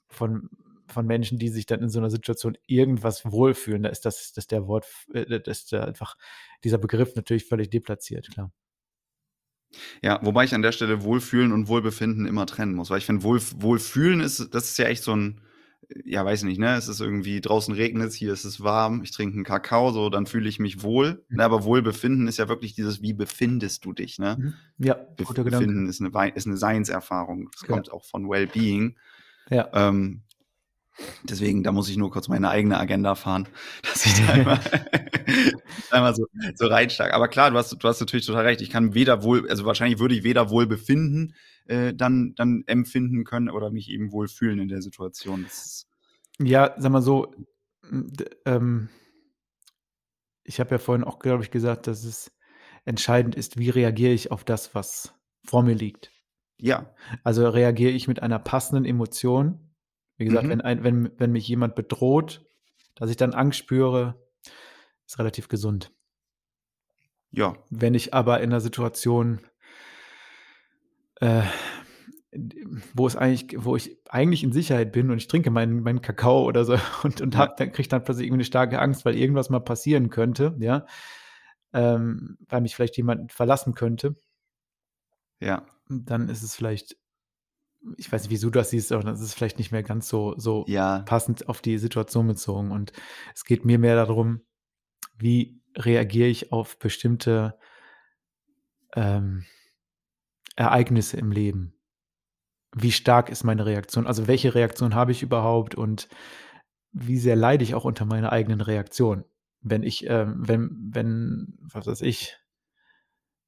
[0.10, 0.50] von,
[0.88, 3.84] von Menschen, die sich dann in so einer Situation irgendwas wohlfühlen.
[3.84, 6.16] Da ist das, das der Wort, äh, das ist einfach
[6.64, 8.52] dieser Begriff natürlich völlig deplatziert, klar.
[10.02, 13.24] Ja, wobei ich an der Stelle Wohlfühlen und Wohlbefinden immer trennen muss, weil ich finde,
[13.24, 15.42] Wohl, Wohlfühlen ist, das ist ja echt so ein,
[16.06, 16.76] ja, weiß nicht, ne?
[16.76, 20.10] Es ist irgendwie draußen regnet es, hier ist es warm, ich trinke einen Kakao, so,
[20.10, 21.24] dann fühle ich mich wohl.
[21.30, 21.38] Mhm.
[21.38, 21.44] Ne?
[21.44, 24.38] Aber Wohlbefinden ist ja wirklich dieses, wie befindest du dich, ne?
[24.40, 24.54] Mhm.
[24.86, 27.50] Ja, Be guter Befinden ist eine, ist eine Seinserfahrung.
[27.52, 27.68] Das ja.
[27.68, 28.98] kommt auch von Wellbeing.
[29.50, 29.70] Ja.
[29.74, 30.24] Ähm,
[31.24, 33.48] deswegen, da muss ich nur kurz meine eigene Agenda fahren,
[33.84, 34.60] dass ich da einmal,
[35.92, 37.14] einmal so, so reinstark.
[37.14, 38.62] Aber klar, du hast, du hast natürlich total recht.
[38.62, 41.36] Ich kann weder wohl, also wahrscheinlich würde ich weder wohl befinden,
[41.66, 45.46] äh, dann, dann empfinden können oder mich eben wohl fühlen in der Situation.
[46.40, 47.34] ja, sag mal so,
[48.46, 48.90] ähm,
[50.44, 52.32] ich habe ja vorhin auch, glaube ich, gesagt, dass es
[52.86, 55.14] entscheidend ist, wie reagiere ich auf das, was
[55.44, 56.12] vor mir liegt.
[56.58, 56.94] Ja.
[57.24, 59.71] Also reagiere ich mit einer passenden Emotion.
[60.22, 60.52] Wie gesagt, mhm.
[60.52, 62.46] wenn, ein, wenn, wenn mich jemand bedroht,
[62.94, 64.22] dass ich dann Angst spüre,
[65.08, 65.92] ist relativ gesund.
[67.32, 67.56] Ja.
[67.72, 69.42] Wenn ich aber in einer Situation
[71.22, 71.42] äh,
[72.94, 76.46] wo es eigentlich, wo ich eigentlich in Sicherheit bin und ich trinke meinen, meinen Kakao
[76.46, 79.16] oder so und, und hab, dann kriege ich dann plötzlich irgendwie eine starke Angst, weil
[79.16, 80.86] irgendwas mal passieren könnte, ja,
[81.74, 84.16] ähm, weil mich vielleicht jemand verlassen könnte.
[85.40, 85.66] Ja.
[85.90, 86.96] Dann ist es vielleicht,
[87.98, 90.36] ich weiß nicht, wieso du das siehst, aber dann ist vielleicht nicht mehr ganz so,
[90.38, 91.00] so ja.
[91.00, 92.72] passend auf die Situation bezogen.
[92.72, 92.94] Und
[93.34, 94.42] es geht mir mehr darum,
[95.18, 97.58] wie reagiere ich auf bestimmte
[98.96, 99.46] ähm,
[100.56, 101.74] Ereignisse im Leben?
[102.74, 104.08] Wie stark ist meine Reaktion?
[104.08, 106.08] Also welche Reaktion habe ich überhaupt und
[106.92, 109.26] wie sehr leide ich auch unter meiner eigenen Reaktion?
[109.62, 112.38] Wenn ich, ähm, wenn, wenn, was weiß ich,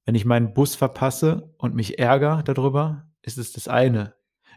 [0.05, 4.15] wenn ich meinen Bus verpasse und mich ärgere darüber, ist es das eine.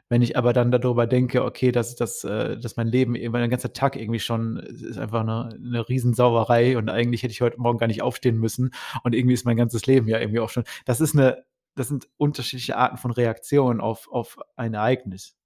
[0.09, 3.73] Wenn ich aber dann darüber denke, okay, dass, dass, äh, dass mein Leben, mein ganzer
[3.73, 7.89] Tag irgendwie schon ist einfach eine, eine Riesensauerei und eigentlich hätte ich heute Morgen gar
[7.89, 8.71] nicht aufstehen müssen
[9.03, 10.65] und irgendwie ist mein ganzes Leben ja irgendwie auch schon.
[10.85, 11.45] Das ist eine,
[11.75, 15.37] das sind unterschiedliche Arten von Reaktionen auf, auf ein Ereignis.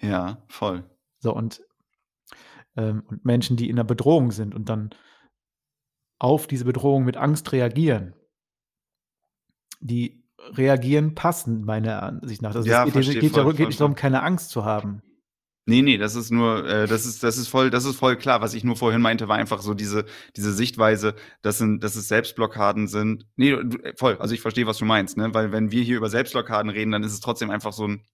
[0.00, 0.84] Ja, voll.
[1.20, 1.62] So, und,
[2.76, 4.90] ähm, und Menschen, die in einer Bedrohung sind und dann
[6.18, 8.14] auf diese Bedrohung mit Angst reagieren,
[9.80, 12.54] die reagieren passend, meiner Ansicht nach.
[12.54, 15.02] Also ja, es geht, geht, voll, geht nicht darum, keine Angst zu haben.
[15.66, 18.42] Nee, nee, das ist nur, äh, das ist, das ist voll, das ist voll klar.
[18.42, 20.04] Was ich nur vorhin meinte, war einfach so diese,
[20.36, 23.26] diese Sichtweise, dass, sind, dass es Selbstblockaden sind.
[23.36, 25.32] Nee, du, voll, also ich verstehe, was du meinst, ne?
[25.32, 28.04] Weil wenn wir hier über Selbstblockaden reden, dann ist es trotzdem einfach so ein,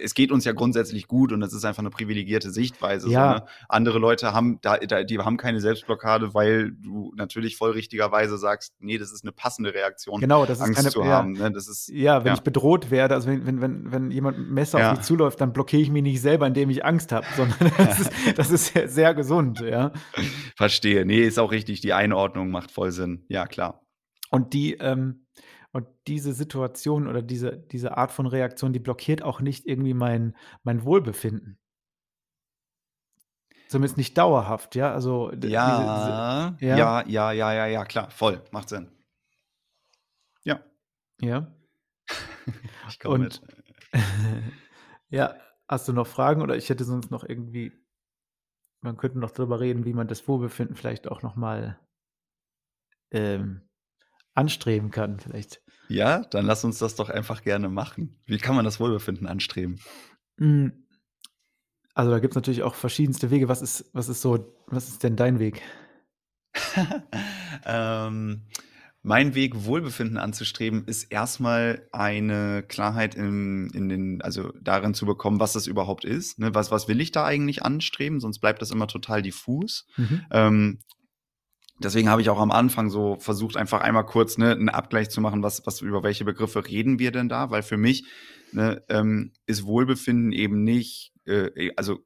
[0.00, 3.08] es geht uns ja grundsätzlich gut und das ist einfach eine privilegierte Sichtweise.
[3.10, 3.38] Ja.
[3.38, 3.50] So, ne?
[3.68, 8.98] Andere Leute haben da, die haben keine Selbstblockade, weil du natürlich voll richtigerweise sagst, nee,
[8.98, 10.20] das ist eine passende Reaktion.
[10.20, 11.32] Genau, das ist Angst keine, zu ja, haben.
[11.32, 11.50] Ne?
[11.52, 12.34] Das ist, ja, wenn ja.
[12.34, 14.90] ich bedroht werde, also wenn, wenn, wenn, wenn jemand Messer ja.
[14.90, 18.00] auf mich zuläuft, dann blockiere ich mich nicht selber, indem ich Angst habe, sondern das
[18.00, 19.92] ist, das ist sehr, sehr gesund, ja.
[20.56, 21.06] Verstehe.
[21.06, 21.80] Nee, ist auch richtig.
[21.80, 23.24] Die Einordnung macht voll Sinn.
[23.28, 23.82] Ja, klar.
[24.30, 25.26] Und die, ähm,
[25.76, 30.34] und diese Situation oder diese, diese Art von Reaktion, die blockiert auch nicht irgendwie mein,
[30.62, 31.58] mein Wohlbefinden.
[33.68, 34.90] Zumindest nicht dauerhaft, ja.
[34.94, 38.90] Also ja, diese, diese, ja, ja, ja, ja, ja, ja, klar, voll, macht Sinn.
[40.44, 40.64] Ja.
[41.20, 41.54] Ja.
[42.88, 43.42] ich komme mit.
[45.10, 45.36] ja,
[45.68, 47.70] hast du noch Fragen oder ich hätte sonst noch irgendwie,
[48.80, 51.78] man könnte noch darüber reden, wie man das Wohlbefinden vielleicht auch noch mal
[53.10, 53.68] ähm,
[54.32, 55.65] anstreben kann, vielleicht.
[55.88, 58.18] Ja, dann lass uns das doch einfach gerne machen.
[58.26, 59.80] Wie kann man das Wohlbefinden anstreben?
[60.38, 60.72] Hm.
[61.94, 63.48] Also da gibt es natürlich auch verschiedenste Wege.
[63.48, 65.62] Was ist, was ist so, was ist denn dein Weg?
[67.64, 68.42] ähm,
[69.02, 75.38] Mein Weg, Wohlbefinden anzustreben, ist erstmal eine Klarheit in, in den, also darin zu bekommen,
[75.38, 76.40] was das überhaupt ist.
[76.40, 76.54] Ne?
[76.56, 78.18] Was, was will ich da eigentlich anstreben?
[78.18, 79.86] Sonst bleibt das immer total diffus.
[79.96, 80.26] Mhm.
[80.32, 80.78] Ähm,
[81.78, 85.20] deswegen habe ich auch am Anfang so versucht, einfach einmal kurz ne, einen Abgleich zu
[85.20, 87.50] machen, was, was über welche Begriffe reden wir denn da?
[87.50, 88.04] Weil für mich
[88.52, 91.98] ne, ähm, ist Wohlbefinden eben nicht, äh, also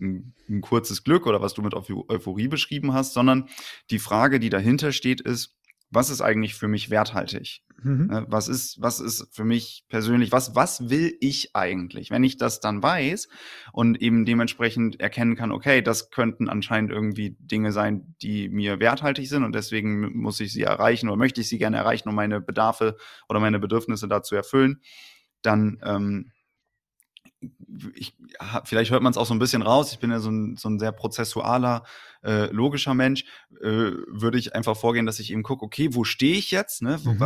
[0.00, 3.48] ein, ein kurzes Glück oder was du mit Euphorie beschrieben hast, sondern
[3.90, 5.56] die Frage, die dahinter steht, ist,
[5.90, 7.62] was ist eigentlich für mich werthaltig?
[7.82, 8.06] Mhm.
[8.06, 12.10] Ne, was ist, was ist für mich persönlich, was, was will ich eigentlich?
[12.10, 13.28] Wenn ich das dann weiß
[13.72, 19.28] und eben dementsprechend erkennen kann, okay, das könnten anscheinend irgendwie Dinge sein, die mir werthaltig
[19.28, 22.40] sind und deswegen muss ich sie erreichen oder möchte ich sie gerne erreichen, um meine
[22.40, 22.96] Bedarfe
[23.28, 24.80] oder meine Bedürfnisse dazu erfüllen,
[25.42, 26.32] dann ähm,
[27.94, 28.16] ich,
[28.64, 30.68] vielleicht hört man es auch so ein bisschen raus, ich bin ja so ein, so
[30.68, 31.84] ein sehr prozessualer,
[32.22, 33.24] äh, logischer Mensch,
[33.60, 36.98] äh, würde ich einfach vorgehen, dass ich eben gucke, okay, wo stehe ich jetzt, ne?
[37.02, 37.22] Mhm.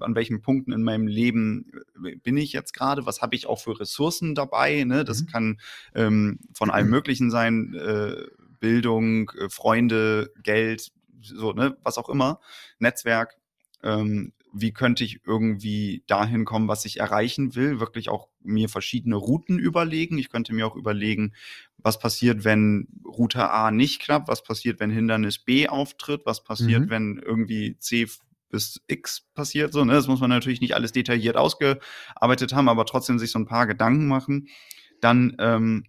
[0.00, 1.70] an welchen Punkten in meinem Leben
[2.04, 5.04] äh, bin ich jetzt gerade, was habe ich auch für Ressourcen dabei, ne?
[5.04, 5.26] das mhm.
[5.26, 5.60] kann
[5.94, 8.16] ähm, von allem Möglichen sein, äh,
[8.60, 10.92] Bildung, äh, Freunde, Geld,
[11.22, 12.40] so, ne, was auch immer,
[12.78, 13.36] Netzwerk,
[13.82, 19.16] ähm, wie könnte ich irgendwie dahin kommen, was ich erreichen will, wirklich auch mir verschiedene
[19.16, 20.18] Routen überlegen.
[20.18, 21.34] Ich könnte mir auch überlegen,
[21.78, 26.82] was passiert, wenn Route A nicht klappt, was passiert, wenn Hindernis B auftritt, was passiert,
[26.82, 26.90] mhm.
[26.90, 28.06] wenn irgendwie C
[28.50, 29.72] bis X passiert.
[29.72, 29.94] So, ne?
[29.94, 33.66] Das muss man natürlich nicht alles detailliert ausgearbeitet haben, aber trotzdem sich so ein paar
[33.66, 34.48] Gedanken machen.
[35.00, 35.84] Dann ähm,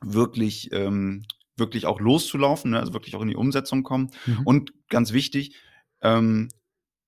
[0.00, 1.24] wirklich, ähm,
[1.56, 2.80] wirklich auch loszulaufen, ne?
[2.80, 4.10] also wirklich auch in die Umsetzung kommen.
[4.26, 4.40] Mhm.
[4.44, 5.56] Und ganz wichtig,
[6.02, 6.48] ähm,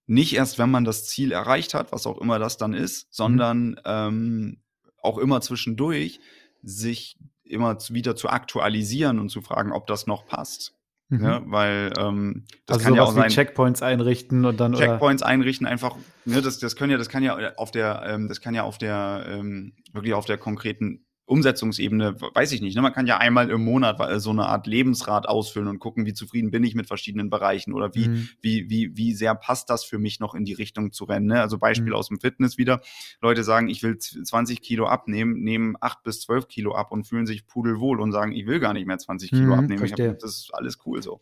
[0.09, 3.69] nicht erst, wenn man das Ziel erreicht hat, was auch immer das dann ist, sondern
[3.71, 3.77] mhm.
[3.85, 4.63] ähm,
[5.03, 6.21] auch immer zwischendurch
[6.63, 10.75] sich immer wieder zu aktualisieren und zu fragen, ob das noch passt.
[11.11, 11.25] Mhm.
[11.25, 13.31] Ja, weil ähm, das also kann ja auch sein.
[13.31, 15.31] Checkpoints einrichten und dann Checkpoints oder?
[15.31, 15.97] einrichten einfach.
[16.25, 18.79] Ne, das, das können ja, das kann ja auf der, ähm, das kann ja auf
[18.79, 22.75] der ähm, wirklich auf der konkreten Umsetzungsebene, weiß ich nicht.
[22.75, 22.83] Ne?
[22.83, 26.51] Man kann ja einmal im Monat so eine Art Lebensrat ausfüllen und gucken, wie zufrieden
[26.51, 28.29] bin ich mit verschiedenen Bereichen oder wie, mhm.
[28.41, 31.27] wie, wie, wie sehr passt das für mich noch in die Richtung zu rennen.
[31.27, 31.41] Ne?
[31.41, 31.95] Also Beispiel mhm.
[31.95, 32.81] aus dem Fitness wieder.
[33.21, 37.27] Leute sagen, ich will 20 Kilo abnehmen, nehmen 8 bis 12 Kilo ab und fühlen
[37.27, 39.83] sich pudelwohl und sagen, ich will gar nicht mehr 20 Kilo mhm, abnehmen.
[39.83, 41.21] Hab, das ist alles cool so.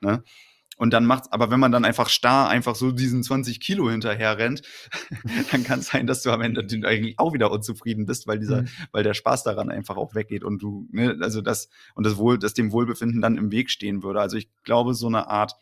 [0.00, 0.22] Ne?
[0.76, 4.36] Und dann macht's, aber wenn man dann einfach starr einfach so diesen 20 Kilo hinterher
[4.36, 4.62] rennt,
[5.50, 8.62] dann kann es sein, dass du am Ende eigentlich auch wieder unzufrieden bist, weil dieser,
[8.62, 8.68] mhm.
[8.92, 12.38] weil der Spaß daran einfach auch weggeht und du, ne, also das, und das Wohl,
[12.38, 14.20] dass dem Wohlbefinden dann im Weg stehen würde.
[14.20, 15.54] Also ich glaube, so eine Art,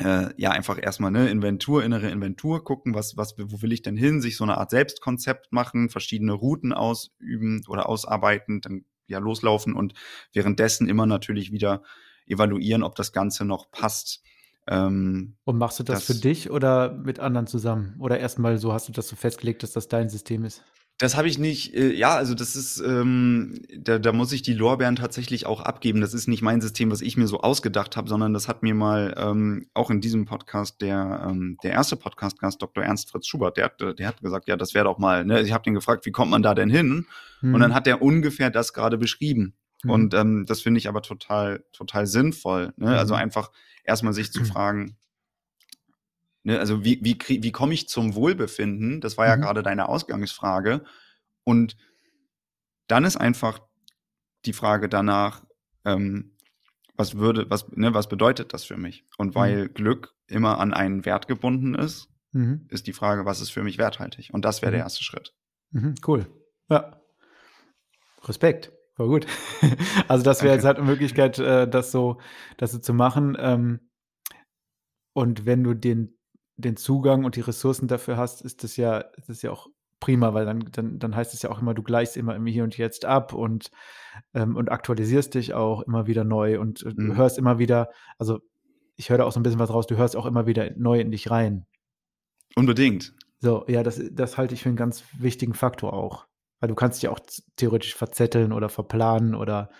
[0.00, 3.96] äh, ja, einfach erstmal ne, Inventur, innere Inventur, gucken, was, was, wo will ich denn
[3.96, 9.74] hin, sich so eine Art Selbstkonzept machen, verschiedene Routen ausüben oder ausarbeiten, dann ja loslaufen
[9.74, 9.94] und
[10.32, 11.82] währenddessen immer natürlich wieder
[12.30, 14.22] evaluieren, ob das Ganze noch passt.
[14.68, 17.96] Ähm, und machst du das, das, für dich oder mit anderen zusammen?
[17.98, 20.62] Oder erstmal so hast du das so festgelegt, dass das dein System ist?
[21.00, 24.52] Das habe ich nicht, äh, ja, also das ist, ähm, da, da muss ich die
[24.52, 26.02] Lorbeeren tatsächlich auch abgeben.
[26.02, 28.74] Das ist nicht mein System, was ich mir so ausgedacht habe, sondern das hat mir
[28.74, 32.84] mal ähm, auch in diesem Podcast der, ähm, der erste Podcast-Gast, Dr.
[32.84, 35.40] Ernst Fritz Schubert, der hat, der hat gesagt, ja, das wäre doch mal, ne?
[35.40, 37.06] ich habe den gefragt, wie kommt man da denn hin?
[37.40, 37.54] Hm.
[37.54, 39.54] Und dann hat er ungefähr das gerade beschrieben.
[39.82, 39.90] Mhm.
[39.90, 42.72] Und ähm, das finde ich aber total, total sinnvoll.
[42.76, 42.86] Ne?
[42.86, 42.98] Also mhm.
[42.98, 43.52] Also einfach
[43.84, 44.96] erstmal sich zu fragen,
[46.42, 46.58] ne?
[46.58, 49.00] also wie, wie, wie komme ich zum Wohlbefinden?
[49.00, 49.42] Das war ja mhm.
[49.42, 50.84] gerade deine Ausgangsfrage.
[51.44, 51.76] Und
[52.86, 53.60] dann ist einfach
[54.44, 55.44] die Frage danach,
[55.84, 56.36] ähm,
[56.96, 59.04] was würde, was, ne, was bedeutet das für mich?
[59.16, 59.34] Und mhm.
[59.34, 62.66] weil Glück immer an einen Wert gebunden ist, mhm.
[62.68, 64.32] ist die Frage, was ist für mich werthaltig?
[64.32, 65.34] Und das wäre der erste Schritt.
[66.06, 66.26] Cool.
[66.68, 67.00] Ja.
[68.24, 68.72] Respekt.
[69.00, 69.26] Voll gut.
[70.08, 72.18] Also das wäre jetzt halt eine Möglichkeit, äh, das so,
[72.58, 73.34] das so zu machen.
[73.40, 73.88] Ähm,
[75.14, 76.18] und wenn du den,
[76.56, 79.68] den Zugang und die Ressourcen dafür hast, ist das ja, ist das ja auch
[80.00, 82.62] prima, weil dann, dann, dann heißt es ja auch immer, du gleichst immer im Hier
[82.62, 83.70] und Jetzt ab und,
[84.34, 87.06] ähm, und aktualisierst dich auch immer wieder neu und mhm.
[87.06, 88.40] du hörst immer wieder, also
[88.96, 91.00] ich höre da auch so ein bisschen was raus, du hörst auch immer wieder neu
[91.00, 91.64] in dich rein.
[92.54, 93.14] Unbedingt.
[93.38, 96.26] So, ja, das, das halte ich für einen ganz wichtigen Faktor auch.
[96.60, 97.20] Weil du kannst dich auch
[97.56, 99.70] theoretisch verzetteln oder verplanen oder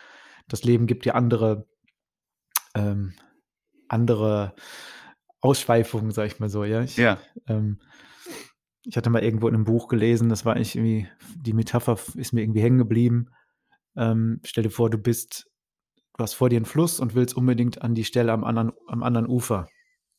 [0.48, 1.68] das Leben gibt dir andere,
[2.74, 3.14] ähm,
[3.88, 4.54] andere
[5.40, 6.82] Ausschweifungen, sag ich mal so, ja.
[6.82, 7.18] Ich, ja.
[7.46, 7.80] Ähm,
[8.84, 12.32] ich hatte mal irgendwo in einem Buch gelesen, das war eigentlich irgendwie, die Metapher ist
[12.32, 13.30] mir irgendwie hängen geblieben.
[13.96, 15.50] Ähm, stell dir vor, du bist,
[16.16, 19.02] du hast vor dir einen Fluss und willst unbedingt an die Stelle am anderen, am
[19.02, 19.68] anderen Ufer.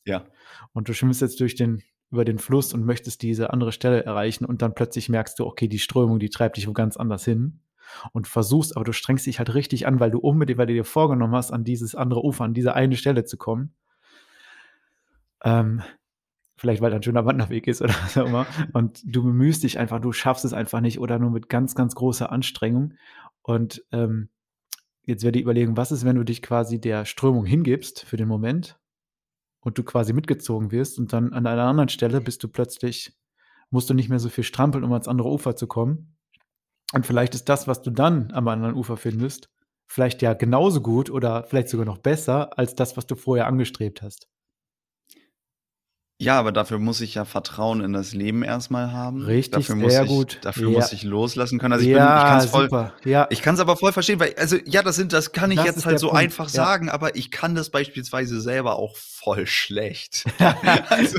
[0.04, 0.26] Ja.
[0.72, 1.82] Und du schwimmst jetzt durch den
[2.12, 5.66] über den Fluss und möchtest diese andere Stelle erreichen und dann plötzlich merkst du, okay,
[5.66, 7.60] die Strömung, die treibt dich wo ganz anders hin
[8.12, 10.84] und versuchst, aber du strengst dich halt richtig an, weil du unbedingt, weil du dir
[10.84, 13.74] vorgenommen hast, an dieses andere Ufer, an diese eine Stelle zu kommen.
[15.42, 15.82] Ähm,
[16.56, 18.46] vielleicht weil da ein schöner Wanderweg ist oder was auch immer.
[18.72, 21.94] Und du bemühst dich einfach, du schaffst es einfach nicht oder nur mit ganz, ganz
[21.94, 22.94] großer Anstrengung.
[23.42, 24.28] Und ähm,
[25.04, 28.28] jetzt werde ich überlegen, was ist, wenn du dich quasi der Strömung hingibst für den
[28.28, 28.78] Moment
[29.62, 33.16] und du quasi mitgezogen wirst und dann an einer anderen Stelle bist du plötzlich,
[33.70, 36.16] musst du nicht mehr so viel strampeln, um ans andere Ufer zu kommen.
[36.92, 39.48] Und vielleicht ist das, was du dann am anderen Ufer findest,
[39.86, 44.02] vielleicht ja genauso gut oder vielleicht sogar noch besser als das, was du vorher angestrebt
[44.02, 44.28] hast.
[46.22, 49.22] Ja, aber dafür muss ich ja Vertrauen in das Leben erstmal haben.
[49.22, 50.38] Richtig, dafür muss sehr ich, gut.
[50.42, 50.78] Dafür Ja.
[50.78, 51.72] muss ich loslassen können.
[51.72, 52.92] Also ich, bin, ja, ich kann es voll, super.
[53.04, 55.56] Ja, ich kann es aber voll verstehen, weil also ja, das sind, das kann ich
[55.58, 56.50] Das jetzt halt so Punkt, einfach ja.
[56.50, 60.24] sagen, aber ich kann das beispielsweise selber auch voll schlecht.
[60.88, 61.18] also,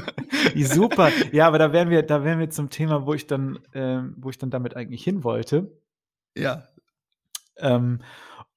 [0.56, 1.10] super.
[1.32, 4.30] Ja, aber da wären wir, da wären wir zum Thema, wo ich dann, ähm, wo
[4.30, 5.72] ich dann damit eigentlich hin wollte.
[6.38, 6.68] ja,
[7.58, 8.00] Ähm,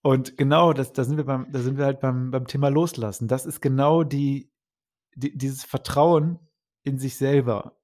[0.02, 3.26] und genau, das, da sind wir beim, da sind wir halt beim, beim Thema Loslassen.
[3.26, 4.48] Das ist genau die,
[5.16, 6.38] dieses Vertrauen
[6.82, 7.78] in sich selber,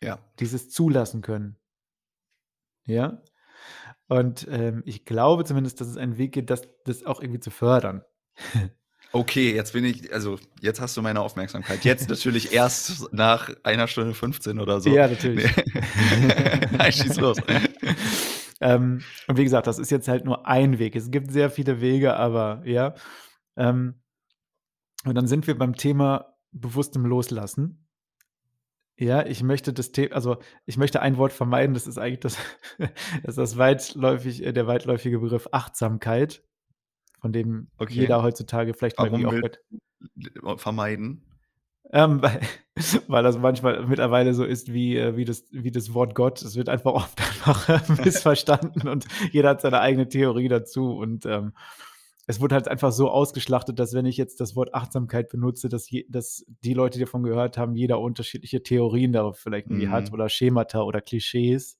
[0.00, 0.18] ja.
[0.38, 1.56] dieses Zulassen können.
[2.84, 3.22] Ja.
[4.06, 7.50] Und ähm, ich glaube zumindest, dass es einen Weg gibt, das, das auch irgendwie zu
[7.50, 8.04] fördern.
[9.10, 11.82] Okay, jetzt bin ich, also jetzt hast du meine Aufmerksamkeit.
[11.82, 14.90] Jetzt natürlich erst nach einer Stunde 15 oder so.
[14.90, 15.50] Ja, natürlich.
[15.56, 16.66] Nee.
[16.76, 17.38] Nein, schieß los.
[18.60, 20.94] Ähm, und wie gesagt, das ist jetzt halt nur ein Weg.
[20.94, 22.94] Es gibt sehr viele Wege, aber ja.
[23.56, 23.94] Ähm,
[25.04, 27.86] und dann sind wir beim Thema bewusstem Loslassen.
[28.96, 32.36] Ja, ich möchte das Thema, also ich möchte ein Wort vermeiden, das ist eigentlich das,
[32.78, 32.90] das,
[33.24, 36.42] ist das weitläufig, äh, der weitläufige Begriff Achtsamkeit,
[37.20, 37.94] von dem Okay.
[37.94, 39.50] jeder heutzutage vielleicht mal Warum irgendwie auch
[40.42, 41.24] gehört- Vermeiden.
[41.92, 42.40] ähm, weil,
[43.08, 46.42] weil das manchmal mittlerweile so ist wie, äh, wie, das, wie das Wort Gott.
[46.42, 50.96] Es wird einfach oft einfach äh, missverstanden und jeder hat seine eigene Theorie dazu.
[50.96, 51.52] Und ähm,
[52.28, 55.88] es wird halt einfach so ausgeschlachtet, dass wenn ich jetzt das Wort Achtsamkeit benutze, dass,
[55.88, 59.92] je, dass die Leute, die davon gehört haben, jeder unterschiedliche Theorien darauf vielleicht irgendwie Mhm.
[59.92, 61.78] hat oder Schemata oder Klischees.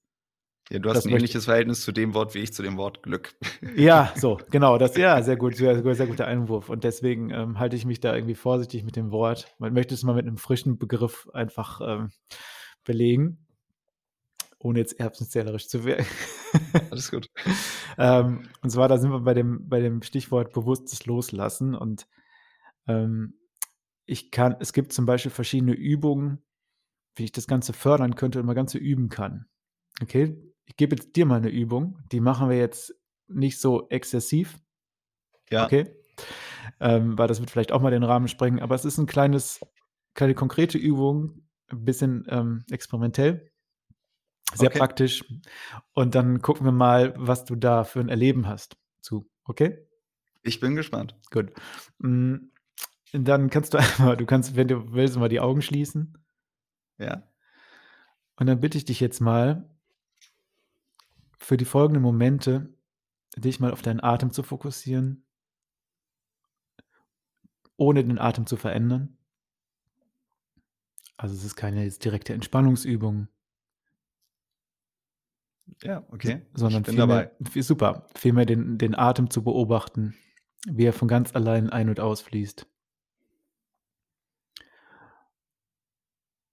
[0.70, 3.02] Ja, du hast Das ein ähnliches Verhältnis zu dem Wort wie ich zu dem Wort
[3.02, 3.34] Glück.
[3.76, 6.70] Ja, so, genau, das, ja, sehr gut, sehr, sehr guter Einwurf.
[6.70, 9.54] Und deswegen ähm, halte ich mich da irgendwie vorsichtig mit dem Wort.
[9.58, 12.10] Man möchte es mal mit einem frischen Begriff einfach ähm,
[12.84, 13.46] belegen,
[14.58, 16.06] ohne jetzt erbsenzählerisch zu werden.
[16.90, 17.30] Alles gut.
[17.98, 21.74] ähm, und zwar, da sind wir bei dem, bei dem Stichwort bewusstes Loslassen.
[21.74, 22.06] Und
[22.86, 23.34] ähm,
[24.06, 26.42] ich kann, es gibt zum Beispiel verschiedene Übungen,
[27.14, 29.46] wie ich das Ganze fördern könnte und mal Ganze üben kann.
[30.02, 32.94] Okay, ich gebe jetzt dir mal eine Übung, die machen wir jetzt
[33.26, 34.58] nicht so exzessiv,
[35.50, 35.64] Ja.
[35.66, 35.94] Okay.
[36.80, 39.60] Ähm, weil das wird vielleicht auch mal den Rahmen sprengen, aber es ist ein kleines,
[40.14, 43.50] kleine konkrete Übung, ein bisschen ähm, experimentell,
[44.54, 44.78] sehr Okay.
[44.78, 45.24] praktisch.
[45.94, 49.28] Und dann gucken wir mal, was du da für ein Erleben hast zu.
[49.44, 49.86] Okay?
[50.42, 51.16] Ich bin gespannt.
[51.30, 51.52] Gut.
[51.98, 52.36] Mm,
[53.12, 56.18] Dann kannst du einmal, du kannst, wenn du willst, mal die Augen schließen.
[56.98, 57.22] Ja.
[58.36, 59.68] Und dann bitte ich dich jetzt mal,
[61.38, 62.72] für die folgenden Momente,
[63.36, 65.24] dich mal auf deinen Atem zu fokussieren,
[67.76, 69.16] ohne den Atem zu verändern.
[71.16, 73.28] Also es ist keine direkte Entspannungsübung,
[75.82, 76.42] Ja, okay.
[76.54, 80.14] sondern vielmehr, super, vielmehr den, den Atem zu beobachten,
[80.66, 82.66] wie er von ganz allein ein- und ausfließt.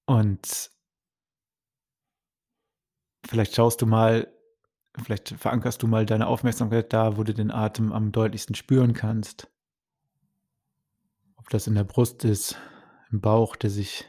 [0.06, 0.72] Und
[3.26, 4.32] vielleicht schaust du mal,
[5.04, 9.50] vielleicht verankerst du mal deine Aufmerksamkeit da, wo du den Atem am deutlichsten spüren kannst.
[11.38, 12.58] Ob das in der Brust ist,
[13.12, 14.06] im Bauch, der sich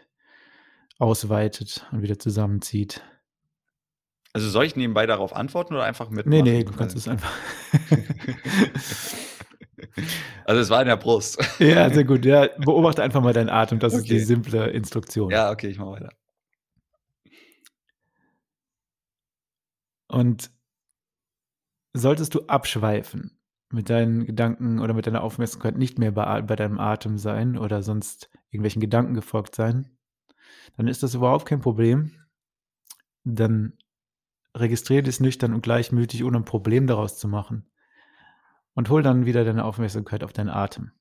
[0.99, 3.03] ausweitet und wieder zusammenzieht.
[4.37, 6.43] Also soll ich nebenbei darauf antworten oder einfach Nee, mitmachen?
[6.43, 7.33] nee, du kannst es einfach.
[10.45, 11.39] Also es war in der Brust.
[11.59, 12.27] ja, sehr gut.
[12.27, 13.79] Ja, beobachte einfach mal deinen Atem.
[13.79, 14.25] Das ist die Okay.
[14.25, 15.31] simple Instruktion.
[15.31, 16.11] Ja, okay, ich mach weiter.
[20.09, 20.51] Und
[21.95, 23.39] solltest du abschweifen,
[23.71, 27.83] mit deinen Gedanken oder mit deiner Aufmerksamkeit nicht mehr bei, bei deinem Atem sein oder
[27.83, 29.97] sonst irgendwelchen Gedanken gefolgt sein,
[30.77, 32.13] dann ist das überhaupt kein Problem.
[33.25, 33.73] Dann
[34.57, 37.71] registriere dies nüchtern und gleichmütig, ohne ein Problem daraus zu machen.
[38.75, 40.93] Und hol dann wieder deine Aufmerksamkeit auf deinen Atem.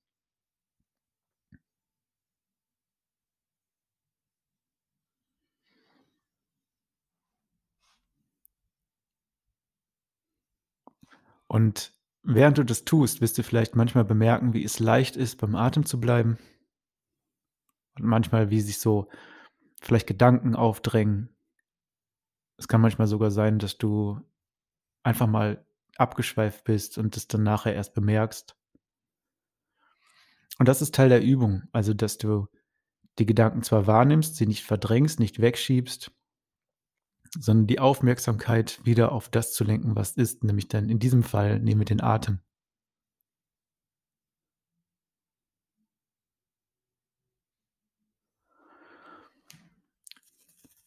[11.48, 15.56] Und während du das tust, wirst du vielleicht manchmal bemerken, wie es leicht ist, beim
[15.56, 16.38] Atem zu bleiben.
[17.98, 19.10] Und manchmal, wie sich so
[19.82, 21.35] vielleicht Gedanken aufdrängen.
[22.58, 24.20] Es kann manchmal sogar sein, dass du
[25.04, 25.66] einfach mal
[25.98, 28.56] abgeschweift bist und es dann nachher erst bemerkst.
[30.58, 32.48] Und das ist Teil der Übung, also dass du
[33.20, 36.12] die Gedanken zwar wahrnimmst, sie nicht verdrängst, nicht wegschiebst,
[37.38, 41.60] sondern die Aufmerksamkeit wieder auf das zu lenken, was ist, nämlich dann in diesem Fall
[41.60, 42.40] nehme den Atem.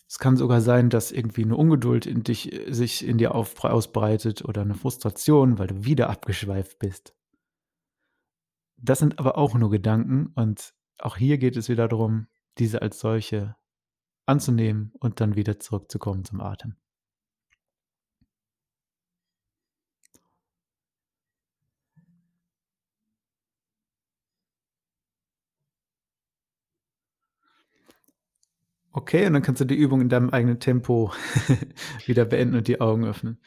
[0.09, 3.63] Es kann sogar sein, dass irgendwie eine Ungeduld in dich, äh, sich in dir auf,
[3.63, 7.15] ausbreitet oder eine Frustration, weil du wieder abgeschweift bist.
[8.77, 12.27] Das sind aber auch nur Gedanken und auch hier geht es wieder darum,
[12.59, 13.57] diese als solche
[14.27, 16.77] anzunehmen und dann wieder zurückzukommen zum Atem.
[28.99, 31.13] Okay, und dann kannst du die Übung in deinem eigenen Tempo
[32.07, 33.39] wieder beenden und die Augen öffnen.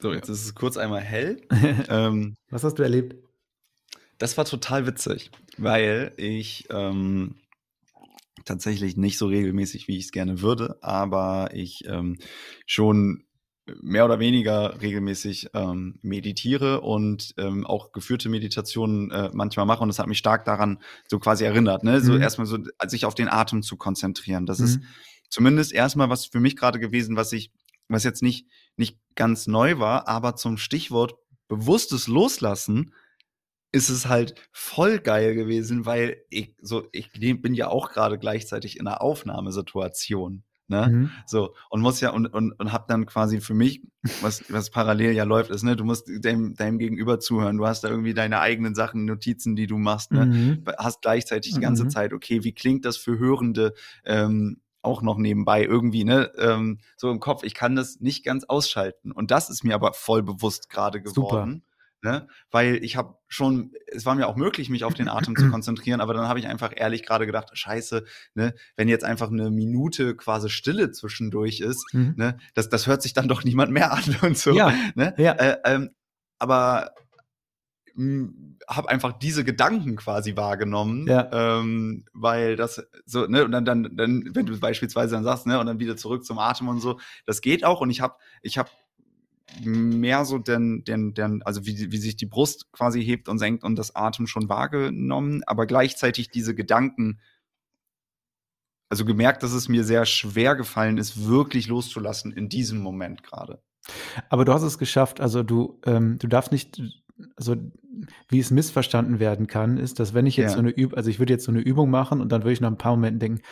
[0.00, 1.40] So, jetzt ist es kurz einmal hell.
[1.88, 3.16] ähm, Was hast du erlebt?
[4.18, 7.40] Das war total witzig, weil ich ähm,
[8.44, 12.18] tatsächlich nicht so regelmäßig, wie ich es gerne würde, aber ich ähm,
[12.66, 13.24] schon
[13.80, 19.82] mehr oder weniger regelmäßig ähm, meditiere und ähm, auch geführte Meditationen äh, manchmal mache.
[19.82, 20.78] Und das hat mich stark daran
[21.08, 22.00] so quasi erinnert, ne?
[22.00, 22.20] So Mhm.
[22.20, 24.46] erstmal so sich auf den Atem zu konzentrieren.
[24.46, 24.64] Das Mhm.
[24.66, 24.80] ist
[25.30, 27.50] zumindest erstmal was für mich gerade gewesen, was ich,
[27.88, 28.46] was jetzt nicht,
[28.76, 31.14] nicht ganz neu war, aber zum Stichwort
[31.48, 32.92] bewusstes Loslassen
[33.72, 38.78] ist es halt voll geil gewesen, weil ich so, ich bin ja auch gerade gleichzeitig
[38.78, 40.44] in einer Aufnahmesituation.
[40.68, 40.88] Ne?
[40.88, 41.10] Mhm.
[41.26, 43.82] So, und muss ja, und, und, und hab dann quasi für mich,
[44.22, 47.84] was, was parallel ja läuft, ist, ne, du musst deinem, deinem Gegenüber zuhören, du hast
[47.84, 50.26] da irgendwie deine eigenen Sachen, Notizen, die du machst, ne?
[50.26, 50.64] Mhm.
[50.78, 51.90] Hast gleichzeitig die ganze Mhm.
[51.90, 53.74] Zeit, okay, wie klingt das für Hörende
[54.04, 56.30] ähm, auch noch nebenbei irgendwie, ne?
[56.38, 59.12] Ähm, so im Kopf, ich kann das nicht ganz ausschalten.
[59.12, 61.48] Und das ist mir aber voll bewusst gerade Super.
[62.04, 62.28] Ne?
[62.50, 66.02] Weil ich habe schon, es war mir auch möglich, mich auf den Atem zu konzentrieren,
[66.02, 68.04] aber dann habe ich einfach ehrlich gerade gedacht, scheiße,
[68.34, 72.12] ne, wenn jetzt einfach eine Minute quasi Stille zwischendurch ist, Mhm.
[72.18, 74.52] ne, das, das hört sich dann doch niemand mehr an und so.
[74.52, 75.14] Ja, Ne?
[75.16, 75.32] ja.
[75.32, 75.90] Äh, ähm,
[76.38, 76.92] aber
[78.68, 81.58] habe einfach diese Gedanken quasi wahrgenommen, Ja.
[81.60, 85.60] ähm, weil das so, ne, und dann, dann, dann, wenn du beispielsweise dann sagst, ne,
[85.60, 88.58] und dann wieder zurück zum Atem und so, das geht auch und ich habe, ich
[88.58, 88.68] habe
[89.62, 93.64] mehr so den, den, den, also wie, wie sich die Brust quasi hebt und senkt
[93.64, 97.20] und das Atem schon wahrgenommen, aber gleichzeitig diese Gedanken,
[98.88, 103.62] also gemerkt, dass es mir sehr schwer gefallen ist, wirklich loszulassen in diesem Moment gerade.
[104.28, 105.20] Aber du hast es geschafft.
[105.20, 106.80] Also du, ähm, du darfst nicht,
[107.36, 107.56] also
[108.28, 110.54] wie es missverstanden werden kann, ist, dass wenn ich jetzt Ja.
[110.54, 112.60] so eine Übung, also ich würde jetzt so eine Übung machen und dann würde ich
[112.60, 113.42] nach ein paar Momenten denken,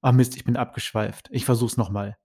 [0.00, 1.28] ah Mist, ich bin abgeschweift.
[1.32, 2.16] Ich versuch's nochmal.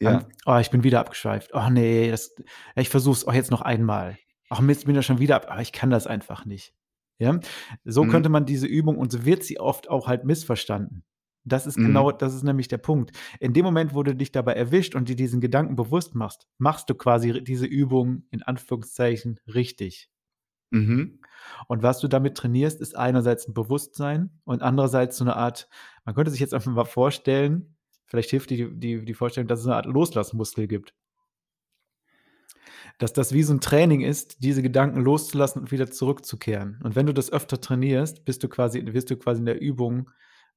[0.00, 1.50] Ja, Dann, oh, ich bin wieder abgeschweift.
[1.54, 2.34] Oh nee, das,
[2.76, 4.18] ich versuch's auch jetzt noch einmal.
[4.50, 6.74] Ach Mist, ich bin ja schon wieder ab, aber ich kann das einfach nicht.
[7.18, 7.40] Ja,
[7.84, 8.10] so Mhm.
[8.10, 11.04] könnte man diese Übung und so wird sie oft auch halt missverstanden.
[11.44, 11.86] Das ist Mhm.
[11.86, 13.12] genau, das ist nämlich der Punkt.
[13.40, 16.90] In dem Moment, wo du dich dabei erwischt und dir diesen Gedanken bewusst machst, machst
[16.90, 20.10] du quasi diese Übung in Anführungszeichen richtig.
[20.70, 21.20] mhm.
[21.68, 25.68] Und was du damit trainierst, ist einerseits ein Bewusstsein und andererseits so eine Art,
[26.04, 27.75] man könnte sich jetzt einfach mal vorstellen,
[28.06, 30.94] vielleicht hilft die, die, die Vorstellung, dass es eine Art Loslassmuskel gibt.
[32.98, 36.80] Dass das wie so ein Training ist, diese Gedanken loszulassen und wieder zurückzukehren.
[36.82, 40.10] Und wenn du das öfter trainierst, bist du quasi, wirst du quasi in der Übung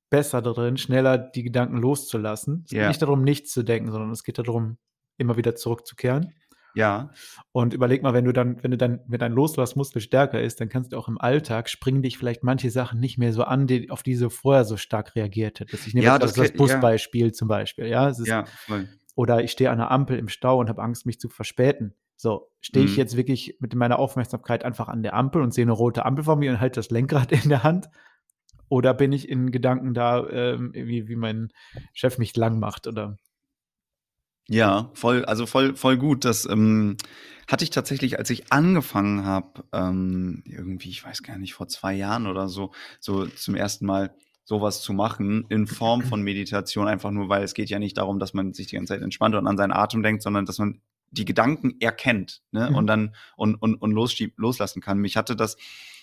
[0.09, 2.63] besser darin, schneller die Gedanken loszulassen.
[2.65, 2.87] Es geht Ja.
[2.87, 4.77] nicht darum, nichts zu denken, sondern es geht darum,
[5.17, 6.33] immer wieder zurückzukehren.
[6.79, 7.11] Ja,
[7.51, 10.69] Und überleg mal, wenn du dann, wenn du dann, wenn dein Loslassmuskel stärker ist, dann
[10.69, 13.89] kannst du auch im Alltag springen dich vielleicht manche Sachen nicht mehr so an, die,
[13.91, 15.85] auf die du vorher so stark reagiert hättest.
[15.87, 16.63] Ich nehme Ja, das das, das ke- ja.
[16.63, 18.07] Busbeispiel zum Beispiel, ja.
[18.09, 18.87] Ist, ja, voll.
[19.15, 21.93] Oder ich stehe an der Ampel im Stau und habe Angst, mich zu verspäten.
[22.15, 22.97] So, stehe ich Mhm.
[22.97, 26.35] jetzt wirklich mit meiner Aufmerksamkeit einfach an der Ampel und sehe eine rote Ampel vor
[26.35, 27.89] mir und halte das Lenkrad in der Hand?
[28.69, 31.49] Oder bin ich in Gedanken da, ähm, wie, wie mein
[31.93, 32.87] Chef mich lang macht?
[32.87, 33.17] Oder
[34.49, 36.25] Ja, voll, also voll, voll gut.
[36.25, 36.97] Das ähm,
[37.47, 41.93] hatte ich tatsächlich, als ich angefangen habe, ähm, irgendwie, ich weiß gar nicht, vor zwei
[41.93, 44.13] Jahren oder so, so zum ersten Mal
[44.43, 48.17] sowas zu machen in Form von Meditation, einfach nur, weil es geht ja nicht darum,
[48.17, 50.81] dass man sich die ganze Zeit entspannt und an seinen Atem denkt, sondern dass man
[51.11, 52.69] die Gedanken erkennt ne?
[52.69, 52.75] Mhm.
[52.75, 54.97] und dann und, und, und losschiebt, loslassen kann.
[54.97, 55.57] Mich hatte das,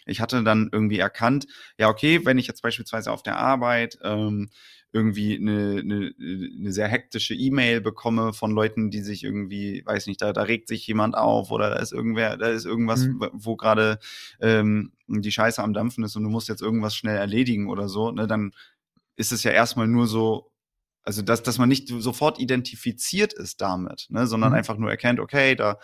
[0.06, 1.46] ich hatte dann irgendwie erkannt,
[1.78, 4.50] ja, okay, wenn ich jetzt beispielsweise auf der Arbeit ähm,
[4.96, 10.20] irgendwie eine, eine, eine sehr hektische E-Mail bekomme von Leuten, die sich irgendwie, weiß nicht,
[10.22, 13.28] da, da regt sich jemand auf oder da ist irgendwer, da ist irgendwas, Mhm.
[13.32, 13.98] wo- gerade
[14.40, 18.10] ähm, die Scheiße am Dampfen ist und du musst jetzt irgendwas schnell erledigen oder so,
[18.10, 18.52] ne, dann
[19.16, 20.50] ist es ja erstmal nur so,
[21.02, 24.56] also dass, dass man nicht sofort identifiziert ist damit, ne, sondern Mhm.
[24.58, 25.78] einfach nur erkennt, okay, da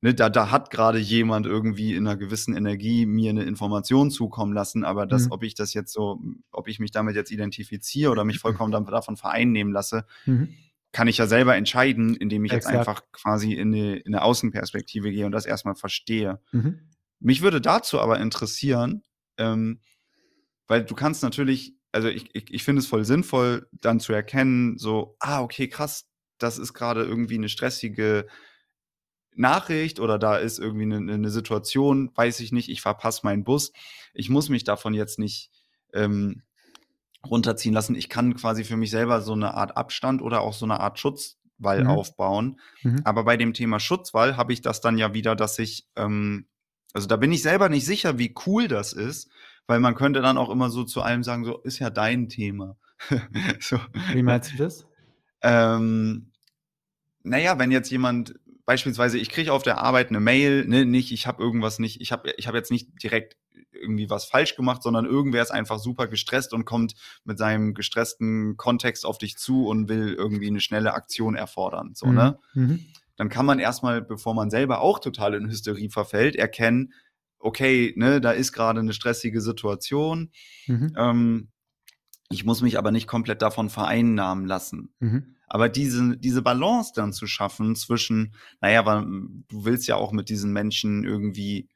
[0.00, 4.52] ne, da, da hat gerade jemand irgendwie in einer gewissen Energie mir eine Information zukommen
[4.52, 5.32] lassen, aber das, Mhm.
[5.32, 6.20] ob ich das jetzt so,
[6.52, 10.54] ob ich mich damit jetzt identifiziere oder mich vollkommen dam- davon vereinnehmen lasse, Mhm.
[10.92, 12.78] kann ich ja selber entscheiden, indem ich jetzt Exakt.
[12.88, 16.40] einfach quasi in eine, in eine Außenperspektive gehe und das erstmal verstehe.
[16.52, 16.80] Mhm.
[17.20, 19.02] Mich würde dazu aber interessieren,
[19.36, 19.80] ähm,
[20.68, 24.78] weil du kannst natürlich, also ich, ich, ich finde es voll sinnvoll, dann zu erkennen,
[24.78, 26.06] so, ah, okay, krass,
[26.38, 28.26] das ist gerade irgendwie eine stressige
[29.38, 33.72] Nachricht oder da ist irgendwie eine, eine Situation, weiß ich nicht, ich verpasse meinen Bus.
[34.14, 35.50] Ich muss mich davon jetzt nicht
[35.92, 36.42] ähm,
[37.28, 37.94] runterziehen lassen.
[37.94, 40.98] Ich kann quasi für mich selber so eine Art Abstand oder auch so eine Art
[40.98, 41.90] Schutzwall Mhm.
[41.90, 42.60] aufbauen.
[42.82, 43.00] Mhm.
[43.04, 46.46] Aber bei dem Thema Schutzwall habe ich das dann ja wieder, dass ich, ähm,
[46.92, 49.28] also da bin ich selber nicht sicher, wie cool das ist,
[49.66, 52.76] weil man könnte dann auch immer so zu allem sagen, so ist ja dein Thema.
[53.60, 53.78] so,
[54.12, 54.86] Wie meinst du das?
[55.42, 56.32] ähm,
[57.22, 58.34] naja, wenn jetzt jemand
[58.68, 62.12] beispielsweise, ich kriege auf der Arbeit eine Mail, ne, nicht, ich habe irgendwas nicht, ich
[62.12, 63.38] habe ich hab jetzt nicht direkt
[63.72, 68.58] irgendwie was falsch gemacht, sondern irgendwer ist einfach super gestresst und kommt mit seinem gestressten
[68.58, 71.92] Kontext auf dich zu und will irgendwie eine schnelle Aktion erfordern.
[71.94, 72.38] So, ne?
[72.52, 72.84] Mhm.
[73.16, 76.92] dann kann man erstmal, bevor man selber auch total in Hysterie verfällt, erkennen,
[77.38, 80.30] okay, ne, da ist gerade eine stressige Situation.
[80.66, 80.92] Mhm.
[80.94, 81.48] Ähm,
[82.28, 84.92] ich muss mich aber nicht komplett davon vereinnahmen lassen.
[85.00, 85.36] Mhm.
[85.48, 89.04] Aber diese, diese Balance dann zu schaffen zwischen, naja, weil
[89.48, 91.68] du willst ja auch mit diesen Menschen irgendwie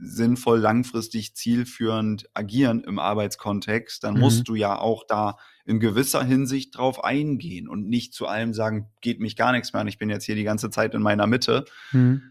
[0.00, 4.20] sinnvoll, langfristig, zielführend agieren im Arbeitskontext, dann Mhm.
[4.20, 8.90] musst du ja auch da in gewisser Hinsicht drauf eingehen und nicht zu allem sagen,
[9.00, 11.26] geht mich gar nichts mehr an, ich bin jetzt hier die ganze Zeit in meiner
[11.26, 11.64] Mitte.
[11.92, 12.22] Mhm.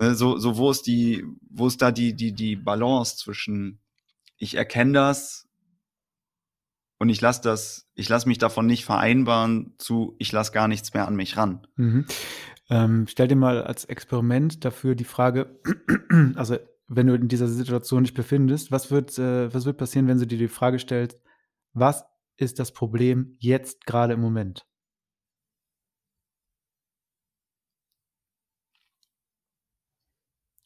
[0.00, 3.78] Ne, So, so wo ist die, wo ist da die, die, die Balance zwischen,
[4.36, 5.46] ich erkenne das
[7.04, 10.94] und ich lasse das, ich lasse mich davon nicht vereinbaren zu, ich lasse gar nichts
[10.94, 11.66] mehr an mich ran.
[11.76, 12.06] Mhm.
[12.70, 15.60] Ähm, stell dir mal als Experiment dafür die Frage,
[16.34, 16.56] also
[16.88, 20.26] wenn du in dieser Situation dich befindest, was wird, äh, was wird passieren, wenn du
[20.26, 21.20] dir die Frage stellst,
[21.74, 22.06] was
[22.38, 24.66] ist das Problem jetzt gerade im Moment?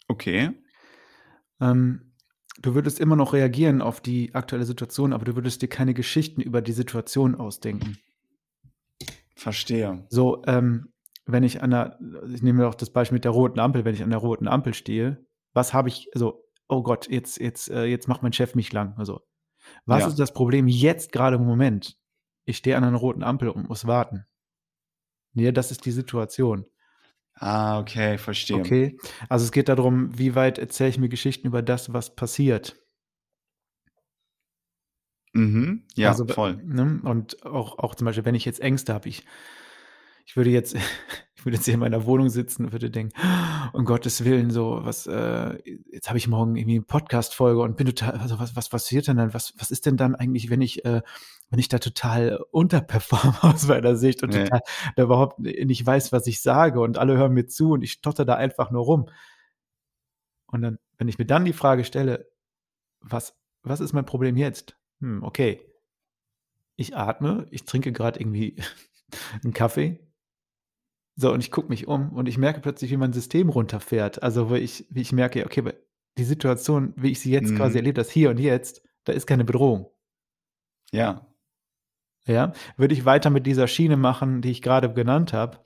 [0.07, 0.51] Okay.
[1.61, 2.08] Ähm,
[2.61, 6.41] du würdest immer noch reagieren auf die aktuelle Situation, aber du würdest dir keine Geschichten
[6.41, 7.99] über die Situation ausdenken.
[9.35, 10.05] Verstehe.
[10.09, 10.93] So, ähm,
[11.27, 11.99] wenn ich an der,
[12.33, 14.75] ich nehme auch das Beispiel mit der roten Ampel, wenn ich an der roten Ampel
[14.75, 18.73] stehe, was habe ich, also, oh Gott, jetzt, jetzt, äh, jetzt macht mein Chef mich
[18.73, 18.95] lang.
[18.97, 19.21] Also,
[19.87, 20.09] was Ja.
[20.09, 21.97] ist das Problem jetzt gerade im Moment?
[22.45, 24.25] Ich stehe an einer roten Ampel und muss warten.
[25.35, 26.65] Nee, das ist die Situation.
[27.41, 28.57] Ah, okay, verstehe.
[28.61, 28.99] Okay.
[29.29, 32.77] Also es geht darum, wie weit erzähle ich mir Geschichten über das, was passiert.
[35.33, 35.85] Mhm.
[35.95, 36.57] Ja, Also, voll.
[36.65, 37.01] Ne?
[37.03, 39.25] Und auch, auch zum Beispiel, wenn ich jetzt Ängste habe, ich,
[40.27, 40.77] ich würde jetzt,
[41.39, 43.13] ich würde jetzt hier in meiner Wohnung sitzen und würde denken,
[43.73, 45.57] um Gottes Willen, so, was, äh,
[45.93, 49.19] jetzt habe ich morgen irgendwie eine Podcast-Folge und bin total, also was, was passiert denn
[49.19, 49.33] dann?
[49.35, 51.01] Was, was ist denn dann eigentlich, wenn ich, äh,
[51.49, 54.45] wenn ich da total unterperforme aus meiner Sicht und Nee.
[54.45, 54.63] total
[54.97, 58.25] da überhaupt nicht weiß, was ich sage und alle hören mir zu und ich stotter
[58.25, 59.09] da einfach nur rum.
[60.47, 62.29] Und dann, wenn ich mir dann die Frage stelle,
[63.01, 64.77] was, was ist mein Problem jetzt?
[65.01, 65.61] Hm, okay.
[66.75, 68.57] Ich atme, ich trinke gerade irgendwie
[69.45, 70.01] einen Kaffee.
[71.21, 74.23] So, und ich gucke mich um und ich merke plötzlich, wie mein System runterfährt.
[74.23, 75.73] Also, wo ich, wie ich merke, okay,
[76.17, 77.79] die Situation, wie ich sie jetzt quasi Mhm.
[77.79, 79.91] erlebe, das hier und jetzt, da ist keine Bedrohung.
[80.93, 81.27] Ja.
[82.25, 85.59] Ja, würde ich weiter mit dieser Schiene machen, die ich gerade genannt habe,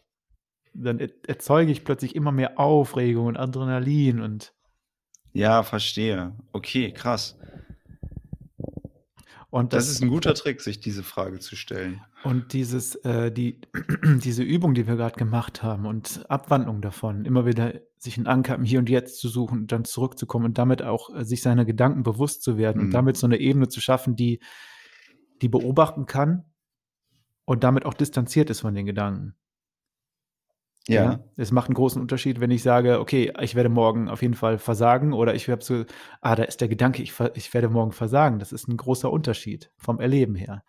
[0.72, 4.54] dann er erzeuge ich plötzlich immer mehr Aufregung und Adrenalin und
[5.34, 6.34] Ja, verstehe.
[6.52, 7.38] Okay, krass.
[9.52, 12.04] Und Das das ist ein guter Trick, sich diese Frage zu stellen.
[12.24, 13.60] und dieses, äh, die
[14.04, 18.54] diese Übung, die wir gerade gemacht haben und Abwandlung davon, immer wieder sich 'n Anker
[18.54, 21.64] im Hier und Jetzt zu suchen und dann zurückzukommen und damit auch, äh, sich seiner
[21.64, 22.94] Gedanken bewusst zu werden und Mhm.
[22.94, 24.38] damit so 'ne Ebene zu schaffen, die
[25.42, 26.44] die beobachten kann
[27.44, 29.34] und damit auch distanziert ist von den Gedanken.
[30.88, 31.22] Ja.
[31.36, 34.59] Es macht 'n großen Unterschied, wenn ich sage: „Okay, ich werde morgen auf jeden Fall
[34.59, 35.84] versagen“, oder ich habe so:
[36.20, 39.70] „Ah, da ist der Gedanke, ich ich werde morgen versagen.“ Das ist 'n großer Unterschied
[39.76, 40.62] vom Erleben her.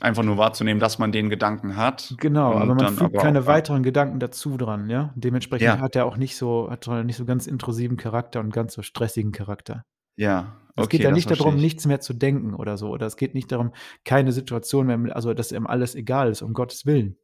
[0.00, 2.18] Einfach nur wahrzunehmen, dass man den Gedanken hat.
[2.18, 3.62] Genau, aber man fügt keine auch, ja.
[3.62, 5.12] weiteren Gedanken dazu dran, ja?
[5.16, 5.80] Dementsprechend Ja.
[5.80, 8.82] hat er auch nicht so hat er nicht so ganz intrusiven Charakter und ganz so
[8.82, 9.84] stressigen Charakter.
[10.18, 11.62] Ja, Es okay, geht ja nicht darum, ich.
[11.62, 13.72] nichts mehr zu denken oder so, oder es geht nicht darum,
[14.04, 17.18] keine Situation mehr also, dass ihm alles egal ist, um Gottes Willen.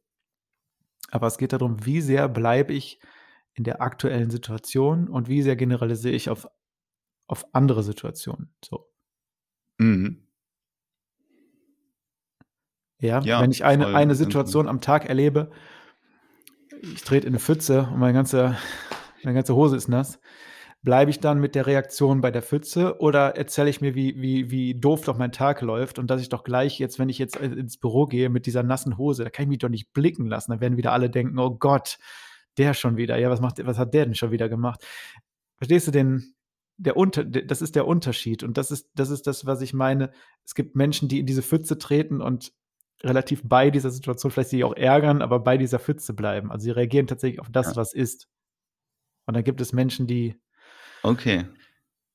[1.11, 2.99] Aber es geht darum, wie sehr bleibe ich
[3.53, 6.47] in der aktuellen Situation und wie sehr generalisiere ich auf
[7.27, 8.87] auf andere Situationen, so.
[9.79, 10.19] Mhm.
[13.01, 14.15] Ja, Ja, wenn ich eine voll, eine.
[14.15, 15.51] Situation am Tag erlebe,
[16.81, 18.57] ich trete in 'ne Pfütze und mein ganzer
[19.23, 20.19] meine ganze Hose ist nass.
[20.81, 24.49] Bleibe ich dann mit der Reaktion bei der Pfütze oder erzähle ich mir, wie, wie,
[24.49, 27.35] wie doof doch mein Tag läuft und dass ich doch gleich jetzt, wenn ich jetzt
[27.35, 30.51] ins Büro gehe mit dieser nassen Hose, da kann ich mich doch nicht blicken lassen.
[30.51, 31.97] Da werden wieder alle denken, oh Gott,
[32.57, 33.17] der schon wieder.
[33.17, 34.85] Ja, was macht, was hat der denn schon wieder gemacht?
[35.57, 36.35] Verstehst du den,
[36.77, 40.11] der Unter, das ist der Unterschied und das ist, das ist das, was ich meine.
[40.45, 42.53] Es gibt Menschen, die in diese Pfütze treten und
[43.03, 46.51] relativ bei dieser Situation vielleicht sich auch ärgern, aber bei dieser Pfütze bleiben.
[46.51, 47.75] Also sie reagieren tatsächlich auf das, ja.
[47.75, 48.29] was ist.
[49.25, 50.39] Und dann gibt es Menschen, die
[51.03, 51.45] Okay.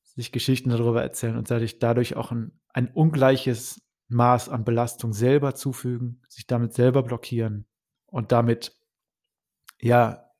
[0.02, 5.55] Sich Geschichten darüber erzählen und dadurch, dadurch auch ein, ein ungleiches Maß an Belastung selber
[5.55, 7.66] zufügen, sich damit selber blockieren
[8.06, 8.73] und damit
[9.81, 10.31] ja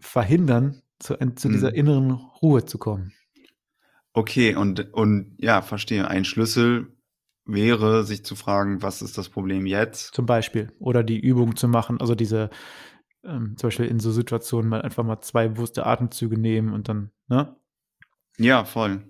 [0.00, 1.76] verhindern, zu, zu dieser mhm.
[1.76, 3.12] inneren Ruhe zu kommen.
[4.12, 6.06] Okay, und, und ja, verstehe.
[6.06, 6.94] Ein Schlüssel
[7.44, 10.14] wäre, sich zu fragen, was ist das Problem jetzt?
[10.14, 10.70] Zum Beispiel.
[10.78, 12.50] Oder die Übung zu machen, also diese,
[13.24, 17.10] ähm, zum Beispiel in so Situationen mal einfach mal zwei bewusste Atemzüge nehmen und dann,
[17.28, 17.54] ne?
[18.38, 19.02] Ja, voll.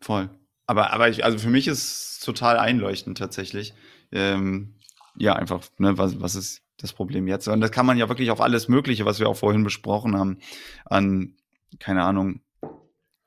[0.00, 0.30] Voll.
[0.66, 3.74] Aber, aber ich, also für mich ist es total einleuchtend tatsächlich.
[4.12, 4.74] Ähm,
[5.16, 7.48] ja, einfach, ne, was, was ist das Problem jetzt?
[7.48, 10.38] Und das kann man ja wirklich auf alles Mögliche, was wir auch vorhin besprochen haben,
[10.84, 11.36] an,
[11.78, 12.40] keine Ahnung,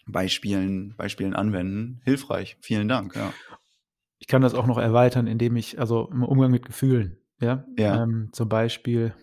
[0.05, 2.01] Beispielen, Beispielen anwenden.
[2.03, 2.57] Hilfreich.
[2.61, 3.33] Vielen Dank, ja.
[4.19, 8.03] Ich kann das auch noch erweitern, indem ich, also im Umgang mit Gefühlen, ja, ja.
[8.03, 9.13] Ähm, zum Beispiel,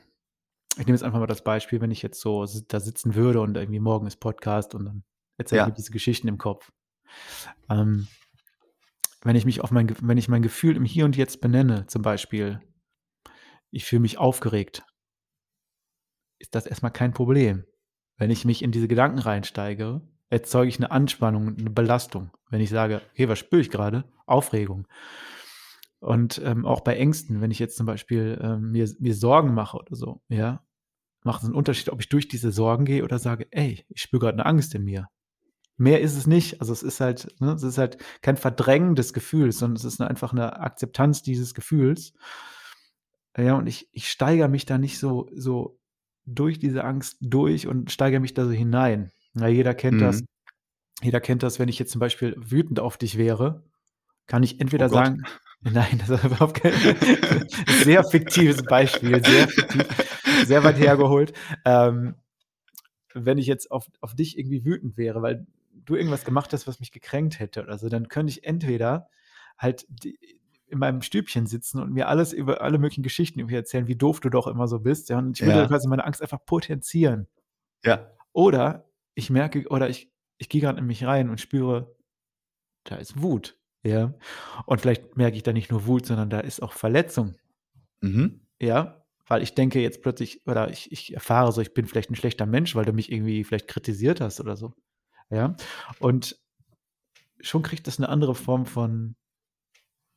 [0.77, 3.57] ich nehme jetzt einfach mal das Beispiel, wenn ich jetzt so da sitzen würde und
[3.57, 5.05] irgendwie morgen ist Podcast und dann
[5.37, 5.69] erzähle ja.
[5.69, 6.73] ich diese Geschichten im Kopf.
[7.71, 8.09] Ähm,
[9.23, 12.03] wenn ich mich auf mein, wenn ich mein Gefühl im Hier und Jetzt benenne, zum
[12.03, 12.61] Beispiel,
[13.71, 14.85] ich fühle mich aufgeregt,
[16.39, 17.65] ist das erstmal kein Problem.
[18.17, 22.31] Wenn ich mich in diese Gedanken reinsteige, erzeuge ich eine Anspannung, eine Belastung.
[22.51, 24.05] Wenn ich sage, okay, was spüre ich gerade?
[24.27, 24.87] Aufregung.
[26.01, 29.79] Und ähm, auch bei Ängsten, wenn ich jetzt zum Beispiel ähm, mir, mir Sorgen mache
[29.79, 30.64] oder so, ja,
[31.25, 34.21] macht es einen Unterschied, ob ich durch diese Sorgen gehe oder sage, ey, ich spüre
[34.21, 35.09] gerade eine Angst in mir.
[35.77, 36.61] Mehr ist es nicht.
[36.61, 40.01] Also es ist halt, ne, es ist halt kein Verdrängen des Gefühls, sondern es ist
[40.01, 42.13] eine, einfach eine Akzeptanz dieses Gefühls.
[43.37, 45.81] Ja, und ich, ich steigere mich da nicht so, so
[46.27, 49.11] durch diese Angst durch und steigere mich da so hinein.
[49.35, 50.01] Ja, jeder kennt mhm.
[50.01, 50.23] das.
[51.03, 53.65] Jeder kennt das, wenn ich jetzt zum Beispiel wütend auf dich wäre,
[54.27, 55.25] kann ich entweder oh sagen,
[55.65, 56.75] Nein, das ist überhaupt kein
[57.83, 59.87] sehr fiktives Beispiel, sehr fiktiv,
[60.45, 61.33] sehr weit hergeholt.
[61.65, 62.17] Ähm,
[63.15, 66.81] wenn ich jetzt auf, auf dich irgendwie wütend wäre, weil du irgendwas gemacht hast, was
[66.81, 69.09] mich gekränkt hätte oder so, dann könnte ich entweder
[69.57, 70.19] halt die,
[70.67, 74.21] in meinem Stübchen sitzen und mir alles über alle möglichen Geschichten irgendwie erzählen, wie doof
[74.21, 75.09] du doch immer so bist.
[75.09, 75.67] Ja, und ich würde ja.
[75.67, 77.29] quasi meine Angst einfach potenzieren.
[77.85, 78.11] Ja.
[78.33, 81.95] Oder ich merke, oder ich, ich gehe gerade in mich rein und spüre,
[82.85, 83.59] da ist Wut.
[83.85, 84.15] Ja.
[84.67, 87.37] Und vielleicht merke ich da nicht nur Wut, sondern da ist auch Verletzung.
[88.01, 88.41] Mhm.
[88.61, 89.04] Ja.
[89.27, 92.47] Weil ich denke jetzt plötzlich, oder ich, ich erfahre so, ich bin vielleicht ein schlechter
[92.47, 94.75] Mensch, weil du mich irgendwie vielleicht kritisiert hast oder so.
[95.31, 95.57] Ja.
[95.99, 96.39] Und
[97.41, 99.17] schon kriegt das eine andere Form von,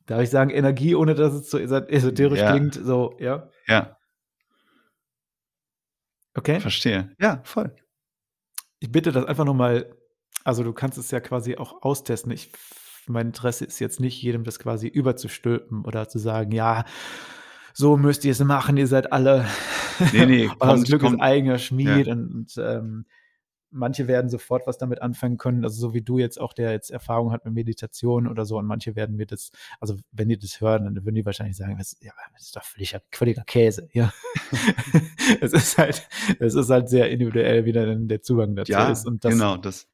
[0.06, 2.52] darf ich sagen, Energie, ohne dass es so esoterisch ja.
[2.52, 2.74] klingt.
[2.74, 3.48] So, ja.
[3.66, 3.96] Ja.
[6.34, 6.60] Okay.
[6.60, 7.14] Verstehe.
[7.18, 7.74] Ja, voll.
[8.78, 9.96] Ich bitte das einfach nochmal,
[10.44, 12.30] also du kannst es ja quasi auch austesten.
[12.30, 12.52] Ich
[13.08, 16.84] mein Interesse ist jetzt nicht, jedem das quasi überzustülpen oder zu sagen, ja,
[17.78, 19.46] so müsst ihr es machen, ihr seid alle
[20.12, 22.12] nee, nee, kommt, das Glück kommt, ist eigener Schmied ja.
[22.12, 23.06] und, und ähm,
[23.70, 26.90] manche werden sofort was damit anfangen können, also so wie du jetzt auch, der jetzt
[26.90, 30.60] Erfahrung hat mit Meditation oder so und manche werden mir das, also wenn die das
[30.60, 34.12] hören, dann würden die wahrscheinlich sagen, das, ja, das ist doch völliger, völliger Käse, ja.
[35.40, 36.08] es ist halt,
[36.40, 39.56] es ist halt sehr individuell, wie dann der Zugang dazu ja, ist und das, genau,
[39.56, 39.86] das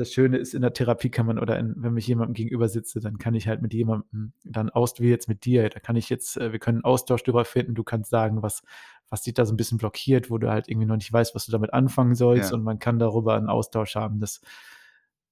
[0.00, 3.00] das Schöne ist, in der Therapie kann man oder in, wenn ich jemandem gegenüber sitze,
[3.00, 6.08] dann kann ich halt mit jemandem dann aus, wie jetzt mit dir, da kann ich
[6.08, 8.62] jetzt, äh, wir können einen Austausch darüber finden, du kannst sagen, was,
[9.10, 11.44] was dich da so ein bisschen blockiert, wo du halt irgendwie noch nicht weißt, was
[11.44, 12.56] du damit anfangen sollst ja.
[12.56, 14.20] und man kann darüber einen Austausch haben.
[14.20, 14.40] Das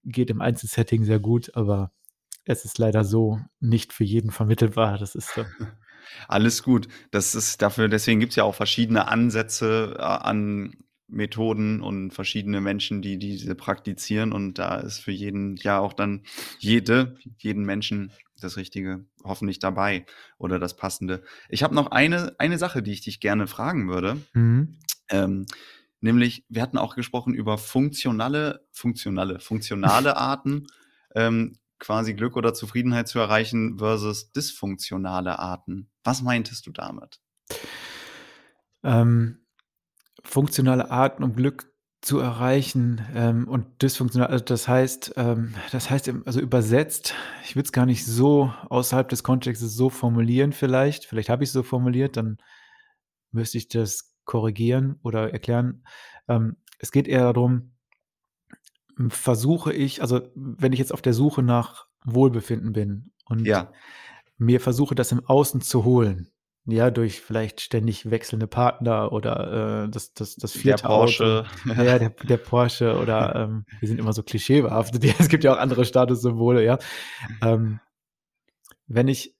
[0.05, 1.91] geht im Einzelsetting sehr gut, aber
[2.45, 4.99] es ist leider so nicht für jeden vermittelbar.
[4.99, 5.45] Das ist so.
[6.29, 6.89] Alles gut.
[7.11, 10.77] Das ist dafür, deswegen gibt es ja auch verschiedene Ansätze äh, an
[11.09, 14.33] Methoden und verschiedene Menschen, die diese praktizieren.
[14.33, 16.23] Und da ist für jeden ja auch dann
[16.59, 20.07] jede, jeden Menschen das Richtige hoffentlich dabei
[20.39, 21.23] oder das Passende.
[21.49, 24.19] Ich habe noch eine, eine Sache, die ich dich gerne fragen würde.
[24.35, 24.79] Mhm.
[25.11, 25.47] Ähm,
[26.01, 30.67] nämlich, wir hatten auch gesprochen über funktionale, funktionale, funktionale Arten,
[31.15, 35.91] ähm, quasi Glück oder Zufriedenheit zu erreichen versus dysfunktionale Arten.
[36.05, 37.21] Was meintest du damit?
[38.83, 39.41] Ähm,
[40.29, 46.13] funktionale Arten, um Glück zu erreichen ähm, und dysfunktional, also das heißt, ähm, das heißt,
[46.27, 51.29] also übersetzt, ich würde es gar nicht so außerhalb des Kontextes so formulieren vielleicht, vielleicht
[51.29, 52.39] habe ich es so formuliert, dann
[53.33, 55.83] müsste ich das korrigieren oder erklären.
[56.29, 57.73] Ähm, es geht eher darum,
[59.09, 63.73] versuche ich, also wenn ich jetzt auf der Suche nach Wohlbefinden bin und Ja.
[64.37, 66.31] mir versuche, das im Außen zu holen,
[66.71, 70.99] ja, durch vielleicht ständig wechselnde Partner oder äh, das, das, das Der vierte Auto.
[71.01, 71.47] Porsche.
[71.65, 75.03] Ja, der, der Porsche oder ähm, wir sind immer so klischeebehaftet.
[75.19, 76.79] Es gibt ja auch andere Statussymbole, ja.
[77.43, 77.81] Ähm,
[78.87, 79.35] wenn ich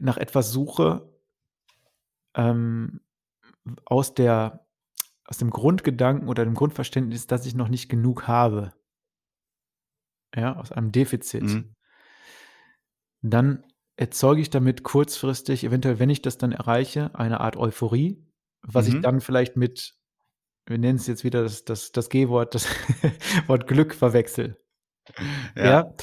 [0.00, 1.08] nach etwas suche,
[2.34, 3.00] ähm,
[3.84, 4.66] aus der,
[5.24, 8.72] aus dem Grundgedanken oder dem Grundverständnis, dass ich noch nicht genug habe,
[10.34, 11.74] ja, aus einem Defizit, Mhm.
[13.22, 13.64] dann
[13.96, 18.24] erzeuge ich damit kurzfristig, eventuell, wenn ich das dann erreiche, eine Art Euphorie,
[18.62, 19.02] was ich Mhm.
[19.02, 19.94] dann vielleicht mit,
[20.66, 22.66] wir nennen es jetzt wieder das, das, das G-Wort, das
[23.48, 24.56] Wort Glück verwechsel.
[25.56, 25.64] Ja.
[25.64, 25.94] Ja.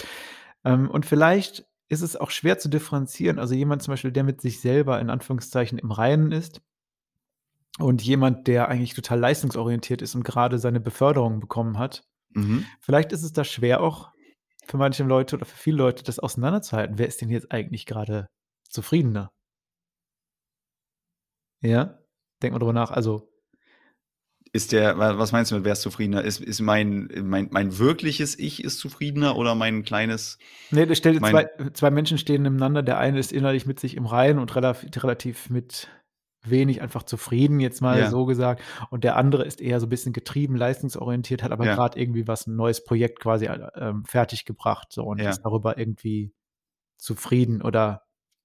[0.66, 3.40] Ähm, und vielleicht ist es auch schwer zu differenzieren.
[3.40, 6.62] Also jemand zum Beispiel, der mit sich selber in Anführungszeichen im Reinen ist
[7.80, 12.04] und jemand, der eigentlich total leistungsorientiert ist und gerade seine Beförderung bekommen hat.
[12.32, 12.66] Mhm.
[12.80, 14.12] Vielleicht ist es da schwer auch
[14.70, 16.98] für manche Leute oder für viele Leute, das auseinanderzuhalten.
[16.98, 18.28] Wer ist denn jetzt eigentlich gerade
[18.70, 19.32] zufriedener?
[21.62, 22.00] Ja,
[22.42, 22.92] denk mal drüber nach.
[22.92, 23.30] Also,
[24.54, 26.24] Ist der, wa- was meinst du mit, wer ist zufriedener?
[26.24, 30.38] Ist, ist mein, mein, mein wirkliches Ich ist zufriedener oder mein kleines,
[30.72, 32.82] nee, das stellt Mein- zwei, zwei Menschen stehen nebeneinander.
[32.82, 35.90] Der eine ist innerlich mit sich im Reinen und relativ, relativ mit
[36.44, 38.10] wenig einfach zufrieden, jetzt mal Ja.
[38.10, 38.64] so gesagt.
[38.90, 41.76] Und der andere ist eher so ein bisschen getrieben, leistungsorientiert, hat aber Ja.
[41.76, 43.46] gerade irgendwie was, ein neues Projekt quasi
[43.76, 45.30] ähm, fertiggebracht so, und Ja.
[45.30, 46.34] ist darüber irgendwie
[46.98, 48.04] zufrieden oder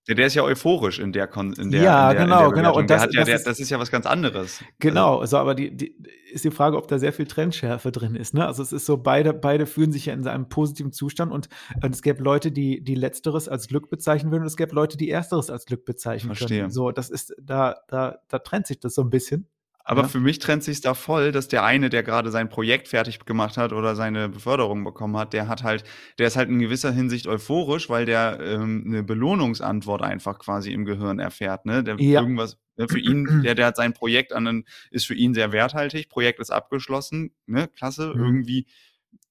[0.08, 2.44] der, der ist ja euphorisch in der, Kon in der, Ja, in der, genau, in
[2.50, 2.76] der genau.
[2.76, 4.62] Und das- ja, das der, ist- das ist ja was ganz anderes.
[4.78, 5.96] Genau, also, aber die, die
[6.32, 8.34] ist die Frage, ob da sehr viel Trennschärfe drin ist.
[8.34, 8.44] Ne?
[8.46, 11.48] Also es ist so, beide, beide fühlen sich ja in einem positiven Zustand und,
[11.82, 14.96] und es gäbe Leute, die, die Letzteres als Glück bezeichnen würden und es gäbe Leute,
[14.96, 16.60] die Ersteres als Glück bezeichnen Verstehe.
[16.62, 16.70] können.
[16.72, 19.46] So, das ist, da, da, da trennt sich das so ein bisschen.
[19.86, 20.08] Aber Ja.
[20.08, 23.58] für mich trennt sich da voll, dass der eine, der gerade sein Projekt fertig gemacht
[23.58, 25.84] hat oder seine Beförderung bekommen hat, der hat halt,
[26.18, 30.86] der ist halt in gewisser Hinsicht euphorisch, weil der ähm, eine Belohnungsantwort einfach quasi im
[30.86, 31.66] Gehirn erfährt.
[31.66, 31.84] Ne?
[31.84, 32.22] Der Ja.
[32.22, 36.08] irgendwas ne, für ihn, der, der hat sein Projekt an, ist für ihn sehr werthaltig,
[36.08, 38.24] Projekt ist abgeschlossen, ne, klasse, Mhm.
[38.24, 38.66] irgendwie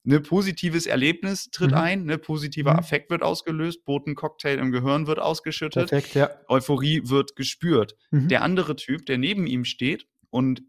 [0.04, 1.78] ne positives Erlebnis tritt Mhm.
[1.78, 2.80] ein, ne positiver Mhm.
[2.80, 6.30] Affekt wird ausgelöst, Botencocktail im Gehirn wird ausgeschüttet, Perfekt, ja.
[6.48, 8.28] Euphorie wird gespürt Mhm.
[8.28, 10.64] der andere Typ, der neben ihm steht und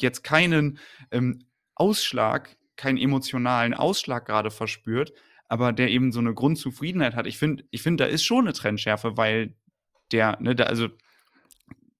[0.00, 0.78] jetzt keinen
[1.10, 1.44] ähm,
[1.74, 5.12] Ausschlag, keinen emotionalen Ausschlag gerade verspürt,
[5.48, 7.26] aber der eben so eine Grundzufriedenheit hat.
[7.26, 9.54] Ich finde, ich finde, da ist schon eine Trennschärfe, weil
[10.10, 10.88] der, ne, da, also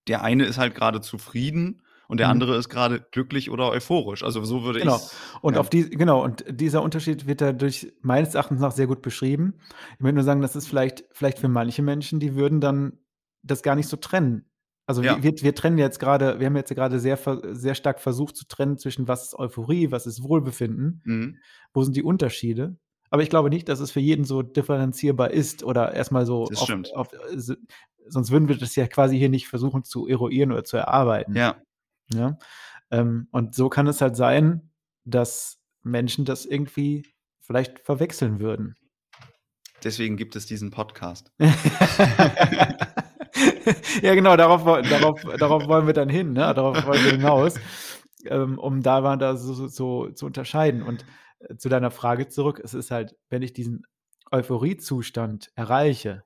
[0.07, 2.31] der eine ist halt gerade zufrieden und der Mhm.
[2.33, 4.23] andere ist gerade glücklich oder euphorisch.
[4.23, 4.97] Also so würde Genau.
[4.97, 5.59] ich Und ja.
[5.59, 9.53] auf die, genau, und dieser Unterschied wird dadurch meines Erachtens nach sehr gut beschrieben.
[9.95, 12.99] Ich möchte nur sagen, das ist vielleicht, vielleicht für manche Menschen, die würden dann
[13.43, 14.45] das gar nicht so trennen.
[14.85, 15.21] Also Ja.
[15.23, 17.17] wir, wir, trennen jetzt gerade, wir haben jetzt gerade sehr,
[17.53, 21.37] sehr stark versucht zu trennen zwischen was ist Euphorie, was ist Wohlbefinden, Mhm.
[21.73, 22.75] wo sind die Unterschiede.
[23.09, 26.59] Aber ich glaube nicht, dass es für jeden so differenzierbar ist oder erstmal so Das
[26.59, 26.93] auf, stimmt.
[26.95, 27.07] auf,
[28.07, 31.35] sonst würden wir das ja quasi hier nicht versuchen zu eruieren oder zu erarbeiten.
[31.35, 31.55] Ja,
[32.11, 32.37] Ja?
[32.91, 34.71] Ähm, und so kann es halt sein,
[35.05, 37.05] dass Menschen das irgendwie
[37.39, 38.75] vielleicht verwechseln würden.
[39.83, 41.31] deswegen gibt es diesen Podcast.
[44.01, 46.53] ja, genau, darauf, darauf, darauf wollen wir dann hin, ne?
[46.53, 47.55] darauf wollen wir hinaus,
[48.25, 50.83] ähm, um da mal da so, so, so zu unterscheiden.
[50.83, 51.05] Und
[51.39, 53.85] äh, zu deiner Frage zurück, es ist halt, wenn ich diesen
[54.31, 56.23] Euphoriezustand erreiche,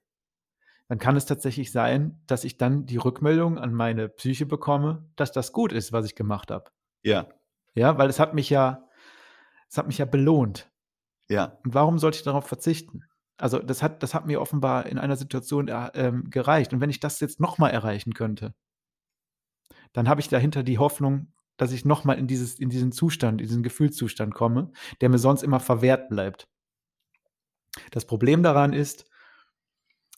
[0.87, 5.31] dann kann es tatsächlich sein, dass ich dann die Rückmeldung an meine Psyche bekomme, dass
[5.31, 6.71] das gut ist, was ich gemacht habe.
[7.03, 7.27] Ja,
[7.75, 8.87] Ja, weil es hat mich ja,
[9.69, 10.71] es hat mich ja belohnt.
[11.29, 13.03] ja, Und warum sollte ich darauf verzichten?
[13.37, 16.73] Also das hat, das hat mir offenbar in einer Situation äh, ähm, gereicht.
[16.73, 18.53] Und wenn ich das jetzt nochmal erreichen könnte,
[19.93, 23.63] dann habe ich dahinter die Hoffnung, dass ich nochmal in, in diesen Zustand, in diesen
[23.63, 26.47] Gefühlszustand komme, der mir sonst immer verwehrt bleibt.
[27.91, 29.05] Das Problem daran ist,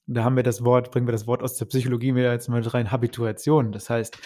[0.07, 2.61] da haben wir das Wort, bringen wir das Wort aus der Psychologie wieder jetzt mal
[2.61, 3.71] rein, Habituation.
[3.71, 4.17] Das heißt,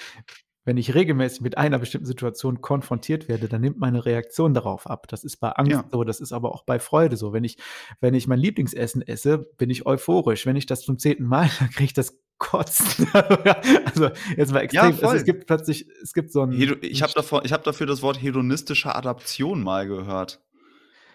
[0.65, 5.07] wenn ich regelmäßig mit einer bestimmten Situation konfrontiert werde, dann nimmt meine Reaktion darauf ab.
[5.09, 5.85] Das ist bei Angst Ja.
[5.91, 7.33] so, das ist aber auch bei Freude so.
[7.33, 7.57] Wenn ich,
[7.99, 10.45] wenn ich mein Lieblingsessen esse, bin ich euphorisch.
[10.45, 13.07] Wenn ich das zum zehnten Mal, dann kriege ich das Kotzen.
[13.13, 14.85] also jetzt mal extrem.
[14.85, 15.15] also, voll.
[15.15, 16.51] es gibt plötzlich, es gibt so ein.
[16.51, 20.41] Hedo ich habe davor, ich habe dafür das Wort hedonistische Adaption mal gehört.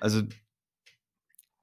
[0.00, 0.22] Also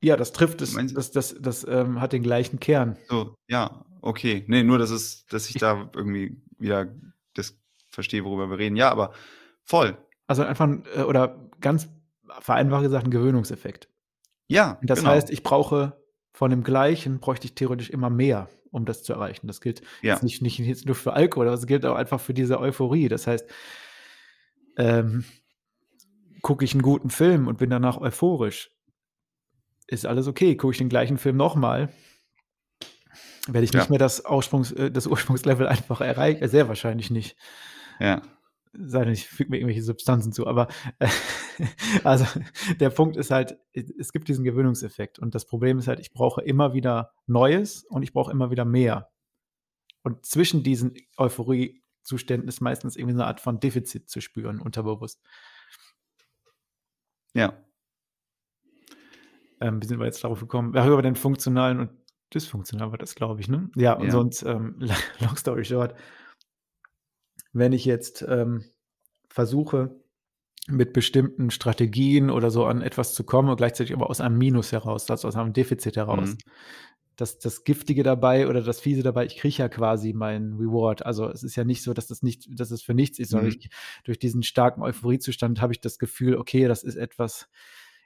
[0.01, 2.97] ja, das trifft es, das, das, das ähm, hat den gleichen Kern.
[3.09, 4.43] So, ja, okay.
[4.47, 6.93] Nee, nur, dass, es, dass ich da irgendwie wieder
[7.95, 8.75] verstehe, worüber wir reden.
[8.75, 9.13] Ja, aber
[9.63, 9.97] voll.
[10.27, 11.87] Also einfach, ein, äh, oder ganz
[12.39, 13.89] vereinfacht gesagt, ein Gewöhnungseffekt.
[14.47, 15.11] Ja, Das genau.
[15.11, 15.97] heißt, ich brauche
[16.33, 19.47] von dem Gleichen, bräuchte ich theoretisch immer mehr, um das zu erreichen.
[19.47, 20.13] Das gilt Ja.
[20.13, 23.07] jetzt nicht, nicht jetzt nur für Alkohol, aber es gilt auch einfach für diese Euphorie.
[23.07, 23.47] Das heißt,
[24.77, 25.23] ähm,
[26.41, 28.71] gucke ich einen guten Film und bin danach euphorisch,
[29.87, 30.55] ist alles okay.
[30.57, 31.89] Gucke ich den gleichen Film nochmal,
[33.47, 33.89] werde ich nicht Ja.
[33.89, 36.41] mehr das, äh, Ursprungslevel einfach erreichen.
[36.43, 37.35] Äh, sehr wahrscheinlich nicht.
[37.99, 38.21] Ja.
[38.77, 40.47] Sei denn, ich füge mir irgendwelche Substanzen zu.
[40.47, 40.67] Aber
[40.99, 41.07] äh,
[42.03, 42.25] also
[42.79, 45.17] der Punkt ist halt, es gibt diesen Gewöhnungseffekt.
[45.19, 48.65] Und das Problem ist halt, ich brauche immer wieder Neues und ich brauche immer wieder
[48.65, 49.09] mehr.
[50.03, 55.21] Und zwischen diesen Euphorie-Zuständen ist meistens irgendwie so eine Art von Defizit zu spüren, unterbewusst.
[57.33, 57.53] Ja.
[59.61, 60.73] Ähm, wie sind wir jetzt darauf gekommen?
[60.75, 61.89] Ja, über den funktionalen und
[62.33, 63.69] dysfunktionalen war das, glaube ich, ne?
[63.75, 64.11] Ja, und Ja.
[64.11, 64.75] sonst, ähm,
[65.19, 65.95] long story short,
[67.55, 68.65] wenn ich jetzt ähm,
[69.29, 69.95] versuche,
[70.67, 74.71] mit bestimmten Strategien oder so an etwas zu kommen und gleichzeitig aber aus einem Minus
[74.71, 76.31] heraus, also aus einem Defizit heraus.
[76.31, 76.37] Mhm.
[77.15, 81.05] Das, das Giftige dabei oder das Fiese dabei, ich kriege ja quasi meinen Reward.
[81.05, 83.51] Also es ist ja nicht so, dass das nicht, dass es für nichts ist, sondern
[83.51, 83.57] Mhm.
[83.57, 83.69] ich,
[84.03, 87.47] durch diesen starken Euphoriezustand habe ich das Gefühl, okay, das ist etwas,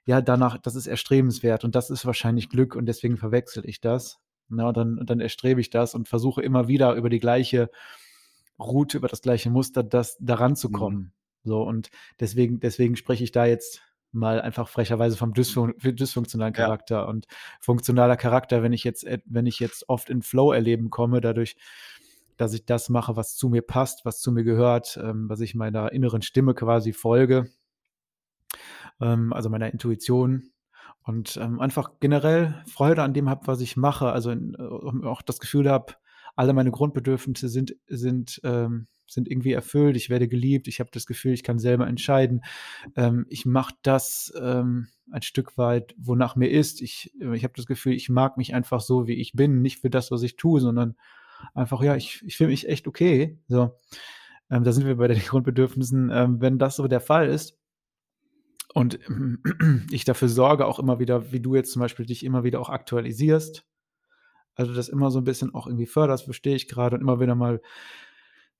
[0.05, 4.19] ja, danach, das ist erstrebenswert und das ist wahrscheinlich Glück und deswegen verwechsel ich das.
[4.47, 7.71] Na, und dann, und dann erstrebe ich das und versuche immer wieder über die gleiche
[8.59, 10.73] Route, über das gleiche Muster, das daran zu Mhm.
[10.73, 11.13] kommen.
[11.43, 13.81] So, und deswegen, deswegen spreche ich da jetzt
[14.11, 16.63] mal einfach frecherweise vom dysfun dysfunktionalen Ja.
[16.65, 17.27] Charakter und
[17.61, 21.55] funktionaler Charakter, wenn ich jetzt, et- wenn ich jetzt oft in Flow-Erleben komme, dadurch,
[22.37, 25.55] dass ich das mache, was zu mir passt, was zu mir gehört, ähm, was ich
[25.55, 27.49] meiner inneren Stimme quasi folge,
[28.99, 30.51] ähm, also meiner Intuition
[31.03, 35.21] und ähm, einfach generell Freude an dem habe, was ich mache, also in, äh, auch
[35.21, 35.93] das Gefühl habe,
[36.39, 41.05] alle meine Grundbedürfnisse sind, sind, ähm, sind irgendwie erfüllt, ich werde geliebt, ich habe das
[41.05, 42.45] Gefühl, ich kann selber entscheiden,
[42.95, 47.55] ähm, ich mache das ähm, ein Stück weit, wonach mir ist, ich, äh, ich habe
[47.57, 50.37] das Gefühl, ich mag mich einfach so, wie ich bin, nicht für das, was ich
[50.37, 50.95] tue, sondern
[51.53, 53.75] einfach, ja, ich, ich fühle mich echt okay, so.
[54.49, 56.09] Ähm, da sind wir bei den Grundbedürfnissen.
[56.09, 57.57] Ähm, wenn das so der Fall ist,
[58.73, 58.99] und
[59.91, 62.69] ich dafür sorge auch immer wieder, wie du jetzt zum Beispiel dich immer wieder auch
[62.69, 63.65] aktualisierst.
[64.59, 67.33] Also das immer so ein bisschen auch irgendwie förderst, verstehe ich gerade und immer wieder
[67.33, 67.61] mal,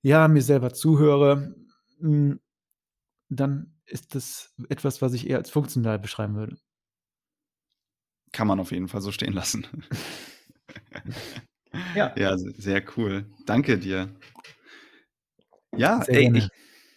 [0.00, 1.54] ja, mir selber zuhöre,
[1.98, 2.32] mm,
[3.28, 6.56] dann ist das etwas, was ich eher als funktional beschreiben würde.
[8.32, 9.66] Kann man auf jeden Fall so stehen lassen.
[11.94, 12.12] Ja.
[12.16, 13.26] Ja, se- sehr cool.
[13.46, 14.08] Danke dir.
[15.76, 16.48] Ja, Sehr ey, ich,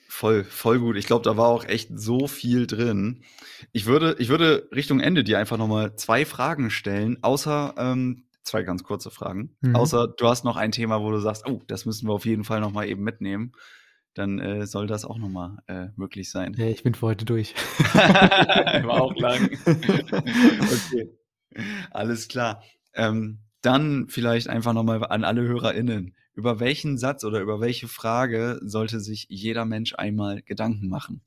[0.08, 0.98] voll, voll gut.
[0.98, 3.24] Ich glaube, da war auch echt so viel drin.
[3.72, 8.64] Ich würde, ich würde Richtung Ende dir einfach nochmal zwei Fragen stellen, außer ähm, zwei
[8.64, 9.56] ganz kurze Fragen.
[9.62, 9.76] Mhm.
[9.76, 12.44] Außer du hast noch ein Thema, wo du sagst, oh, das müssen wir auf jeden
[12.44, 13.54] Fall nochmal eben mitnehmen.
[14.14, 16.54] Dann äh, soll das auch nochmal äh, möglich sein.
[16.56, 17.56] Ja, ich bin für heute durch.
[17.94, 19.50] War auch lang.
[19.66, 21.10] okay.
[21.90, 22.62] Alles klar.
[22.94, 26.16] Ähm, dann vielleicht einfach nochmal an alle HörerInnen.
[26.36, 31.22] Über welchen Satz oder über welche Frage sollte sich jeder Mensch einmal Gedanken machen?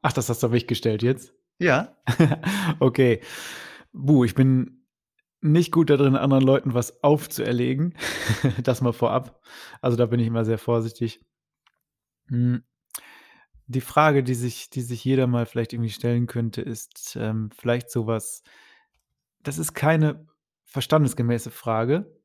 [0.00, 1.32] Ach, das hast du auf mich gestellt jetzt?
[1.58, 1.96] Ja.
[2.80, 3.20] okay.
[3.92, 4.81] Buh, ich bin
[5.42, 7.94] nicht gut darin, anderen Leuten was aufzuerlegen.
[8.62, 9.40] das mal vorab.
[9.80, 11.20] Also da bin ich immer sehr vorsichtig.
[12.28, 12.62] Hm.
[13.66, 17.90] Die Frage, die sich, die sich jeder mal vielleicht irgendwie stellen könnte, ist ähm, vielleicht
[17.90, 18.42] sowas.
[19.42, 20.26] Das ist keine
[20.64, 22.20] verstandesgemäße Frage,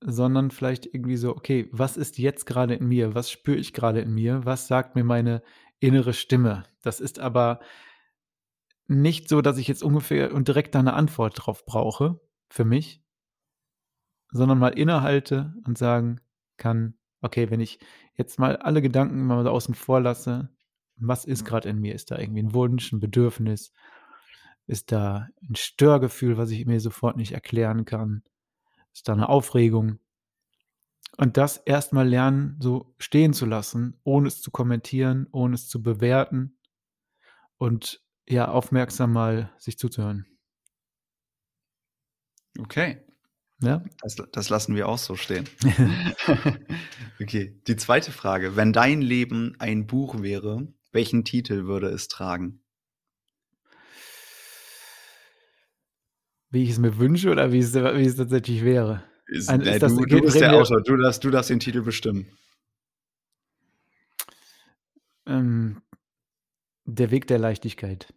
[0.00, 3.14] sondern vielleicht irgendwie so, okay, was ist jetzt gerade in mir?
[3.14, 4.44] Was spüre ich gerade in mir?
[4.44, 5.42] Was sagt mir meine
[5.78, 6.64] innere Stimme?
[6.82, 7.60] Das ist aber
[8.86, 13.02] nicht so, dass ich jetzt ungefähr und direkt da eine Antwort drauf brauche für mich,
[14.30, 16.20] sondern mal innehalte und sagen
[16.56, 17.78] kann, okay, wenn ich
[18.16, 20.50] jetzt mal alle Gedanken mal außen vor lasse,
[20.96, 21.94] was ist gerade in mir?
[21.94, 23.72] Ist da irgendwie ein Wunsch, ein Bedürfnis?
[24.66, 28.22] Ist da ein Störgefühl, was ich mir sofort nicht erklären kann?
[28.92, 29.98] Ist da eine Aufregung?
[31.16, 35.82] Und das erstmal lernen, so stehen zu lassen, ohne es zu kommentieren, ohne es zu
[35.82, 36.56] bewerten
[37.56, 40.26] und ja, aufmerksam mal sich zuzuhören.
[42.58, 43.00] Okay.
[43.60, 43.84] Ja?
[44.02, 45.48] Das, das lassen wir auch so stehen.
[47.20, 47.60] okay.
[47.66, 48.56] Die zweite Frage.
[48.56, 52.60] Wenn dein Leben ein Buch wäre, welchen Titel würde es tragen?
[56.50, 59.02] Wie ich es mir wünsche oder wie es, wie es tatsächlich wäre.
[59.26, 60.82] Ist, Ein- äh, ist das- du, du bist der Autor.
[60.82, 62.28] Du darfst, du darfst den Titel bestimmen.
[65.26, 65.80] Ähm,
[66.84, 68.12] der Weg der Leichtigkeit.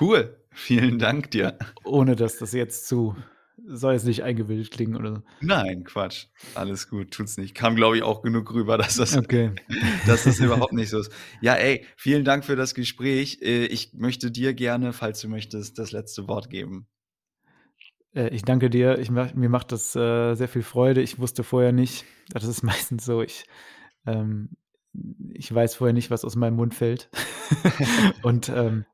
[0.00, 0.36] Cool.
[0.52, 1.58] Vielen Dank dir.
[1.84, 3.16] Ohne dass das jetzt zu,
[3.64, 5.22] soll jetzt nicht eingebildet klingen oder so.
[5.40, 6.26] Nein, Quatsch.
[6.54, 7.54] Alles gut, tut's nicht.
[7.54, 9.52] Kam, glaube ich, auch genug rüber, dass das, Okay.
[10.06, 11.12] dass das überhaupt nicht so ist.
[11.40, 13.38] Ja, ey, vielen Dank für das Gespräch.
[13.42, 16.86] Äh, Ich möchte dir gerne, falls du möchtest, das letzte Wort geben.
[18.14, 18.98] Äh, ich danke dir.
[18.98, 21.00] Ich, mir macht das äh, sehr viel Freude.
[21.02, 23.44] Ich wusste vorher nicht, das ist meistens so, ich
[24.04, 24.50] Ähm,
[25.32, 27.10] ich weiß vorher nicht, was aus meinem Mund fällt.
[28.22, 28.84] und ähm,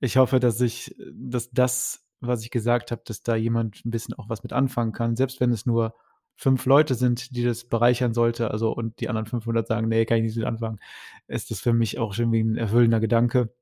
[0.00, 4.14] ich hoffe, dass ich, dass das, was ich gesagt habe, dass da jemand ein bisschen
[4.14, 5.94] auch was mit anfangen kann, selbst wenn es nur
[6.36, 10.18] fünf Leute sind, die das bereichern sollte, also und die anderen 500 sagen, nee, kann
[10.18, 10.78] ich nicht mit anfangen,
[11.26, 13.54] ist das für mich auch schon wie ein erfüllender Gedanke.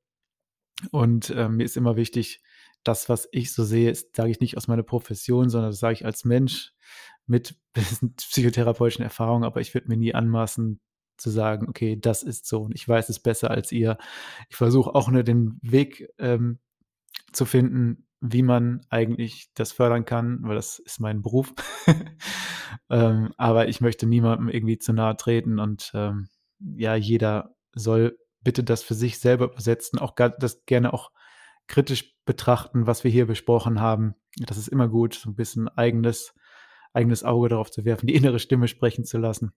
[0.91, 2.43] Und äh, mir ist immer wichtig,
[2.83, 6.05] das, was ich so sehe, sage ich nicht aus meiner Profession, sondern das sage ich
[6.05, 6.73] als Mensch
[7.27, 7.55] mit
[8.17, 10.79] psychotherapeutischen Erfahrungen, aber ich würde mir nie anmaßen
[11.17, 13.97] zu sagen, okay, das ist so und ich weiß es besser als ihr.
[14.49, 16.59] Ich versuche auch nur den Weg ähm,
[17.31, 21.53] zu finden, wie man eigentlich das fördern kann, weil das ist mein Beruf.
[22.89, 26.29] ähm, aber ich möchte niemandem irgendwie zu nahe treten und ähm,
[26.59, 31.11] ja, jeder soll bitte das für sich selber übersetzen, auch das gerne auch
[31.67, 34.15] kritisch betrachten, was wir hier besprochen haben.
[34.37, 36.33] Das ist immer gut, so ein bisschen eigenes,
[36.93, 39.53] eigenes Auge darauf zu werfen, die innere Stimme sprechen zu lassen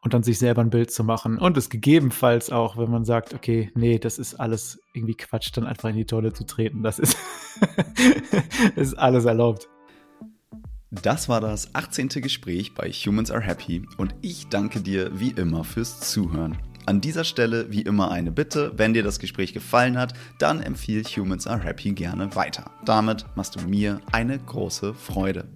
[0.00, 3.34] und dann sich selber ein Bild zu machen und es gegebenenfalls auch, wenn man sagt,
[3.34, 6.82] okay, nee, das ist alles irgendwie Quatsch, dann einfach in die Tonne zu treten.
[6.82, 7.16] Das ist,
[7.60, 9.68] das ist alles erlaubt.
[10.90, 12.08] Das war das 18.
[12.08, 16.58] Gespräch bei Humans Are Happy und ich danke dir wie immer fürs Zuhören.
[16.86, 21.04] An dieser Stelle wie immer eine Bitte, wenn dir das Gespräch gefallen hat, dann empfiehl
[21.04, 22.72] Humans Are Happy gerne weiter.
[22.84, 25.46] Damit machst du mir eine große Freude.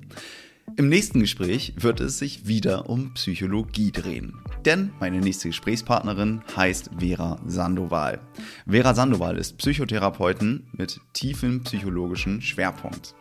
[0.77, 4.35] Im nächsten Gespräch wird es sich wieder um Psychologie drehen.
[4.65, 8.21] Denn meine nächste Gesprächspartnerin heißt Vera Sandoval.
[8.69, 13.15] Vera Sandoval ist Psychotherapeutin mit tiefem psychologischen Schwerpunkt.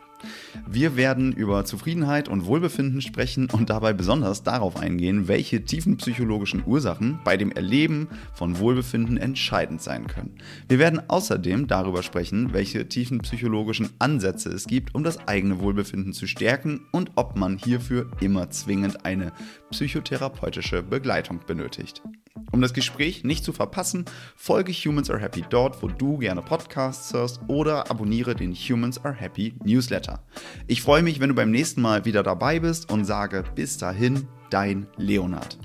[0.68, 6.62] Wir werden über Zufriedenheit und Wohlbefinden sprechen und dabei besonders darauf eingehen, welche tiefen psychologischen
[6.66, 10.36] Ursachen bei dem Erleben von Wohlbefinden entscheidend sein können.
[10.68, 16.12] Wir werden außerdem darüber sprechen, welche tiefen psychologischen Ansätze es gibt, um das eigene Wohlbefinden
[16.12, 19.32] zu stärken und ob man hierfür immer zwingend eine
[19.70, 22.02] psychotherapeutische Begleitung benötigt.
[22.50, 24.06] Um das Gespräch nicht zu verpassen,
[24.36, 29.14] folge Humans Are Happy dort, wo du gerne Podcasts hörst oder abonniere den Humans Are
[29.14, 30.20] Happy Newsletter.
[30.66, 34.26] Ich freue mich, wenn du beim nächsten Mal wieder dabei bist und sage bis dahin,
[34.50, 35.58] dein Leonard.